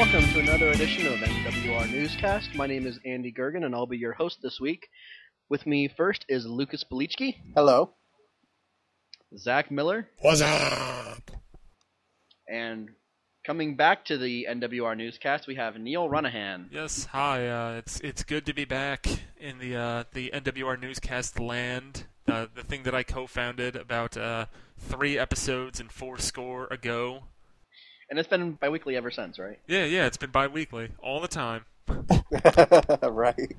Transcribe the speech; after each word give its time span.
welcome 0.00 0.26
to 0.32 0.40
another 0.40 0.70
edition 0.70 1.06
of 1.06 1.18
NWR 1.18 1.92
Newscast. 1.92 2.54
My 2.54 2.66
name 2.66 2.86
is 2.86 2.98
Andy 3.04 3.30
Gergen, 3.30 3.66
and 3.66 3.74
I'll 3.74 3.86
be 3.86 3.98
your 3.98 4.14
host 4.14 4.38
this 4.42 4.58
week. 4.58 4.88
With 5.50 5.66
me 5.66 5.88
first 5.94 6.24
is 6.26 6.46
Lucas 6.46 6.82
Belichki, 6.90 7.34
Hello. 7.54 7.90
Zach 9.36 9.70
Miller, 9.70 10.08
What's 10.20 10.40
up? 10.40 11.30
and 12.48 12.88
coming 13.44 13.76
back 13.76 14.06
to 14.06 14.16
the 14.16 14.46
NWR 14.48 14.96
Newscast, 14.96 15.46
we 15.46 15.56
have 15.56 15.76
Neal 15.76 16.08
Ronaghan. 16.08 16.68
Yes, 16.72 17.04
hi. 17.04 17.46
Uh, 17.46 17.72
it's 17.72 18.00
it's 18.00 18.22
good 18.24 18.46
to 18.46 18.54
be 18.54 18.64
back 18.64 19.06
in 19.38 19.58
the 19.58 19.76
uh, 19.76 20.04
the 20.14 20.30
NWR 20.32 20.80
newscast 20.80 21.38
land. 21.38 22.04
Uh, 22.26 22.46
the 22.54 22.62
thing 22.64 22.84
that 22.84 22.94
I 22.94 23.02
co-founded 23.02 23.76
about 23.76 24.16
uh, 24.16 24.46
three 24.78 25.18
episodes 25.18 25.78
and 25.78 25.92
four 25.92 26.16
score 26.16 26.68
ago. 26.68 27.24
And 28.10 28.18
it's 28.18 28.28
been 28.28 28.52
bi-weekly 28.52 28.96
ever 28.96 29.10
since, 29.10 29.38
right? 29.38 29.58
Yeah, 29.68 29.84
yeah. 29.84 30.06
It's 30.06 30.16
been 30.16 30.30
bi-weekly 30.30 30.90
all 31.00 31.20
the 31.20 31.28
time. 31.28 31.64
right. 33.02 33.56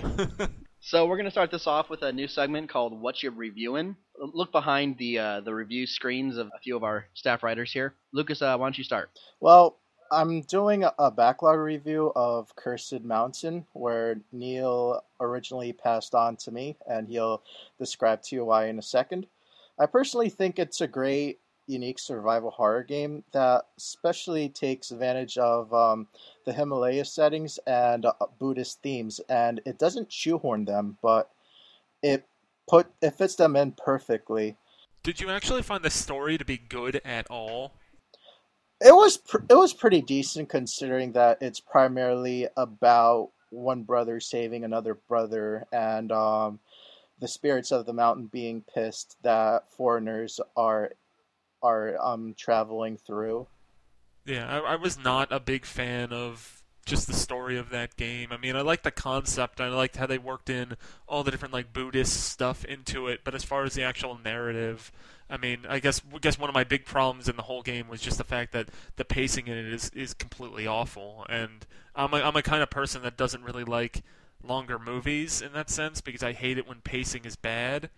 So 0.86 1.06
we're 1.06 1.16
going 1.16 1.24
to 1.24 1.30
start 1.30 1.50
this 1.50 1.66
off 1.66 1.88
with 1.88 2.02
a 2.02 2.12
new 2.12 2.28
segment 2.28 2.68
called 2.68 3.00
"What 3.00 3.22
You 3.22 3.30
Reviewing." 3.30 3.96
Look 4.18 4.52
behind 4.52 4.98
the 4.98 5.18
uh, 5.18 5.40
the 5.40 5.54
review 5.54 5.86
screens 5.86 6.36
of 6.36 6.48
a 6.48 6.58
few 6.62 6.76
of 6.76 6.84
our 6.84 7.06
staff 7.14 7.42
writers 7.42 7.72
here. 7.72 7.94
Lucas, 8.12 8.42
uh, 8.42 8.54
why 8.58 8.66
don't 8.66 8.76
you 8.76 8.84
start? 8.84 9.08
Well, 9.40 9.78
I'm 10.12 10.42
doing 10.42 10.84
a- 10.84 10.92
a 10.98 11.10
backlog 11.10 11.58
review 11.58 12.12
of 12.14 12.54
Cursed 12.54 13.00
Mountain, 13.02 13.66
where 13.72 14.20
Neal 14.30 15.02
originally 15.20 15.72
passed 15.72 16.14
on 16.14 16.36
to 16.36 16.50
me, 16.50 16.76
and 16.86 17.08
he'll 17.08 17.42
describe 17.78 18.20
to 18.24 18.36
you 18.36 18.44
why 18.44 18.66
in 18.66 18.78
a 18.78 18.82
second. 18.82 19.26
I 19.78 19.86
personally 19.86 20.28
think 20.28 20.58
it's 20.58 20.82
a 20.82 20.86
great, 20.86 21.40
unique 21.66 21.98
survival 21.98 22.50
horror 22.50 22.82
game 22.82 23.24
that 23.32 23.66
especially 23.76 24.48
takes 24.48 24.90
advantage 24.90 25.38
of 25.38 25.72
um, 25.72 26.06
the 26.44 26.52
Himalaya 26.52 27.04
settings 27.04 27.58
and 27.66 28.04
uh, 28.06 28.12
Buddhist 28.38 28.82
themes, 28.82 29.20
and 29.28 29.60
it 29.64 29.78
doesn't 29.78 30.12
shoehorn 30.12 30.64
them, 30.64 30.98
but 31.02 31.30
it 32.02 32.26
put 32.68 32.86
it 33.00 33.12
fits 33.12 33.34
them 33.36 33.56
in 33.56 33.72
perfectly. 33.72 34.56
Did 35.02 35.20
you 35.20 35.30
actually 35.30 35.62
find 35.62 35.82
the 35.82 35.90
story 35.90 36.38
to 36.38 36.44
be 36.44 36.56
good 36.56 37.00
at 37.04 37.26
all? 37.30 37.74
It 38.80 38.94
was 38.94 39.16
pr- 39.16 39.44
it 39.48 39.54
was 39.54 39.72
pretty 39.72 40.02
decent 40.02 40.48
considering 40.48 41.12
that 41.12 41.38
it's 41.40 41.60
primarily 41.60 42.48
about 42.56 43.30
one 43.50 43.82
brother 43.82 44.20
saving 44.20 44.64
another 44.64 44.94
brother 44.94 45.64
and 45.72 46.10
um, 46.10 46.58
the 47.20 47.28
spirits 47.28 47.70
of 47.70 47.86
the 47.86 47.92
mountain 47.92 48.26
being 48.26 48.62
pissed 48.74 49.16
that 49.22 49.70
foreigners 49.70 50.40
are 50.56 50.92
are 51.64 51.96
um, 52.00 52.34
traveling 52.38 52.98
through. 52.98 53.46
Yeah, 54.26 54.46
I, 54.46 54.74
I 54.74 54.76
was 54.76 54.98
not 54.98 55.32
a 55.32 55.40
big 55.40 55.64
fan 55.64 56.12
of 56.12 56.62
just 56.84 57.06
the 57.06 57.14
story 57.14 57.56
of 57.56 57.70
that 57.70 57.96
game. 57.96 58.28
I 58.30 58.36
mean, 58.36 58.56
I 58.56 58.60
liked 58.60 58.84
the 58.84 58.90
concept. 58.90 59.60
I 59.60 59.68
liked 59.68 59.96
how 59.96 60.06
they 60.06 60.18
worked 60.18 60.50
in 60.50 60.76
all 61.08 61.24
the 61.24 61.30
different 61.30 61.54
like 61.54 61.72
Buddhist 61.72 62.24
stuff 62.24 62.64
into 62.64 63.08
it. 63.08 63.20
But 63.24 63.34
as 63.34 63.42
far 63.42 63.64
as 63.64 63.74
the 63.74 63.82
actual 63.82 64.18
narrative, 64.22 64.92
I 65.28 65.38
mean, 65.38 65.60
I 65.68 65.78
guess 65.78 66.02
I 66.14 66.18
guess 66.18 66.38
one 66.38 66.50
of 66.50 66.54
my 66.54 66.64
big 66.64 66.84
problems 66.84 67.28
in 67.28 67.36
the 67.36 67.42
whole 67.42 67.62
game 67.62 67.88
was 67.88 68.00
just 68.00 68.18
the 68.18 68.24
fact 68.24 68.52
that 68.52 68.68
the 68.96 69.04
pacing 69.04 69.46
in 69.46 69.56
it 69.56 69.72
is 69.72 69.90
is 69.90 70.12
completely 70.12 70.66
awful. 70.66 71.24
And 71.28 71.66
I'm 71.96 72.12
a, 72.12 72.18
I'm 72.18 72.36
a 72.36 72.42
kind 72.42 72.62
of 72.62 72.70
person 72.70 73.02
that 73.02 73.16
doesn't 73.16 73.42
really 73.42 73.64
like 73.64 74.02
longer 74.42 74.78
movies 74.78 75.40
in 75.40 75.52
that 75.54 75.70
sense 75.70 76.02
because 76.02 76.22
I 76.22 76.32
hate 76.32 76.58
it 76.58 76.68
when 76.68 76.80
pacing 76.82 77.24
is 77.24 77.36
bad. 77.36 77.88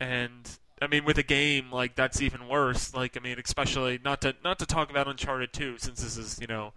And 0.00 0.58
I 0.80 0.86
mean, 0.86 1.04
with 1.04 1.16
a 1.16 1.22
game 1.22 1.70
like 1.70 1.94
that's 1.94 2.20
even 2.20 2.48
worse. 2.48 2.94
Like, 2.94 3.16
I 3.16 3.20
mean, 3.20 3.38
especially 3.42 3.98
not 4.04 4.20
to 4.22 4.34
not 4.44 4.58
to 4.58 4.66
talk 4.66 4.90
about 4.90 5.08
Uncharted 5.08 5.52
2, 5.52 5.78
since 5.78 6.02
this 6.02 6.18
is 6.18 6.38
you 6.40 6.46
know 6.46 6.72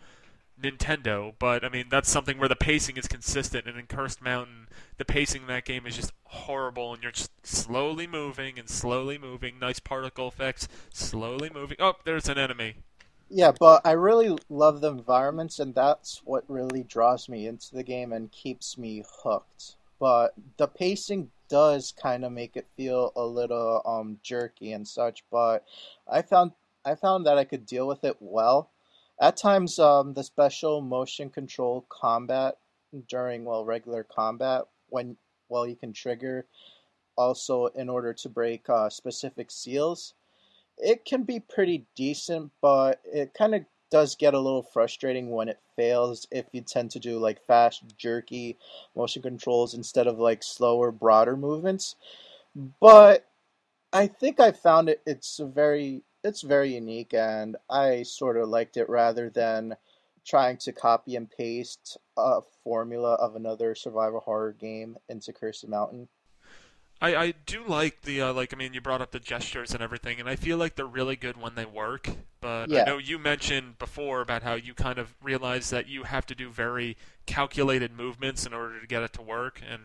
Nintendo, 0.62 1.34
but 1.40 1.64
I 1.64 1.70
mean 1.70 1.88
that's 1.90 2.10
something 2.10 2.38
where 2.38 2.50
the 2.50 2.56
pacing 2.56 2.98
is 2.98 3.08
consistent. 3.08 3.66
And 3.66 3.78
in 3.78 3.88
Cursed 3.88 4.22
Mountain, 4.22 4.68
the 4.98 5.06
pacing 5.06 5.44
in 5.44 5.48
that 5.48 5.66
game 5.66 5.86
is 5.86 5.96
just 5.96 6.14
horrible, 6.24 6.94
and 6.94 7.04
you're 7.04 7.12
just 7.12 7.32
slowly 7.46 8.08
moving 8.08 8.58
and 8.58 8.70
slowly 8.70 9.18
moving. 9.18 9.60
Nice 9.60 9.80
particle 9.80 10.28
effects, 10.28 10.68
slowly 10.94 11.50
moving. 11.54 11.78
Oh, 11.80 11.94
there's 12.06 12.30
an 12.30 12.38
enemy. 12.38 12.76
Yeah, 13.30 13.52
but 13.60 13.82
I 13.86 13.92
really 13.92 14.38
love 14.50 14.82
the 14.82 14.92
environments, 14.92 15.60
and 15.60 15.76
that's 15.76 16.22
what 16.26 16.44
really 16.48 16.84
draws 16.84 17.30
me 17.30 17.48
into 17.48 17.76
the 17.76 17.84
game 17.84 18.12
and 18.12 18.32
keeps 18.32 18.78
me 18.78 19.04
hooked. 19.08 19.76
But 20.00 20.34
the 20.58 20.68
pacing 20.68 21.30
does 21.50 21.94
kind 22.02 22.24
of 22.24 22.32
make 22.32 22.56
it 22.56 22.68
feel 22.78 23.12
a 23.16 23.26
little 23.26 23.82
um 23.86 24.20
jerky 24.24 24.72
and 24.72 24.88
such. 24.88 25.24
But 25.32 25.66
I 26.08 26.22
found 26.22 26.52
I 26.86 26.96
found 26.96 27.26
that 27.26 27.38
I 27.38 27.44
could 27.44 27.66
deal 27.66 27.88
with 27.88 28.04
it 28.04 28.18
well. 28.20 28.72
At 29.22 29.36
times, 29.36 29.80
um, 29.80 30.14
the 30.14 30.24
special 30.24 30.82
motion 30.82 31.30
control 31.30 31.86
combat 31.90 32.56
during 33.08 33.46
well 33.46 33.66
regular 33.66 34.04
combat 34.04 34.64
when 34.90 35.18
well 35.50 35.68
you 35.68 35.76
can 35.76 35.94
trigger 35.94 36.46
also 37.18 37.66
in 37.68 37.90
order 37.90 38.14
to 38.14 38.30
break 38.30 38.70
uh, 38.70 38.90
specific 38.90 39.52
seals 39.52 40.14
it 40.80 41.06
can 41.06 41.24
be 41.24 41.40
pretty 41.40 41.86
decent, 41.96 42.52
but 42.62 43.02
it 43.06 43.34
kind 43.34 43.54
of 43.54 43.66
does 43.92 44.16
get 44.16 44.34
a 44.34 44.40
little 44.40 44.64
frustrating 44.64 45.32
when 45.32 45.50
it 45.50 45.60
fails 45.76 46.28
if 46.32 46.46
you 46.52 46.62
tend 46.62 46.92
to 46.92 47.00
do 47.00 47.18
like 47.18 47.46
fast, 47.46 47.84
jerky 47.98 48.58
motion 48.96 49.22
controls 49.22 49.74
instead 49.74 50.08
of 50.08 50.20
like 50.20 50.44
slower, 50.44 50.92
broader 50.92 51.36
movements. 51.36 51.96
But 52.80 53.26
I 53.92 54.08
think 54.08 54.40
I 54.40 54.52
found 54.52 54.90
it 54.90 55.02
it's 55.06 55.40
very 55.40 56.04
it's 56.24 56.42
very 56.42 56.76
unique 56.76 57.14
and 57.14 57.56
I 57.70 58.04
sort 58.04 58.38
of 58.38 58.50
liked 58.50 58.78
it 58.78 58.90
rather 58.90 59.30
than 59.30 59.76
trying 60.26 60.58
to 60.58 60.72
copy 60.72 61.16
and 61.16 61.30
paste 61.30 61.98
a 62.18 62.42
formula 62.64 63.14
of 63.16 63.36
another 63.36 63.74
survival 63.74 64.20
horror 64.20 64.52
game 64.54 64.98
into 65.08 65.34
Cursed 65.34 65.68
Mountain. 65.68 66.08
I, 67.02 67.16
I 67.16 67.34
do 67.46 67.64
like 67.66 68.02
the 68.02 68.22
uh, 68.22 68.34
like 68.34 68.54
I 68.54 68.58
mean 68.58 68.74
you 68.74 68.82
brought 68.82 69.02
up 69.02 69.12
the 69.12 69.20
gestures 69.20 69.74
and 69.74 69.82
everything 69.82 70.20
and 70.20 70.28
I 70.28 70.36
feel 70.36 70.58
like 70.58 70.76
they're 70.76 70.86
really 70.86 71.16
good 71.16 71.38
when 71.42 71.56
they 71.56 71.66
work 71.66 72.10
but 72.42 72.70
Yeah. 72.70 72.82
I 72.82 72.86
know 72.86 72.98
you 72.98 73.18
mentioned 73.18 73.80
before 73.80 74.22
about 74.22 74.44
how 74.44 74.56
you 74.56 74.74
kind 74.74 75.00
of 75.00 75.16
realize 75.22 75.70
that 75.70 75.88
you 75.88 76.04
have 76.04 76.26
to 76.28 76.36
do 76.36 76.50
very 76.50 76.98
calculated 77.26 77.92
movements 77.96 78.46
in 78.46 78.54
order 78.54 78.80
to 78.82 78.88
get 78.88 79.04
it 79.04 79.14
to 79.14 79.22
work 79.22 79.62
and 79.70 79.84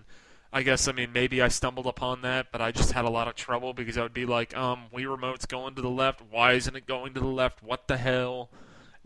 I 0.52 0.62
guess 0.62 0.88
I 0.88 0.92
mean 0.92 1.12
maybe 1.12 1.40
I 1.40 1.48
stumbled 1.48 1.86
upon 1.86 2.22
that 2.22 2.50
but 2.50 2.60
I 2.60 2.72
just 2.72 2.92
had 2.92 3.04
a 3.04 3.10
lot 3.10 3.28
of 3.28 3.36
trouble 3.36 3.74
because 3.74 3.96
I 3.96 4.02
would 4.02 4.14
be 4.14 4.26
like 4.26 4.56
um 4.56 4.86
Wii 4.92 5.08
remote's 5.08 5.46
going 5.46 5.74
to 5.76 5.82
the 5.82 5.90
left 5.90 6.20
why 6.30 6.52
isn't 6.54 6.74
it 6.74 6.86
going 6.86 7.14
to 7.14 7.20
the 7.20 7.26
left 7.26 7.62
what 7.62 7.86
the 7.86 7.96
hell 7.96 8.50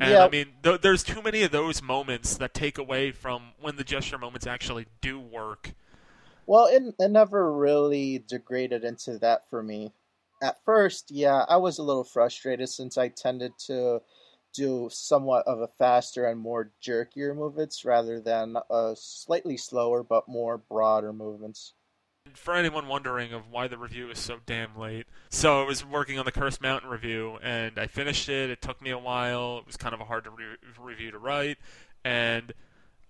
and 0.01 0.11
Yeah. 0.13 0.25
I 0.25 0.29
mean 0.31 0.47
th- 0.63 0.81
there's 0.81 1.03
too 1.03 1.21
many 1.21 1.43
of 1.43 1.51
those 1.51 1.83
moments 1.83 2.37
that 2.39 2.55
take 2.55 2.79
away 2.79 3.11
from 3.13 3.53
when 3.61 3.77
the 3.77 3.85
gesture 3.85 4.17
moments 4.19 4.47
actually 4.47 4.87
do 5.03 5.19
work 5.21 5.73
Well, 6.49 6.65
it, 6.65 6.83
it 6.99 7.11
never 7.11 7.53
really 7.53 8.25
degraded 8.27 8.83
into 8.83 9.19
that 9.19 9.51
for 9.51 9.63
me. 9.63 9.93
At 10.43 10.65
first, 10.65 11.11
yeah, 11.11 11.45
I 11.47 11.59
was 11.59 11.79
a 11.79 11.83
little 11.83 12.05
frustrated 12.05 12.71
since 12.71 12.97
I 12.97 13.09
tended 13.09 13.53
to 13.67 14.01
do 14.55 14.89
somewhat 14.91 15.47
of 15.47 15.61
a 15.61 15.69
faster 15.69 16.25
and 16.25 16.41
more 16.41 16.73
jerkier 16.83 17.37
movements 17.37 17.85
rather 17.85 18.19
than 18.19 18.57
uh, 18.71 18.95
slightly 18.97 19.59
slower 19.59 20.03
but 20.03 20.27
more 20.27 20.57
broader 20.57 21.13
movements. 21.13 21.75
for 22.33 22.55
anyone 22.55 22.89
wondering 22.89 23.35
of 23.35 23.51
why 23.51 23.69
the 23.69 23.77
review 23.77 24.11
is 24.11 24.19
so 24.19 24.39
damn 24.47 24.75
late, 24.75 25.07
so 25.29 25.63
I 25.63 25.67
was 25.67 25.85
working 25.85 26.19
on 26.19 26.25
the 26.25 26.33
Cursed 26.33 26.63
Mountain 26.63 26.89
review, 26.89 27.39
and 27.43 27.79
I 27.79 27.89
finished 27.89 28.27
it. 28.31 28.49
It 28.49 28.63
took 28.63 28.81
me 28.81 28.89
a 28.89 28.99
while. 28.99 29.59
It 29.59 29.67
was 29.67 29.77
kind 29.77 29.93
of 29.93 30.01
a 30.01 30.05
hard 30.05 30.25
to 30.25 30.31
re- 30.31 30.57
review 30.81 31.11
to 31.11 31.19
write, 31.19 31.59
and 32.05 32.55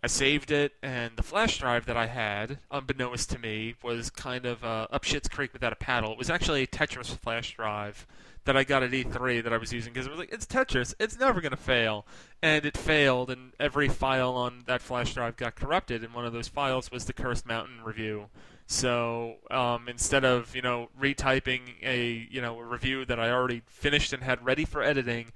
I 0.02 0.06
saved 0.06 0.50
it. 0.50 0.72
And 0.82 1.16
the 1.16 1.22
flash 1.22 1.58
drive 1.58 1.86
that 1.86 1.96
I 1.96 2.06
had, 2.06 2.58
unbeknownst 2.70 3.30
to 3.30 3.38
me, 3.38 3.74
was 3.82 4.10
kind 4.10 4.46
of 4.46 4.64
uh, 4.64 4.86
up 4.90 5.04
shit's 5.04 5.28
creek 5.28 5.52
without 5.52 5.72
a 5.72 5.76
paddle. 5.76 6.12
It 6.12 6.18
was 6.18 6.30
actually 6.30 6.62
a 6.62 6.66
Tetris 6.66 7.16
flash 7.16 7.54
drive 7.54 8.06
that 8.48 8.56
I 8.56 8.64
got 8.64 8.82
at 8.82 8.92
E3 8.92 9.44
that 9.44 9.52
I 9.52 9.58
was 9.58 9.74
using 9.74 9.92
because 9.92 10.06
it 10.06 10.10
was 10.10 10.18
like 10.18 10.32
it's 10.32 10.46
Tetris, 10.46 10.94
it's 10.98 11.18
never 11.18 11.42
gonna 11.42 11.54
fail, 11.54 12.06
and 12.42 12.64
it 12.64 12.78
failed, 12.78 13.28
and 13.28 13.52
every 13.60 13.88
file 13.88 14.32
on 14.32 14.62
that 14.66 14.80
flash 14.80 15.12
drive 15.12 15.36
got 15.36 15.54
corrupted, 15.54 16.02
and 16.02 16.14
one 16.14 16.24
of 16.24 16.32
those 16.32 16.48
files 16.48 16.90
was 16.90 17.04
the 17.04 17.12
Cursed 17.12 17.44
Mountain 17.44 17.82
review. 17.84 18.28
So 18.66 19.36
um, 19.50 19.86
instead 19.86 20.24
of 20.24 20.56
you 20.56 20.62
know 20.62 20.88
retyping 20.98 21.60
a 21.82 22.26
you 22.30 22.40
know 22.40 22.58
a 22.58 22.64
review 22.64 23.04
that 23.04 23.20
I 23.20 23.30
already 23.30 23.62
finished 23.66 24.14
and 24.14 24.22
had 24.22 24.42
ready 24.42 24.64
for 24.64 24.82
editing, 24.82 25.32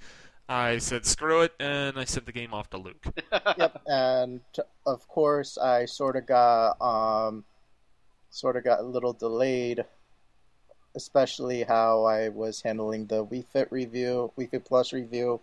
I 0.49 0.79
said 0.79 1.06
screw 1.06 1.43
it 1.43 1.53
and 1.59 1.99
I 1.99 2.05
sent 2.05 2.27
the 2.27 2.33
game 2.33 2.53
off 2.53 2.71
to 2.71 2.79
Luke. 2.79 3.05
yep, 3.56 3.81
and 3.87 4.41
of 4.87 5.06
course, 5.09 5.56
I 5.59 5.87
sort 5.87 6.17
of 6.17 6.27
got 6.27 6.81
um, 6.81 7.44
sort 8.31 8.56
of 8.56 8.65
got 8.65 8.81
a 8.81 8.83
little 8.83 9.12
delayed, 9.12 9.85
especially 10.94 11.62
how 11.62 12.05
I 12.05 12.29
was 12.29 12.62
handling 12.62 13.06
the 13.06 13.25
Wii 13.25 13.47
Fit 13.47 13.71
review, 13.71 14.33
Wii 14.37 14.50
Fit 14.50 14.65
Plus 14.65 14.93
review, 14.93 15.41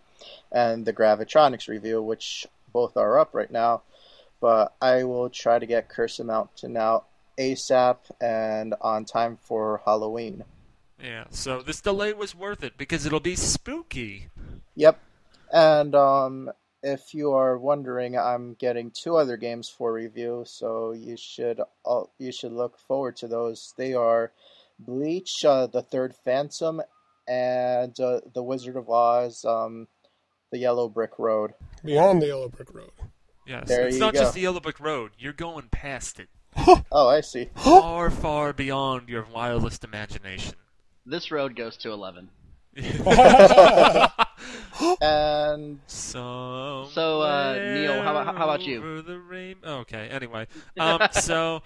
and 0.52 0.84
the 0.84 0.92
Gravitronics 0.92 1.68
review, 1.68 2.02
which 2.02 2.46
both 2.72 2.96
are 2.96 3.18
up 3.18 3.30
right 3.32 3.50
now. 3.50 3.82
But 4.40 4.74
I 4.80 5.04
will 5.04 5.28
try 5.28 5.58
to 5.58 5.66
get 5.66 5.88
Cursed 5.88 6.24
Mountain 6.24 6.76
out 6.76 7.06
ASAP 7.38 7.96
and 8.20 8.74
on 8.80 9.04
time 9.04 9.38
for 9.42 9.82
Halloween. 9.84 10.44
Yeah, 11.02 11.24
so 11.30 11.62
this 11.62 11.80
delay 11.80 12.12
was 12.12 12.34
worth 12.34 12.62
it 12.62 12.76
because 12.76 13.06
it'll 13.06 13.20
be 13.20 13.36
spooky. 13.36 14.28
Yep. 14.80 14.98
And 15.52 15.94
um 15.94 16.50
if 16.82 17.12
you 17.12 17.32
are 17.32 17.58
wondering, 17.58 18.16
I'm 18.16 18.54
getting 18.54 18.90
two 18.90 19.16
other 19.16 19.36
games 19.36 19.68
for 19.68 19.92
review, 19.92 20.44
so 20.46 20.92
you 20.92 21.16
should 21.18 21.60
uh, 21.84 22.04
you 22.18 22.32
should 22.32 22.52
look 22.52 22.78
forward 22.78 23.16
to 23.18 23.28
those. 23.28 23.74
They 23.76 23.92
are 23.92 24.32
Bleach, 24.78 25.44
uh, 25.44 25.66
the 25.66 25.82
Third 25.82 26.14
Phantom, 26.24 26.80
and 27.28 27.98
uh, 28.00 28.20
The 28.32 28.42
Wizard 28.42 28.76
of 28.76 28.88
Oz, 28.88 29.44
um, 29.44 29.88
The 30.50 30.58
Yellow 30.58 30.88
Brick 30.88 31.18
Road. 31.18 31.52
Beyond 31.84 32.22
the 32.22 32.28
Yellow 32.28 32.48
Brick 32.48 32.72
Road. 32.74 32.92
Yes, 33.46 33.68
There 33.68 33.86
it's 33.88 33.96
you 33.96 34.00
not 34.00 34.14
go. 34.14 34.20
just 34.20 34.32
the 34.32 34.40
Yellow 34.40 34.60
Brick 34.60 34.80
Road. 34.80 35.10
You're 35.18 35.34
going 35.34 35.68
past 35.70 36.18
it, 36.18 36.28
Oh, 36.90 37.08
I 37.08 37.20
see. 37.20 37.50
far, 37.56 38.08
far 38.08 38.54
beyond 38.54 39.10
your 39.10 39.26
wildest 39.30 39.84
imagination. 39.84 40.54
This 41.04 41.30
road 41.30 41.56
goes 41.56 41.76
to 41.78 41.90
11. 41.92 42.30
And 45.00 45.80
So, 45.86 46.88
So, 46.92 47.22
uh, 47.22 47.54
Neal, 47.74 48.02
how 48.02 48.10
about- 48.16 48.36
how 48.36 48.44
about 48.44 48.62
you? 48.62 48.80
Rain- 49.28 49.56
Okay. 49.64 50.08
Anyway, 50.08 50.46
um, 50.80 51.00
so 51.12 51.62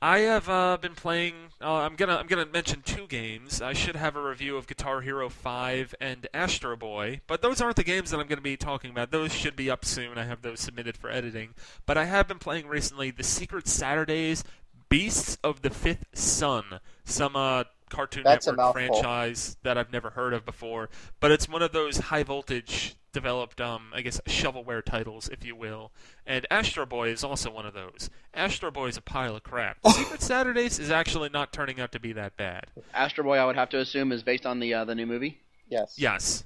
I 0.00 0.18
have 0.20 0.48
uh, 0.48 0.78
been 0.80 0.94
playing. 0.94 1.34
Uh, 1.60 1.74
I'm 1.74 1.94
gonna 1.94 2.16
I'm 2.16 2.26
gonna 2.26 2.46
mention 2.46 2.82
two 2.82 3.06
games. 3.06 3.62
I 3.62 3.72
should 3.72 3.94
have 3.96 4.16
a 4.16 4.22
review 4.22 4.56
of 4.56 4.66
Guitar 4.66 5.00
Hero 5.00 5.28
5 5.28 5.94
and 6.00 6.26
Astro 6.34 6.76
Boy, 6.76 7.20
but 7.28 7.40
those 7.40 7.60
aren't 7.60 7.76
the 7.76 7.84
games 7.84 8.10
that 8.10 8.18
I'm 8.18 8.26
gonna 8.26 8.40
be 8.40 8.56
talking 8.56 8.90
about. 8.90 9.10
Those 9.12 9.32
should 9.32 9.54
be 9.54 9.70
up 9.70 9.84
soon. 9.84 10.18
I 10.18 10.24
have 10.24 10.42
those 10.42 10.58
submitted 10.60 10.96
for 10.96 11.08
editing. 11.10 11.54
But 11.86 11.96
I 11.98 12.06
have 12.06 12.26
been 12.26 12.40
playing 12.40 12.66
recently 12.66 13.10
the 13.12 13.22
Secret 13.22 13.68
Saturdays, 13.68 14.42
Beasts 14.88 15.38
of 15.44 15.62
the 15.62 15.70
Fifth 15.70 16.06
Sun, 16.14 16.80
some 17.04 17.36
uh, 17.36 17.64
Cartoon 17.92 18.22
That's 18.24 18.46
Network 18.46 18.72
franchise 18.72 19.58
that 19.62 19.76
I've 19.76 19.92
never 19.92 20.10
heard 20.10 20.32
of 20.32 20.44
before. 20.46 20.88
But 21.20 21.30
it's 21.30 21.48
one 21.48 21.60
of 21.62 21.72
those 21.72 21.98
high 21.98 22.22
voltage 22.22 22.96
developed, 23.12 23.60
um, 23.60 23.90
I 23.94 24.00
guess, 24.00 24.18
shovelware 24.26 24.82
titles, 24.82 25.28
if 25.28 25.44
you 25.44 25.54
will. 25.54 25.92
And 26.26 26.46
Astro 26.50 26.86
Boy 26.86 27.10
is 27.10 27.22
also 27.22 27.50
one 27.50 27.66
of 27.66 27.74
those. 27.74 28.08
Astro 28.32 28.70
Boy 28.70 28.86
is 28.86 28.96
a 28.96 29.02
pile 29.02 29.36
of 29.36 29.42
crap. 29.42 29.76
Secret 29.86 30.22
Saturdays 30.22 30.78
is 30.78 30.90
actually 30.90 31.28
not 31.28 31.52
turning 31.52 31.78
out 31.78 31.92
to 31.92 32.00
be 32.00 32.14
that 32.14 32.36
bad. 32.38 32.66
Astro 32.94 33.24
Boy, 33.24 33.36
I 33.36 33.44
would 33.44 33.56
have 33.56 33.68
to 33.70 33.78
assume, 33.78 34.10
is 34.10 34.22
based 34.22 34.46
on 34.46 34.58
the 34.58 34.72
uh, 34.72 34.84
the 34.86 34.94
new 34.94 35.06
movie. 35.06 35.40
yes. 35.68 35.94
Yes, 35.98 36.44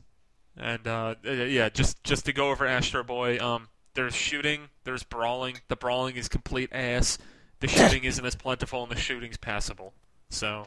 and 0.57 0.87
uh, 0.87 1.15
uh, 1.25 1.31
yeah, 1.31 1.69
just 1.69 2.03
just 2.03 2.27
to 2.27 2.33
go 2.33 2.51
over 2.51 2.67
Astro 2.67 3.05
Boy, 3.05 3.39
um, 3.39 3.69
there's 3.95 4.17
shooting, 4.17 4.69
there's 4.83 5.05
brawling. 5.05 5.61
The 5.69 5.77
brawling 5.77 6.17
is 6.17 6.29
complete 6.29 6.71
ass. 6.73 7.19
The 7.61 7.69
shooting 7.69 8.03
isn't 8.03 8.25
as 8.25 8.35
plentiful, 8.35 8.83
and 8.83 8.91
the 8.91 8.97
shooting's 8.97 9.37
passable. 9.37 9.95
So. 10.29 10.67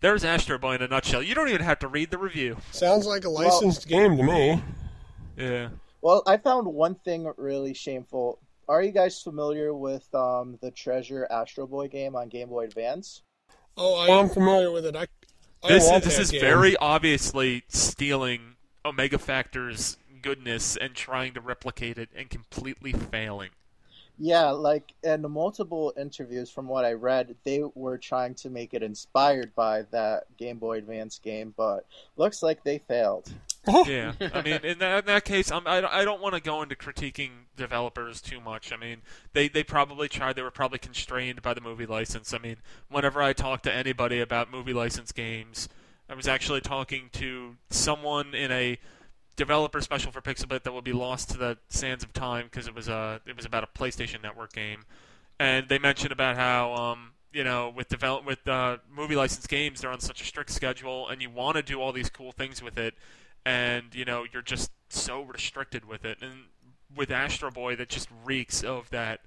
There's 0.00 0.24
Astro 0.24 0.58
Boy 0.58 0.76
in 0.76 0.82
a 0.82 0.88
nutshell. 0.88 1.22
You 1.22 1.34
don't 1.34 1.48
even 1.48 1.60
have 1.62 1.78
to 1.80 1.88
read 1.88 2.10
the 2.10 2.18
review. 2.18 2.56
Sounds 2.72 3.06
like 3.06 3.24
a 3.24 3.28
licensed 3.28 3.86
game 3.86 4.16
to 4.16 4.22
me. 4.22 4.62
Yeah. 5.36 5.68
Well, 6.00 6.22
I 6.26 6.38
found 6.38 6.66
one 6.66 6.94
thing 6.94 7.30
really 7.36 7.74
shameful. 7.74 8.38
Are 8.68 8.82
you 8.82 8.92
guys 8.92 9.20
familiar 9.20 9.74
with 9.74 10.12
um, 10.14 10.58
the 10.62 10.70
Treasure 10.70 11.26
Astro 11.30 11.66
Boy 11.66 11.88
game 11.88 12.16
on 12.16 12.28
Game 12.28 12.48
Boy 12.48 12.64
Advance? 12.64 13.22
Oh, 13.76 13.96
I 13.96 14.06
am 14.08 14.28
familiar 14.28 14.70
with 14.70 14.86
it. 14.86 14.96
I, 14.96 15.06
I 15.62 15.68
This 15.68 15.88
want 15.88 16.04
this 16.04 16.16
that 16.16 16.22
is 16.22 16.30
game. 16.30 16.40
very 16.40 16.76
obviously 16.78 17.64
stealing 17.68 18.56
Omega 18.84 19.18
Factor's 19.18 19.98
goodness 20.22 20.76
and 20.76 20.94
trying 20.94 21.34
to 21.34 21.40
replicate 21.40 21.98
it 21.98 22.08
and 22.14 22.30
completely 22.30 22.92
failing. 22.92 23.50
Yeah, 24.22 24.50
like 24.50 24.92
in 25.02 25.22
multiple 25.30 25.94
interviews 25.96 26.50
from 26.50 26.68
what 26.68 26.84
I 26.84 26.92
read, 26.92 27.34
they 27.44 27.62
were 27.74 27.96
trying 27.96 28.34
to 28.34 28.50
make 28.50 28.74
it 28.74 28.82
inspired 28.82 29.54
by 29.54 29.86
that 29.92 30.24
Game 30.36 30.58
Boy 30.58 30.76
Advance 30.76 31.18
game, 31.18 31.54
but 31.56 31.86
looks 32.18 32.42
like 32.42 32.62
they 32.62 32.78
failed. 32.78 33.32
Oh. 33.66 33.86
Yeah, 33.86 34.12
I 34.34 34.42
mean, 34.42 34.60
in 34.62 34.78
that, 34.78 35.00
in 35.00 35.06
that 35.06 35.24
case, 35.24 35.50
I'm, 35.50 35.66
I 35.66 35.80
don't- 35.80 35.92
I 35.92 36.04
don't 36.04 36.20
want 36.20 36.34
to 36.34 36.40
go 36.40 36.62
into 36.62 36.74
critiquing 36.74 37.30
developers 37.56 38.20
too 38.20 38.40
much. 38.40 38.72
I 38.72 38.76
mean, 38.76 38.98
they 39.32 39.48
they 39.48 39.62
probably 39.62 40.08
tried. 40.08 40.36
They 40.36 40.42
were 40.42 40.50
probably 40.50 40.78
constrained 40.78 41.40
by 41.42 41.52
the 41.54 41.60
movie 41.60 41.86
license. 41.86 42.32
I 42.34 42.38
mean, 42.38 42.56
whenever 42.90 43.22
I 43.22 43.32
talk 43.32 43.62
to 43.62 43.72
anybody 43.72 44.20
about 44.20 44.50
movie 44.50 44.72
license 44.74 45.12
games, 45.12 45.68
I 46.08 46.14
was 46.14 46.26
actually 46.28 46.60
talking 46.62 47.08
to 47.12 47.56
someone 47.70 48.34
in 48.34 48.50
a 48.50 48.78
developer 49.40 49.80
special 49.80 50.12
for 50.12 50.20
PixlBit 50.20 50.64
that 50.64 50.72
will 50.72 50.82
be 50.82 50.92
lost 50.92 51.30
to 51.30 51.38
the 51.38 51.56
sands 51.70 52.04
of 52.04 52.12
time 52.12 52.44
because 52.44 52.68
it 52.68 52.74
was 52.74 52.88
a 52.88 53.22
it 53.26 53.34
was 53.34 53.46
about 53.46 53.64
a 53.64 53.66
PlayStation 53.66 54.22
Network 54.22 54.52
game, 54.52 54.84
and 55.38 55.66
they 55.70 55.78
mentioned 55.78 56.12
about 56.12 56.36
how 56.36 56.74
um, 56.74 57.12
you 57.32 57.42
know 57.42 57.72
with 57.74 57.88
develop 57.88 58.26
with 58.26 58.46
uh, 58.46 58.76
movie 58.94 59.16
license 59.16 59.46
games 59.46 59.80
they're 59.80 59.90
on 59.90 59.98
such 59.98 60.20
a 60.20 60.24
strict 60.24 60.50
schedule 60.50 61.08
and 61.08 61.22
you 61.22 61.30
want 61.30 61.56
to 61.56 61.62
do 61.62 61.80
all 61.80 61.90
these 61.90 62.10
cool 62.10 62.32
things 62.32 62.62
with 62.62 62.76
it, 62.76 62.92
and 63.46 63.94
you 63.94 64.04
know 64.04 64.26
you're 64.30 64.42
just 64.42 64.70
so 64.90 65.22
restricted 65.22 65.86
with 65.86 66.04
it, 66.04 66.18
and 66.20 66.32
with 66.94 67.10
Astro 67.10 67.50
Boy 67.50 67.74
that 67.76 67.88
just 67.88 68.08
reeks 68.24 68.62
of 68.62 68.90
that. 68.90 69.20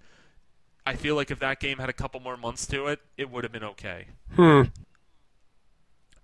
I 0.85 0.95
feel 0.95 1.15
like 1.15 1.31
if 1.31 1.39
that 1.39 1.59
game 1.61 1.77
had 1.77 1.87
a 1.89 1.93
couple 1.93 2.19
more 2.19 2.35
months 2.35 2.67
to 2.67 2.87
it, 2.87 2.99
it 3.17 3.31
would 3.31 3.45
have 3.45 3.53
been 3.53 3.63
okay 3.63 4.07
Hmm. 4.35 4.63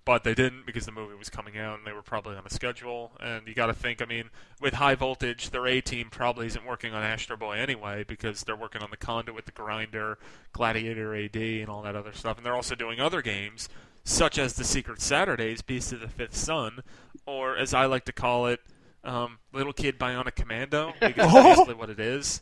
But 0.09 0.23
they 0.23 0.33
didn't 0.33 0.65
because 0.65 0.87
the 0.87 0.91
movie 0.91 1.13
was 1.13 1.29
coming 1.29 1.55
out 1.55 1.77
and 1.77 1.85
they 1.85 1.93
were 1.93 2.01
probably 2.01 2.35
on 2.35 2.43
a 2.43 2.49
schedule. 2.49 3.11
And 3.19 3.47
you 3.47 3.53
got 3.53 3.67
to 3.67 3.75
think, 3.75 4.01
I 4.01 4.05
mean, 4.05 4.31
with 4.59 4.73
high 4.73 4.95
voltage, 4.95 5.51
their 5.51 5.67
A 5.67 5.81
team 5.81 6.07
probably 6.09 6.47
isn't 6.47 6.65
working 6.65 6.95
on 6.95 7.03
Astro 7.03 7.37
Boy 7.37 7.57
anyway 7.57 8.05
because 8.07 8.41
they're 8.41 8.55
working 8.55 8.81
on 8.81 8.89
the 8.89 8.97
Conduit, 8.97 9.45
the 9.45 9.51
Grinder, 9.51 10.17
Gladiator 10.51 11.13
AD, 11.13 11.35
and 11.35 11.69
all 11.69 11.83
that 11.83 11.95
other 11.95 12.11
stuff. 12.11 12.37
And 12.37 12.43
they're 12.43 12.55
also 12.55 12.73
doing 12.73 12.99
other 12.99 13.21
games 13.21 13.69
such 14.03 14.39
as 14.39 14.55
the 14.55 14.63
Secret 14.63 14.99
Saturdays, 14.99 15.61
Beast 15.61 15.93
of 15.93 15.99
the 15.99 16.07
Fifth 16.07 16.35
Sun, 16.35 16.79
or 17.27 17.55
as 17.55 17.75
I 17.75 17.85
like 17.85 18.05
to 18.05 18.11
call 18.11 18.47
it, 18.47 18.61
um, 19.03 19.37
Little 19.53 19.73
Kid 19.73 19.99
Bionic 19.99 20.33
Commando 20.33 20.91
because 20.99 21.31
that's 21.31 21.49
basically 21.49 21.75
what 21.75 21.91
it 21.91 21.99
is 21.99 22.41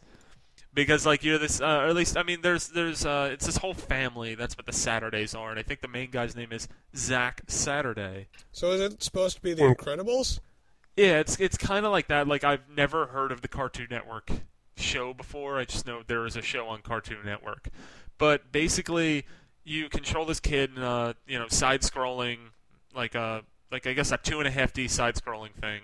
because 0.78 1.08
like 1.08 1.24
you're 1.24 1.40
this 1.40 1.60
uh, 1.60 1.66
or 1.66 1.88
at 1.88 1.96
least 1.96 2.16
I 2.16 2.22
mean 2.22 2.42
there's 2.44 2.68
there's 2.68 3.04
uh, 3.04 3.30
it's 3.34 3.48
this 3.48 3.58
whole 3.58 3.74
family 3.74 4.36
that's 4.36 4.56
what 4.56 4.68
the 4.68 4.72
Saturdays 4.72 5.34
are 5.34 5.50
and 5.50 5.60
I 5.60 5.64
think 5.64 5.82
the 5.82 5.88
main 5.88 6.12
guy's 6.12 6.36
name 6.36 6.54
is 6.54 6.68
Zach 6.96 7.42
Saturday. 7.48 8.28
So 8.52 8.72
is 8.72 8.82
it 8.82 9.02
supposed 9.02 9.38
to 9.38 9.42
be 9.42 9.56
The 9.56 9.64
Incredibles? 9.64 10.40
Yeah, 10.96 11.20
it's 11.20 11.40
it's 11.40 11.58
kind 11.58 11.84
of 11.84 11.92
like 11.92 12.08
that. 12.10 12.28
Like 12.28 12.44
I've 12.44 12.70
never 12.70 13.08
heard 13.08 13.32
of 13.32 13.42
the 13.42 13.48
Cartoon 13.48 13.88
Network 13.90 14.30
show 14.76 15.16
before. 15.16 15.58
I 15.58 15.66
just 15.66 15.88
know 15.88 16.04
there 16.06 16.28
is 16.28 16.36
a 16.36 16.44
show 16.44 16.68
on 16.68 16.84
Cartoon 16.84 17.26
Network. 17.26 17.70
But 18.20 18.52
basically, 18.52 19.26
you 19.64 19.90
control 19.90 20.26
this 20.26 20.40
kid 20.40 20.72
in 20.76 20.84
a 20.84 21.16
you 21.26 21.40
know 21.40 21.48
side-scrolling 21.48 22.38
like 22.94 23.16
a 23.16 23.42
like 23.72 23.88
I 23.88 23.94
guess 23.94 24.12
a 24.12 24.18
two 24.18 24.38
and 24.38 24.48
a 24.48 24.52
half 24.52 24.74
D 24.74 24.88
side-scrolling 24.88 25.54
thing. 25.54 25.82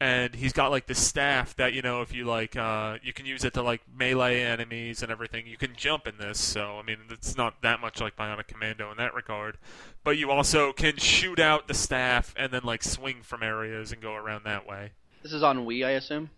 And 0.00 0.34
he's 0.34 0.52
got 0.52 0.70
like 0.70 0.86
this 0.86 0.98
staff 0.98 1.54
that 1.56 1.72
you 1.72 1.80
know 1.80 2.02
if 2.02 2.12
you 2.12 2.24
like 2.24 2.56
uh, 2.56 2.98
you 3.02 3.12
can 3.12 3.26
use 3.26 3.44
it 3.44 3.54
to 3.54 3.62
like 3.62 3.80
melee 3.96 4.42
enemies 4.42 5.02
and 5.02 5.10
everything. 5.10 5.46
You 5.46 5.56
can 5.56 5.74
jump 5.76 6.06
in 6.06 6.18
this, 6.18 6.40
so 6.40 6.78
I 6.78 6.82
mean 6.82 6.98
it's 7.10 7.36
not 7.36 7.62
that 7.62 7.80
much 7.80 8.00
like 8.00 8.16
Bionic 8.16 8.48
Commando 8.48 8.90
in 8.90 8.96
that 8.98 9.14
regard. 9.14 9.56
But 10.02 10.18
you 10.18 10.30
also 10.30 10.72
can 10.72 10.96
shoot 10.96 11.38
out 11.38 11.68
the 11.68 11.74
staff 11.74 12.34
and 12.36 12.52
then 12.52 12.62
like 12.64 12.82
swing 12.82 13.22
from 13.22 13.42
areas 13.42 13.92
and 13.92 14.02
go 14.02 14.14
around 14.14 14.44
that 14.44 14.66
way. 14.66 14.92
This 15.22 15.32
is 15.32 15.42
on 15.42 15.64
Wii, 15.64 15.86
I 15.86 15.92
assume. 15.92 16.28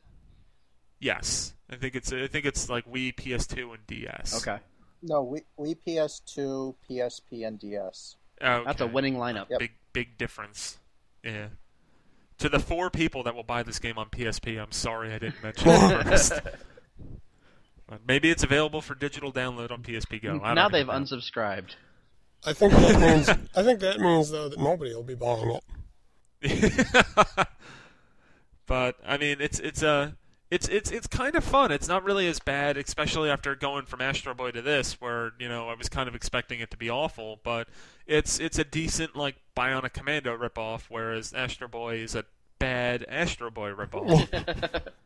Yes, 1.00 1.54
I 1.70 1.76
think 1.76 1.94
it's 1.94 2.12
I 2.12 2.26
think 2.26 2.46
it's 2.46 2.68
like 2.70 2.90
Wii, 2.90 3.14
PS2, 3.14 3.74
and 3.74 3.86
DS. 3.86 4.36
Okay, 4.46 4.60
No, 5.02 5.22
we, 5.22 5.42
we 5.56 5.74
PS2, 5.74 6.74
PSP, 6.88 7.46
and 7.46 7.58
DS. 7.58 8.16
Okay. 8.40 8.62
that's 8.64 8.80
a 8.80 8.86
winning 8.86 9.16
lineup. 9.16 9.50
Yep. 9.50 9.58
Big 9.58 9.72
big 9.92 10.18
difference. 10.18 10.78
Yeah. 11.22 11.48
To 12.38 12.48
the 12.48 12.58
four 12.58 12.90
people 12.90 13.22
that 13.22 13.34
will 13.34 13.42
buy 13.42 13.62
this 13.62 13.78
game 13.78 13.96
on 13.96 14.10
PSP, 14.10 14.60
I'm 14.60 14.72
sorry 14.72 15.12
I 15.12 15.18
didn't 15.18 15.42
mention 15.42 15.68
it 15.68 16.02
first. 16.04 16.32
Maybe 18.06 18.30
it's 18.30 18.42
available 18.42 18.82
for 18.82 18.94
digital 18.94 19.32
download 19.32 19.70
on 19.70 19.82
PSP 19.82 20.22
Go. 20.22 20.40
I 20.42 20.48
don't 20.48 20.54
now 20.56 20.68
they've 20.68 20.86
know. 20.86 20.92
unsubscribed. 20.92 21.76
I 22.44 22.52
think 22.52 22.72
that 22.72 23.00
means 23.00 23.28
I 23.54 23.62
think 23.62 23.80
that 23.80 24.00
means 24.00 24.30
though 24.30 24.48
that 24.48 24.58
nobody 24.58 24.94
will 24.94 25.02
be 25.02 25.14
buying 25.14 25.58
it. 26.42 26.86
but 28.66 28.96
I 29.06 29.16
mean, 29.16 29.40
it's 29.40 29.58
it's 29.58 29.82
a 29.82 30.16
it's 30.50 30.68
it's 30.68 30.90
it's 30.90 31.06
kind 31.06 31.34
of 31.34 31.44
fun. 31.44 31.72
It's 31.72 31.88
not 31.88 32.04
really 32.04 32.28
as 32.28 32.38
bad, 32.38 32.76
especially 32.76 33.30
after 33.30 33.54
going 33.54 33.86
from 33.86 34.00
Astro 34.00 34.34
Boy 34.34 34.50
to 34.52 34.62
this, 34.62 35.00
where 35.00 35.32
you 35.38 35.48
know 35.48 35.68
I 35.68 35.74
was 35.74 35.88
kind 35.88 36.08
of 36.08 36.14
expecting 36.14 36.60
it 36.60 36.70
to 36.72 36.76
be 36.76 36.90
awful. 36.90 37.40
But 37.42 37.68
it's 38.06 38.38
it's 38.38 38.58
a 38.58 38.64
decent 38.64 39.16
like 39.16 39.36
Bionic 39.56 39.92
Commando 39.92 40.36
ripoff, 40.36 40.84
whereas 40.88 41.32
Astro 41.32 41.68
Boy 41.68 41.96
is 41.96 42.14
a 42.14 42.24
bad 42.58 43.04
Astro 43.08 43.50
Boy 43.50 43.70
ripoff. 43.70 44.28
Oh. 44.32 44.78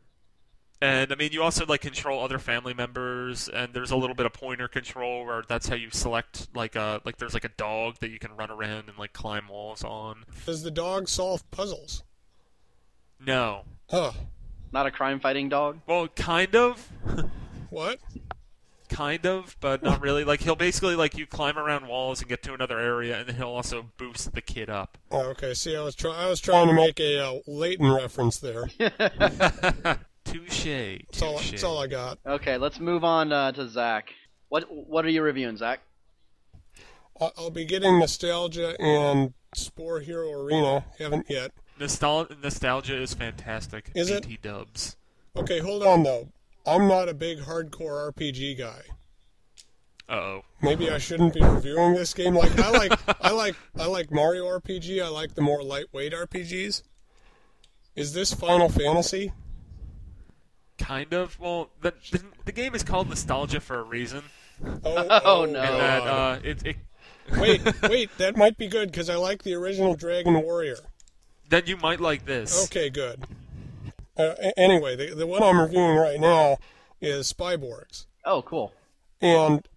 And 0.83 1.11
I 1.11 1.15
mean, 1.15 1.31
you 1.31 1.43
also 1.43 1.63
like 1.67 1.81
control 1.81 2.23
other 2.23 2.39
family 2.39 2.73
members, 2.73 3.47
and 3.47 3.71
there's 3.71 3.91
a 3.91 3.95
little 3.95 4.15
bit 4.15 4.25
of 4.25 4.33
pointer 4.33 4.67
control 4.67 5.23
where 5.27 5.43
that's 5.47 5.67
how 5.67 5.75
you 5.75 5.91
select 5.91 6.47
like 6.55 6.75
a 6.75 7.01
like 7.05 7.17
there's 7.17 7.35
like 7.35 7.43
a 7.43 7.49
dog 7.49 7.97
that 7.99 8.09
you 8.09 8.17
can 8.17 8.35
run 8.35 8.49
around 8.49 8.89
and 8.89 8.97
like 8.97 9.13
climb 9.13 9.47
walls 9.47 9.83
on. 9.83 10.25
Does 10.47 10.63
the 10.63 10.71
dog 10.71 11.07
solve 11.07 11.49
puzzles? 11.51 12.03
No, 13.23 13.65
Huh. 13.91 14.13
Not 14.71 14.87
a 14.87 14.91
crime-fighting 14.91 15.49
dog. 15.49 15.81
well, 15.85 16.07
kind 16.07 16.55
of. 16.55 16.91
What? 17.69 17.99
Kind 18.91 19.25
of, 19.25 19.55
but 19.61 19.81
not 19.81 20.01
really. 20.01 20.25
Like 20.25 20.41
he'll 20.41 20.57
basically 20.57 20.97
like 20.97 21.17
you 21.17 21.25
climb 21.25 21.57
around 21.57 21.87
walls 21.87 22.19
and 22.19 22.27
get 22.27 22.43
to 22.43 22.53
another 22.53 22.77
area, 22.77 23.19
and 23.19 23.29
then 23.29 23.37
he'll 23.37 23.47
also 23.47 23.85
boost 23.97 24.33
the 24.33 24.41
kid 24.41 24.69
up. 24.69 24.97
Oh, 25.09 25.29
okay. 25.29 25.53
See, 25.53 25.77
I 25.77 25.81
was 25.81 25.95
trying. 25.95 26.15
I 26.15 26.27
was 26.27 26.41
tlaying 26.41 26.67
to 26.67 26.73
make 26.73 26.99
a 26.99 27.25
uh, 27.25 27.39
Layton 27.47 27.89
reference 27.89 28.39
there. 28.39 28.65
Touche. 30.25 30.65
That's 30.65 31.21
all, 31.21 31.37
that's 31.39 31.63
all 31.63 31.77
I 31.79 31.87
got. 31.87 32.19
Okay, 32.25 32.57
let's 32.57 32.81
move 32.81 33.05
on 33.05 33.31
uh, 33.31 33.53
to 33.53 33.69
Zach. 33.69 34.13
What 34.49 34.65
what 34.69 35.05
are 35.05 35.09
you 35.09 35.21
reviewing, 35.21 35.55
Zach? 35.55 35.79
I'll, 37.19 37.31
I'll 37.37 37.49
be 37.49 37.63
getting 37.63 37.97
Nostalgia 37.97 38.75
and 38.77 39.33
Spore 39.55 40.01
Hero 40.01 40.31
Arena. 40.33 40.83
Haven't 40.99 41.29
yet. 41.29 41.51
Nostal- 41.79 42.43
nostalgia 42.43 43.01
is 43.01 43.13
fantastic. 43.13 43.89
Is 43.95 44.09
it? 44.09 44.23
BT 44.27 44.39
dubs. 44.41 44.97
Okay, 45.35 45.59
hold 45.59 45.83
on 45.83 46.03
though. 46.03 46.27
I'm 46.65 46.87
not 46.87 47.09
a 47.09 47.13
big 47.13 47.39
hardcore 47.39 48.11
RPG 48.13 48.57
guy. 48.57 48.81
Uh 50.09 50.13
oh. 50.13 50.41
Maybe 50.61 50.89
I 50.89 50.97
shouldn't 50.97 51.33
be 51.33 51.41
reviewing 51.41 51.93
this 51.93 52.13
game. 52.13 52.35
Like 52.35 52.57
I 52.59 52.69
like 52.71 53.23
I 53.23 53.31
like 53.31 53.55
I 53.79 53.85
like 53.85 54.11
Mario 54.11 54.45
RPG. 54.45 55.01
I 55.03 55.07
like 55.07 55.35
the 55.35 55.41
more 55.41 55.63
lightweight 55.63 56.13
RPGs. 56.13 56.83
Is 57.95 58.13
this 58.13 58.33
Final 58.33 58.69
Fantasy? 58.69 59.31
Kind 60.77 61.13
of. 61.13 61.39
Well, 61.39 61.69
the, 61.81 61.93
the 62.11 62.21
the 62.45 62.51
game 62.51 62.75
is 62.75 62.83
called 62.83 63.07
Nostalgia 63.09 63.59
for 63.59 63.79
a 63.79 63.83
reason. 63.83 64.23
Oh, 64.83 65.21
Oh, 65.23 65.45
no. 65.45 65.59
And 65.61 65.79
that 65.79 66.01
uh, 66.07 66.39
it, 66.43 66.65
it 66.65 66.75
wait, 67.37 67.61
wait, 67.83 68.09
that 68.17 68.35
might 68.35 68.57
be 68.57 68.67
good 68.67 68.91
because 68.91 69.09
I 69.09 69.15
like 69.15 69.43
the 69.43 69.53
original 69.53 69.95
Dragon 69.95 70.33
Warrior. 70.41 70.77
then 71.49 71.63
you 71.67 71.77
might 71.77 71.99
like 71.99 72.25
this. 72.25 72.65
Okay, 72.65 72.89
good. 72.89 73.23
Uh, 74.29 74.51
anyway, 74.57 74.95
the, 74.95 75.15
the 75.15 75.27
one 75.27 75.41
I'm 75.43 75.59
reviewing 75.59 75.95
right 75.97 76.19
now 76.19 76.57
is 77.01 77.31
Spyborgs, 77.31 78.05
Oh, 78.25 78.41
cool. 78.41 78.73
and 79.21 79.67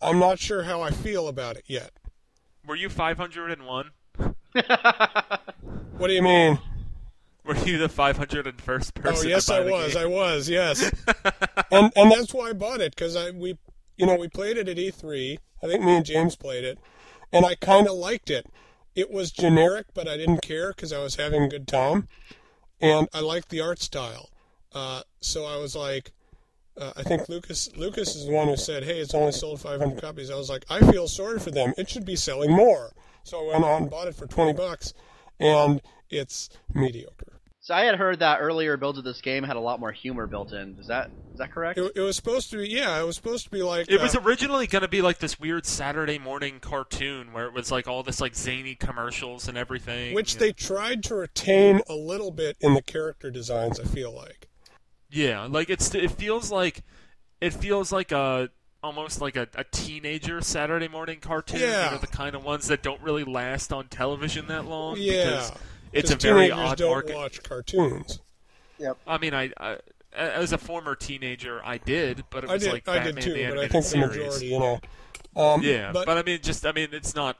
I'm 0.00 0.18
not 0.18 0.38
sure 0.38 0.62
how 0.64 0.80
I 0.80 0.90
feel 0.90 1.28
about 1.28 1.56
it 1.56 1.64
yet. 1.66 1.90
Were 2.66 2.76
you 2.76 2.88
501? 2.88 3.90
What 5.96 6.06
do 6.08 6.12
you 6.12 6.22
mean? 6.22 6.58
Were 7.44 7.56
you 7.56 7.78
the 7.78 7.88
501st 7.88 8.94
person? 8.94 8.94
Oh 9.06 9.22
to 9.22 9.28
yes, 9.28 9.46
buy 9.48 9.58
I 9.58 9.62
the 9.64 9.70
was. 9.72 9.94
game? 9.94 10.02
I 10.02 10.06
was. 10.06 10.48
Yes, 10.48 10.82
and 11.70 11.90
and 11.96 12.10
that's 12.12 12.32
why 12.34 12.50
I 12.50 12.52
bought 12.52 12.80
it 12.80 12.94
because 12.94 13.16
I 13.16 13.30
we 13.30 13.58
you 13.96 14.06
know 14.06 14.14
we 14.16 14.28
played 14.28 14.56
it 14.58 14.68
at 14.68 14.76
E3. 14.76 15.38
I 15.62 15.66
think 15.66 15.82
me 15.82 15.96
and 15.96 16.04
James 16.06 16.36
played 16.36 16.64
it, 16.64 16.78
and 17.32 17.44
I 17.46 17.54
kind 17.54 17.86
of 17.88 17.94
liked 17.94 18.30
it. 18.30 18.46
It 18.94 19.10
was 19.10 19.30
generic, 19.32 19.86
but 19.94 20.06
I 20.06 20.16
didn't 20.16 20.42
care 20.42 20.70
because 20.72 20.92
I 20.92 20.98
was 21.02 21.16
having 21.16 21.42
a 21.42 21.48
good 21.48 21.66
time, 21.66 22.08
and 22.80 23.08
I 23.12 23.20
liked 23.20 23.48
the 23.48 23.60
art 23.60 23.80
style. 23.80 24.30
Uh, 24.72 25.02
so 25.20 25.44
I 25.44 25.56
was 25.56 25.74
like, 25.74 26.12
uh, 26.80 26.92
I 26.96 27.02
think 27.02 27.28
Lucas 27.28 27.68
Lucas 27.76 28.14
is 28.14 28.26
the 28.26 28.32
one 28.32 28.48
who 28.48 28.56
said, 28.56 28.84
"Hey, 28.84 29.00
it's 29.00 29.14
only 29.14 29.32
sold 29.32 29.60
500 29.60 30.00
copies." 30.00 30.30
I 30.30 30.36
was 30.36 30.48
like, 30.48 30.64
I 30.70 30.80
feel 30.90 31.08
sorry 31.08 31.38
for 31.38 31.50
them. 31.50 31.74
It 31.76 31.90
should 31.90 32.04
be 32.04 32.16
selling 32.16 32.50
more. 32.50 32.92
So 33.24 33.44
I 33.48 33.52
went 33.52 33.64
on 33.64 33.88
bought 33.88 34.08
it 34.08 34.14
for 34.14 34.26
20 34.26 34.54
bucks, 34.54 34.94
and 35.38 35.82
it's 36.08 36.48
mediocre. 36.72 37.29
So 37.70 37.76
I 37.76 37.84
had 37.84 37.94
heard 37.94 38.18
that 38.18 38.40
earlier 38.40 38.76
builds 38.76 38.98
of 38.98 39.04
this 39.04 39.20
game 39.20 39.44
had 39.44 39.54
a 39.54 39.60
lot 39.60 39.78
more 39.78 39.92
humor 39.92 40.26
built 40.26 40.52
in. 40.52 40.76
Is 40.80 40.88
that 40.88 41.08
is 41.32 41.38
that 41.38 41.52
correct? 41.52 41.78
It, 41.78 41.92
it 41.94 42.00
was 42.00 42.16
supposed 42.16 42.50
to 42.50 42.56
be, 42.56 42.68
yeah, 42.68 43.00
it 43.00 43.06
was 43.06 43.14
supposed 43.14 43.44
to 43.44 43.50
be 43.50 43.62
like. 43.62 43.88
It 43.88 44.00
was 44.00 44.16
uh, 44.16 44.22
originally 44.22 44.66
going 44.66 44.82
to 44.82 44.88
be 44.88 45.00
like 45.00 45.18
this 45.18 45.38
weird 45.38 45.64
Saturday 45.64 46.18
morning 46.18 46.58
cartoon 46.58 47.32
where 47.32 47.46
it 47.46 47.52
was 47.54 47.70
like 47.70 47.86
all 47.86 48.02
this 48.02 48.20
like 48.20 48.34
zany 48.34 48.74
commercials 48.74 49.46
and 49.46 49.56
everything. 49.56 50.16
which 50.16 50.34
you 50.34 50.40
they 50.40 50.52
tried 50.52 51.04
to 51.04 51.14
retain 51.14 51.80
a 51.88 51.94
little 51.94 52.32
bit 52.32 52.56
in 52.60 52.74
the 52.74 52.82
character 52.82 53.30
designs. 53.30 53.78
I 53.78 53.84
feel 53.84 54.12
like. 54.12 54.48
Yeah, 55.08 55.46
like 55.48 55.70
it's 55.70 55.94
it 55.94 56.10
feels 56.10 56.50
like 56.50 56.82
it 57.40 57.52
feels 57.52 57.92
like 57.92 58.10
a 58.10 58.50
almost 58.82 59.20
like 59.20 59.36
a, 59.36 59.46
a 59.54 59.62
teenager 59.62 60.40
Saturday 60.40 60.88
morning 60.88 61.20
cartoon. 61.20 61.60
Yeah. 61.60 61.84
You 61.84 61.90
know, 61.92 61.98
the 61.98 62.08
kind 62.08 62.34
of 62.34 62.42
ones 62.42 62.66
that 62.66 62.82
don't 62.82 63.00
really 63.00 63.22
last 63.22 63.72
on 63.72 63.86
television 63.86 64.48
that 64.48 64.64
long. 64.64 64.96
Yeah, 64.98 65.24
because 65.24 65.52
it's 65.92 66.10
a 66.10 66.16
very 66.16 66.50
odd 66.50 66.78
don't 66.78 66.90
market. 66.90 67.14
watch 67.16 67.42
cartoons. 67.42 68.20
Yep. 68.78 68.96
I 69.06 69.18
mean, 69.18 69.34
I, 69.34 69.50
I 69.58 69.78
as 70.12 70.52
a 70.52 70.58
former 70.58 70.94
teenager, 70.94 71.60
I 71.64 71.78
did, 71.78 72.24
but 72.30 72.44
it 72.44 72.50
I 72.50 72.54
was 72.54 72.62
did, 72.64 72.72
like 72.72 72.88
I 72.88 72.96
Batman 72.96 73.14
did 73.14 73.22
too, 73.22 73.32
the 73.32 73.36
but 73.36 73.42
I 73.42 73.46
animated 73.50 73.72
think 73.72 73.84
the 73.84 73.90
series. 73.90 74.16
majority, 74.16 74.46
you 74.46 74.58
know. 74.58 74.80
Um, 75.36 75.62
Yeah, 75.62 75.92
but, 75.92 76.06
but, 76.06 76.18
I 76.18 76.22
mean, 76.22 76.40
just 76.42 76.66
I 76.66 76.72
mean, 76.72 76.88
it's 76.92 77.14
not. 77.14 77.36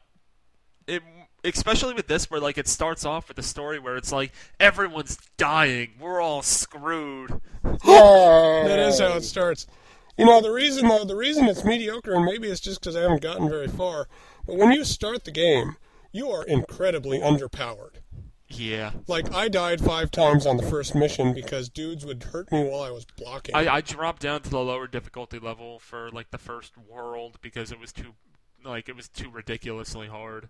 It, 0.87 1.03
especially 1.45 1.95
with 1.95 2.07
this, 2.07 2.31
where 2.31 2.41
like 2.41 2.59
it 2.59 2.69
starts 2.69 3.05
off 3.05 3.29
with 3.29 3.39
a 3.39 3.43
story 3.43 3.79
where 3.79 3.97
it's 3.97 4.13
like 4.13 4.33
everyone's 4.59 5.19
dying, 5.37 5.93
we're 5.99 6.21
all 6.21 6.43
screwed. 6.43 7.41
that 7.65 8.79
is 8.79 9.01
how 9.01 9.17
it 9.17 9.25
starts. 9.25 9.67
You 10.17 10.27
know, 10.27 10.41
the 10.41 10.51
reason 10.53 10.87
though, 10.89 11.05
the 11.05 11.17
reason 11.17 11.47
it's 11.47 11.65
mediocre, 11.65 12.15
and 12.15 12.25
maybe 12.25 12.49
it's 12.49 12.61
just 12.61 12.81
because 12.81 12.95
I 12.95 13.01
haven't 13.01 13.23
gotten 13.23 13.49
very 13.49 13.69
far. 13.69 14.07
But 14.47 14.57
when 14.57 14.73
you 14.73 14.85
start 14.85 15.25
the 15.25 15.31
game, 15.31 15.77
you 16.13 16.31
are 16.31 16.45
incredibly 16.45 17.21
underpowered. 17.21 17.97
Yeah, 18.53 18.91
Like 19.07 19.33
I 19.33 19.49
died 19.49 19.81
five 19.81 20.11
times 20.11 20.45
on 20.45 20.57
the 20.57 20.63
first 20.65 20.95
mission 20.95 21.33
because 21.33 21.69
dudes 21.69 22.05
would 22.05 22.23
hurt 22.25 22.51
me 22.51 22.65
while 22.65 22.83
I 22.83 22.91
was 22.91 23.05
blocking. 23.17 23.55
I, 23.55 23.69
I 23.77 23.81
dropped 23.81 24.23
down 24.23 24.43
to 24.43 24.51
the 24.51 24.59
lower 24.59 24.87
difficulty 24.89 25.39
level 25.39 25.79
for 25.79 26.11
like 26.11 26.31
the 26.31 26.39
first 26.39 26.73
world 26.77 27.39
because 27.43 27.71
it 27.71 27.79
was 27.79 27.93
too 27.93 28.15
like 28.65 28.89
it 28.89 28.97
was 28.97 29.09
too 29.09 29.31
ridiculously 29.31 30.09
hard. 30.09 30.49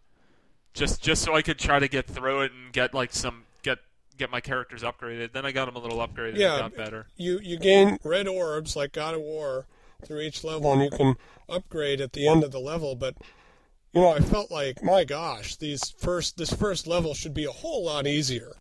Just 0.73 1.03
just 1.03 1.23
so 1.23 1.35
I 1.35 1.43
could 1.43 1.59
try 1.59 1.79
to 1.79 1.89
get 1.89 2.07
through 2.07 2.43
it 2.43 2.53
and 2.53 2.73
get 2.73 2.95
like 2.95 3.13
some 3.13 3.45
get 3.63 3.79
get 4.17 4.31
my 4.31 4.41
characters 4.41 4.83
upgraded. 4.83 5.33
Then 5.33 5.45
I 5.45 5.53
got 5.53 5.67
them 5.67 5.77
a 5.77 5.79
little 5.81 5.99
upgraded 5.99 6.37
Yeah. 6.39 6.53
and 6.65 6.75
got 6.75 6.77
better. 6.77 7.07
you 7.17 7.39
you 7.43 7.59
gain 7.59 7.99
red 8.03 8.27
orbs 8.27 8.77
like 8.77 8.93
God 8.93 9.15
of 9.15 9.21
War 9.21 9.67
through 10.05 10.21
each 10.21 10.43
level, 10.43 10.73
and 10.73 10.83
you 10.83 10.91
can 10.91 11.17
upgrade 11.49 12.01
at 12.01 12.15
the 12.15 12.27
end 12.27 12.43
of 12.45 12.51
the 12.53 12.59
level. 12.61 12.95
But 12.95 13.17
you 13.93 14.01
know, 14.01 14.11
I 14.13 14.21
felt 14.21 14.51
like, 14.51 14.83
my 14.83 15.05
gosh, 15.05 15.57
these 15.57 15.91
first 15.99 16.37
this 16.37 16.53
first 16.53 16.87
level 16.87 17.15
should 17.15 17.35
be 17.35 17.45
a 17.45 17.51
whole 17.53 17.85
lot 17.85 18.07
easier. 18.07 18.53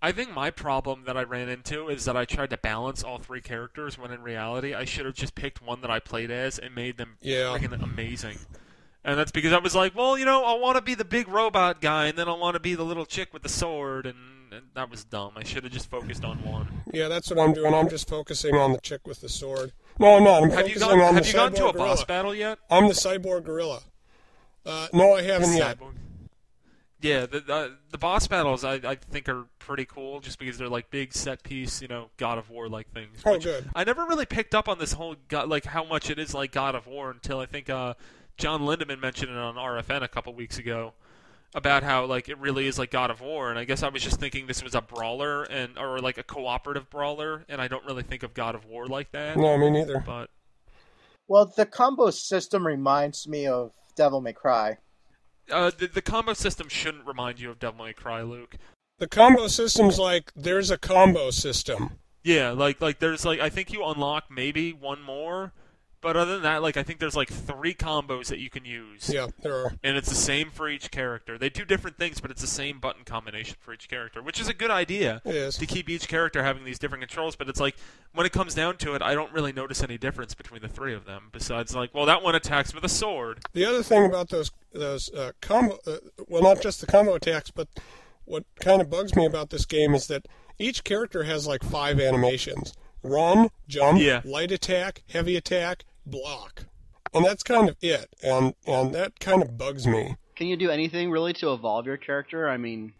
I 0.00 0.12
think 0.12 0.32
my 0.32 0.50
problem 0.50 1.04
that 1.06 1.16
I 1.16 1.24
ran 1.24 1.48
into 1.48 1.88
is 1.88 2.04
that 2.04 2.16
I 2.16 2.24
tried 2.24 2.50
to 2.50 2.56
balance 2.56 3.02
all 3.02 3.18
three 3.18 3.40
characters 3.40 3.98
when 3.98 4.12
in 4.12 4.22
reality 4.22 4.72
I 4.72 4.84
should 4.84 5.06
have 5.06 5.14
just 5.16 5.34
picked 5.34 5.60
one 5.60 5.80
that 5.80 5.90
I 5.90 5.98
played 5.98 6.30
as 6.30 6.58
and 6.58 6.72
made 6.74 6.98
them 6.98 7.16
Yeah. 7.20 7.56
freaking 7.58 7.82
amazing. 7.82 8.38
And 9.04 9.18
that's 9.18 9.32
because 9.32 9.52
I 9.52 9.58
was 9.58 9.74
like, 9.74 9.96
well, 9.96 10.16
you 10.18 10.24
know, 10.24 10.44
I 10.44 10.54
want 10.58 10.76
to 10.76 10.82
be 10.82 10.94
the 10.94 11.04
big 11.04 11.28
robot 11.28 11.80
guy, 11.80 12.06
and 12.06 12.18
then 12.18 12.28
I 12.28 12.34
want 12.34 12.54
to 12.54 12.60
be 12.60 12.74
the 12.74 12.82
little 12.84 13.06
chick 13.06 13.32
with 13.32 13.42
the 13.42 13.48
sword, 13.48 14.06
and, 14.06 14.52
and 14.52 14.66
that 14.74 14.90
was 14.90 15.02
dumb. 15.04 15.32
I 15.36 15.44
should 15.44 15.64
have 15.64 15.72
just 15.72 15.88
focused 15.88 16.24
on 16.24 16.42
one. 16.44 16.68
Yeah, 16.92 17.08
that's 17.08 17.30
what 17.30 17.38
I'm 17.38 17.54
doing. 17.54 17.72
I'm 17.74 17.88
just 17.88 18.08
focusing 18.08 18.54
on 18.54 18.72
the 18.72 18.80
chick 18.80 19.06
with 19.06 19.20
the 19.20 19.28
sword. 19.28 19.72
No, 19.98 20.16
I'm 20.16 20.24
not. 20.24 20.42
I'm 20.42 20.50
Have 20.50 20.68
you 20.68 20.74
focusing 20.74 20.88
gone? 20.98 21.00
on 21.08 21.14
Have 21.14 21.22
the 21.24 21.28
you 21.30 21.34
gone 21.36 21.52
to 21.54 21.66
a 21.68 21.72
boss 21.72 22.04
battle 22.04 22.34
yet? 22.34 22.58
I'm 22.70 22.86
the 22.88 22.94
cyborg 22.94 23.44
gorilla. 23.44 23.80
Uh, 24.66 24.88
no, 24.92 25.14
I 25.14 25.22
haven't 25.22 25.56
yet. 25.56 25.78
Yeah, 27.00 27.26
the, 27.26 27.40
the 27.40 27.76
the 27.92 27.98
boss 27.98 28.26
battles 28.26 28.64
I, 28.64 28.74
I 28.74 28.96
think 28.96 29.28
are 29.28 29.44
pretty 29.60 29.84
cool, 29.84 30.18
just 30.18 30.38
because 30.38 30.58
they're 30.58 30.68
like 30.68 30.90
big 30.90 31.12
set 31.12 31.44
piece, 31.44 31.80
you 31.80 31.86
know, 31.86 32.10
God 32.16 32.38
of 32.38 32.50
War 32.50 32.68
like 32.68 32.92
things. 32.92 33.22
Oh, 33.24 33.38
good. 33.38 33.70
I 33.74 33.84
never 33.84 34.04
really 34.04 34.26
picked 34.26 34.52
up 34.54 34.68
on 34.68 34.78
this 34.78 34.92
whole 34.92 35.14
God, 35.28 35.48
like 35.48 35.64
how 35.64 35.84
much 35.84 36.10
it 36.10 36.18
is 36.18 36.34
like 36.34 36.50
God 36.50 36.74
of 36.74 36.88
War 36.88 37.10
until 37.10 37.38
I 37.38 37.46
think 37.46 37.70
uh, 37.70 37.94
Jon 38.36 38.62
Lindemann 38.62 39.00
mentioned 39.00 39.30
it 39.30 39.38
on 39.38 39.54
RFN 39.54 40.02
a 40.02 40.08
couple 40.08 40.34
weeks 40.34 40.58
ago 40.58 40.94
about 41.54 41.82
how 41.82 42.04
like 42.04 42.28
it 42.28 42.38
really 42.38 42.66
is 42.66 42.80
like 42.80 42.90
God 42.90 43.12
of 43.12 43.20
War, 43.20 43.50
and 43.50 43.58
I 43.60 43.64
guess 43.64 43.84
I 43.84 43.88
was 43.88 44.02
just 44.02 44.18
thinking 44.18 44.48
this 44.48 44.62
was 44.62 44.74
a 44.74 44.82
brawler 44.82 45.44
and 45.44 45.78
or 45.78 46.00
like 46.00 46.18
a 46.18 46.24
cooperative 46.24 46.90
brawler, 46.90 47.44
and 47.48 47.60
I 47.60 47.68
don't 47.68 47.84
really 47.84 48.02
think 48.02 48.24
of 48.24 48.34
God 48.34 48.56
of 48.56 48.64
War 48.64 48.88
like 48.88 49.12
that. 49.12 49.36
No, 49.36 49.56
me 49.56 49.70
neither. 49.70 50.02
But 50.04 50.30
Well, 51.28 51.52
the 51.54 51.66
combo 51.66 52.10
system 52.10 52.66
reminds 52.66 53.28
me 53.28 53.46
of 53.46 53.72
Devil 53.94 54.20
May 54.20 54.32
Cry. 54.32 54.78
uh, 55.50 55.70
the 55.76 55.86
the 55.86 56.02
combo 56.02 56.32
system 56.32 56.68
shouldn't 56.68 57.06
remind 57.06 57.38
you 57.40 57.50
of 57.50 57.58
Devil 57.58 57.84
May 57.84 57.92
Cry, 57.92 58.22
Luke. 58.22 58.56
The 58.98 59.06
combo 59.08 59.46
system's 59.48 59.98
like 59.98 60.32
there's 60.34 60.70
a 60.70 60.78
combo 60.78 61.30
system. 61.30 61.98
Yeah, 62.24 62.50
like 62.50 62.80
like 62.80 62.98
there's 62.98 63.24
like 63.24 63.40
I 63.40 63.48
think 63.48 63.72
you 63.72 63.84
unlock 63.84 64.24
maybe 64.30 64.72
one 64.72 65.02
more, 65.02 65.52
but 66.00 66.16
other 66.16 66.34
than 66.34 66.42
that, 66.42 66.62
like 66.62 66.76
I 66.76 66.82
think 66.82 67.00
there's 67.00 67.16
like 67.16 67.28
three 67.28 67.74
combos 67.74 68.26
that 68.28 68.38
you 68.38 68.50
can 68.50 68.64
use. 68.64 69.08
Yeah, 69.12 69.28
there 69.42 69.54
are. 69.56 69.72
And 69.82 69.96
it's 69.96 70.08
the 70.08 70.14
same 70.14 70.50
for 70.50 70.68
each 70.68 70.90
character. 70.90 71.36
They 71.38 71.48
do 71.50 71.64
different 71.64 71.96
things, 71.98 72.20
but 72.20 72.30
it's 72.30 72.40
the 72.40 72.46
same 72.46 72.78
button 72.80 73.04
combination 73.04 73.56
for 73.60 73.72
each 73.74 73.88
character, 73.88 74.22
which 74.22 74.40
is 74.40 74.48
a 74.48 74.54
good 74.54 74.70
idea 74.70 75.20
It 75.24 75.34
is. 75.34 75.56
to 75.58 75.66
keep 75.66 75.88
each 75.88 76.08
character 76.08 76.42
having 76.42 76.64
these 76.64 76.78
different 76.78 77.02
controls. 77.02 77.36
But 77.36 77.48
it's 77.48 77.60
like 77.60 77.76
when 78.12 78.26
it 78.26 78.32
comes 78.32 78.54
down 78.54 78.76
to 78.78 78.94
it, 78.94 79.02
I 79.02 79.14
don't 79.14 79.32
really 79.32 79.52
notice 79.52 79.82
any 79.82 79.98
difference 79.98 80.34
between 80.34 80.62
the 80.62 80.68
three 80.68 80.94
of 80.94 81.04
them. 81.04 81.28
Besides, 81.32 81.74
like, 81.74 81.94
well, 81.94 82.06
that 82.06 82.22
one 82.22 82.34
attacks 82.34 82.74
with 82.74 82.84
a 82.84 82.88
sword. 82.88 83.40
The 83.52 83.64
other 83.64 83.82
thing 83.82 84.04
about 84.04 84.28
those 84.28 84.50
those 84.72 85.12
uh, 85.14 85.32
combo, 85.40 85.78
uh, 85.86 85.96
well, 86.28 86.42
not 86.42 86.60
just 86.60 86.80
the 86.80 86.86
combo 86.86 87.14
attacks, 87.14 87.50
but 87.50 87.68
what 88.24 88.44
kind 88.60 88.80
of 88.82 88.90
bugs 88.90 89.16
me 89.16 89.24
about 89.24 89.50
this 89.50 89.64
game 89.64 89.94
is 89.94 90.06
that 90.08 90.26
each 90.58 90.84
character 90.84 91.22
has 91.24 91.46
like 91.46 91.62
five 91.62 91.98
animations: 91.98 92.74
run, 93.02 93.48
jump, 93.68 94.00
Yeah. 94.00 94.20
light 94.24 94.52
attack, 94.52 95.02
heavy 95.08 95.36
attack, 95.36 95.84
block, 96.10 96.64
and 97.14 97.24
that's 97.24 97.42
kind 97.42 97.68
of 97.68 97.76
it. 97.80 98.08
And 98.22 98.54
and 98.66 98.94
that 98.94 99.20
kind 99.20 99.42
of 99.42 99.56
bugs 99.58 99.86
me. 99.86 100.16
Can 100.36 100.46
you 100.46 100.56
do 100.56 100.70
anything 100.70 101.10
really 101.10 101.32
to 101.34 101.52
evolve 101.52 101.86
your 101.86 101.96
character? 101.96 102.48
I 102.48 102.56
mean, 102.56 102.92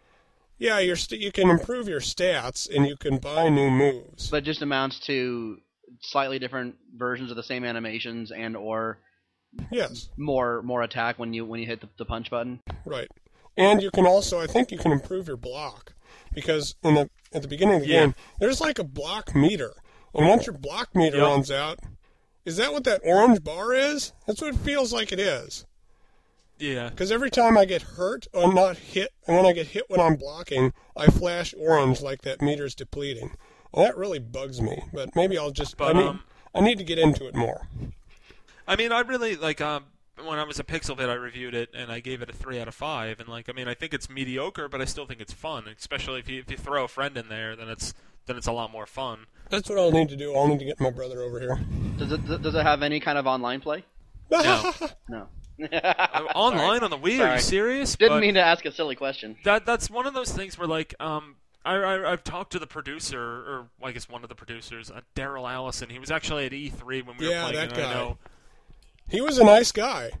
Yeah, 0.57 0.79
you're 0.79 0.95
st- 0.97 1.21
you 1.21 1.31
can 1.31 1.49
improve 1.49 1.87
your 1.87 2.01
stats 2.01 2.69
and 2.69 2.85
you 2.85 2.97
can 2.97 3.17
buy 3.17 3.47
new 3.49 3.69
moves. 3.69 4.29
but 4.29 4.37
it 4.37 4.45
just 4.45 4.61
amounts 4.61 4.99
to 5.07 5.57
slightly 6.01 6.37
different 6.39 6.75
versions 6.95 7.31
of 7.31 7.37
the 7.37 7.43
same 7.43 7.63
animations 7.63 8.31
and 8.31 8.55
or 8.57 8.99
Yes, 9.71 10.09
more 10.17 10.61
more 10.61 10.83
attack 10.83 11.17
when 11.17 11.33
you 11.33 11.43
when 11.45 11.59
you 11.59 11.65
hit 11.65 11.81
the, 11.81 11.89
the 11.97 12.05
punch 12.05 12.29
button. 12.29 12.59
right. 12.85 13.07
And 13.57 13.81
you 13.81 13.89
can 13.91 14.05
also, 14.05 14.39
I 14.39 14.47
think, 14.47 14.71
you 14.71 14.77
can 14.77 14.91
improve 14.93 15.27
your 15.27 15.35
block 15.35 15.93
because 16.33 16.75
in 16.83 16.93
the 16.95 17.09
at 17.33 17.41
the 17.41 17.47
beginning 17.47 17.75
of 17.77 17.81
the 17.81 17.87
Yeah. 17.87 18.05
game, 18.05 18.15
there's 18.39 18.61
like 18.61 18.79
a 18.79 18.83
block 18.83 19.33
meter. 19.35 19.73
And 20.13 20.27
once 20.27 20.45
your 20.45 20.57
block 20.57 20.95
meter 20.95 21.17
Yep. 21.17 21.25
runs 21.27 21.51
out, 21.51 21.79
is 22.45 22.57
that 22.57 22.73
what 22.73 22.83
that 22.85 23.01
orange 23.03 23.43
bar 23.43 23.73
is? 23.73 24.13
That's 24.25 24.41
what 24.41 24.53
it 24.53 24.59
feels 24.59 24.93
like 24.93 25.11
it 25.11 25.19
is. 25.19 25.65
Yeah. 26.57 26.89
Because 26.89 27.11
every 27.11 27.29
time 27.29 27.57
I 27.57 27.65
get 27.65 27.81
hurt 27.81 28.27
or 28.33 28.53
not 28.53 28.77
hit, 28.77 29.11
and 29.25 29.37
when 29.37 29.45
I 29.45 29.53
get 29.53 29.67
hit 29.67 29.89
when 29.89 29.99
I'm 29.99 30.15
blocking, 30.15 30.73
I 30.95 31.07
flash 31.07 31.53
orange 31.57 32.01
like 32.01 32.21
that 32.23 32.41
meter's 32.41 32.75
depleting. 32.75 33.31
And 33.73 33.85
that 33.85 33.97
really 33.97 34.19
bugs 34.19 34.61
me. 34.61 34.83
But 34.93 35.15
maybe 35.15 35.37
I'll 35.37 35.51
just. 35.51 35.77
But, 35.77 35.95
I, 35.95 35.99
need, 35.99 36.07
um, 36.07 36.23
I 36.53 36.61
need 36.61 36.77
to 36.79 36.83
get 36.83 36.99
into 36.99 37.27
it 37.27 37.35
more. 37.35 37.67
I 38.67 38.75
mean, 38.75 38.91
I 38.91 38.99
really 39.01 39.35
like 39.35 39.61
um, 39.61 39.85
when 40.25 40.39
I 40.39 40.43
was 40.43 40.59
a 40.59 40.63
Pixel 40.63 40.97
PixlBit, 40.97 41.09
I 41.09 41.13
reviewed 41.13 41.55
it 41.55 41.69
and 41.73 41.91
I 41.91 41.99
gave 41.99 42.21
it 42.21 42.29
a 42.29 42.33
three 42.33 42.59
out 42.59 42.67
of 42.67 42.75
five. 42.75 43.19
And 43.19 43.29
like, 43.29 43.49
I 43.49 43.53
mean, 43.53 43.67
I 43.67 43.73
think 43.73 43.93
it's 43.93 44.09
mediocre, 44.09 44.67
but 44.67 44.81
I 44.81 44.85
still 44.85 45.05
think 45.05 45.21
it's 45.21 45.33
fun. 45.33 45.65
Especially 45.67 46.19
if 46.19 46.29
you 46.29 46.39
if 46.39 46.51
you 46.51 46.57
throw 46.57 46.83
a 46.83 46.87
friend 46.87 47.17
in 47.17 47.29
there, 47.29 47.55
then 47.55 47.69
it's 47.69 47.93
then 48.29 48.37
it's 48.37 48.47
a 48.47 48.51
lot 48.51 48.71
more 48.71 48.85
fun. 48.85 49.25
That's 49.49 49.67
what 49.67 49.79
I'll 49.79 49.91
need 49.91 50.09
to 50.09 50.15
do. 50.15 50.35
I'll 50.35 50.47
need 50.47 50.59
to 50.59 50.65
get 50.65 50.79
my 50.79 50.91
brother 50.91 51.21
over 51.21 51.39
here. 51.39 51.59
Does 51.97 52.11
it 52.11 52.25
does 52.41 52.53
it 52.55 52.63
have 52.63 52.83
any 52.83 52.99
kind 52.99 53.17
of 53.17 53.25
online 53.27 53.59
play? 53.59 53.83
No. 54.31 54.71
No. 55.09 55.27
Online 56.35 56.83
on 56.83 56.89
the 56.89 56.97
Wii? 56.97 57.19
Are 57.19 57.35
you 57.35 57.41
serious? 57.41 57.97
Didn't 57.97 58.15
But 58.17 58.21
mean 58.21 58.35
to 58.35 58.41
ask 58.41 58.63
a 58.63 58.71
silly 58.71 58.95
question. 58.95 59.35
that 59.43 59.65
that's 59.65 59.89
one 59.89 60.07
of 60.07 60.13
those 60.13 60.31
things 60.31 60.57
where 60.57 60.67
like 60.67 60.95
um. 60.99 61.35
I, 61.65 61.75
I, 61.75 62.11
I've 62.13 62.23
talked 62.23 62.53
to 62.53 62.59
the 62.59 62.65
producer, 62.67 63.19
or 63.21 63.67
I 63.83 63.91
guess 63.91 64.07
one 64.07 64.23
of 64.23 64.29
the 64.29 64.35
producers, 64.35 64.89
uh, 64.89 65.01
Daryl 65.13 65.51
Allison. 65.51 65.89
He 65.89 65.99
was 65.99 66.09
actually 66.09 66.45
at 66.45 66.53
E3 66.53 66.81
when 67.05 67.05
we 67.05 67.11
were 67.11 67.17
playing. 67.17 67.31
Yeah, 67.31 67.41
playing. 67.41 67.55
that 67.55 67.63
and 67.73 67.73
I 67.73 67.81
guy. 67.81 67.93
know 67.93 68.17
he 69.09 69.19
was 69.19 69.37
a 69.39 69.43
nice 69.43 69.73
guy. 69.73 70.11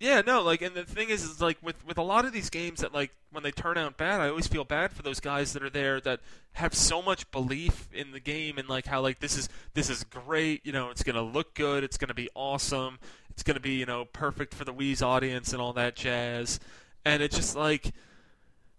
Yeah, 0.00 0.22
no, 0.24 0.42
like, 0.42 0.62
and 0.62 0.76
the 0.76 0.84
thing 0.84 1.08
is, 1.08 1.24
is 1.24 1.40
like 1.40 1.58
with 1.60 1.84
with 1.84 1.98
a 1.98 2.02
lot 2.02 2.24
of 2.24 2.32
these 2.32 2.50
games 2.50 2.80
that 2.82 2.94
like 2.94 3.10
when 3.32 3.42
they 3.42 3.50
turn 3.50 3.76
out 3.76 3.96
bad, 3.96 4.20
I 4.20 4.28
always 4.28 4.46
feel 4.46 4.62
bad 4.64 4.92
for 4.92 5.02
those 5.02 5.18
guys 5.18 5.52
that 5.54 5.62
are 5.62 5.70
there 5.70 6.00
that 6.02 6.20
have 6.52 6.72
so 6.72 7.02
much 7.02 7.28
belief 7.32 7.88
in 7.92 8.12
the 8.12 8.20
game 8.20 8.58
and 8.58 8.68
like 8.68 8.86
how 8.86 9.00
like 9.00 9.18
this 9.18 9.36
is 9.36 9.48
this 9.74 9.90
is 9.90 10.04
great, 10.04 10.64
you 10.64 10.70
know, 10.70 10.90
it's 10.90 11.02
gonna 11.02 11.22
look 11.22 11.54
good, 11.54 11.82
it's 11.82 11.98
gonna 11.98 12.14
be 12.14 12.28
awesome, 12.36 13.00
it's 13.30 13.42
gonna 13.42 13.58
be 13.58 13.72
you 13.72 13.86
know 13.86 14.04
perfect 14.04 14.54
for 14.54 14.64
the 14.64 14.72
Wii's 14.72 15.02
audience 15.02 15.52
and 15.52 15.60
all 15.60 15.72
that 15.72 15.96
jazz, 15.96 16.60
and 17.04 17.20
it's 17.20 17.34
just 17.34 17.56
like 17.56 17.92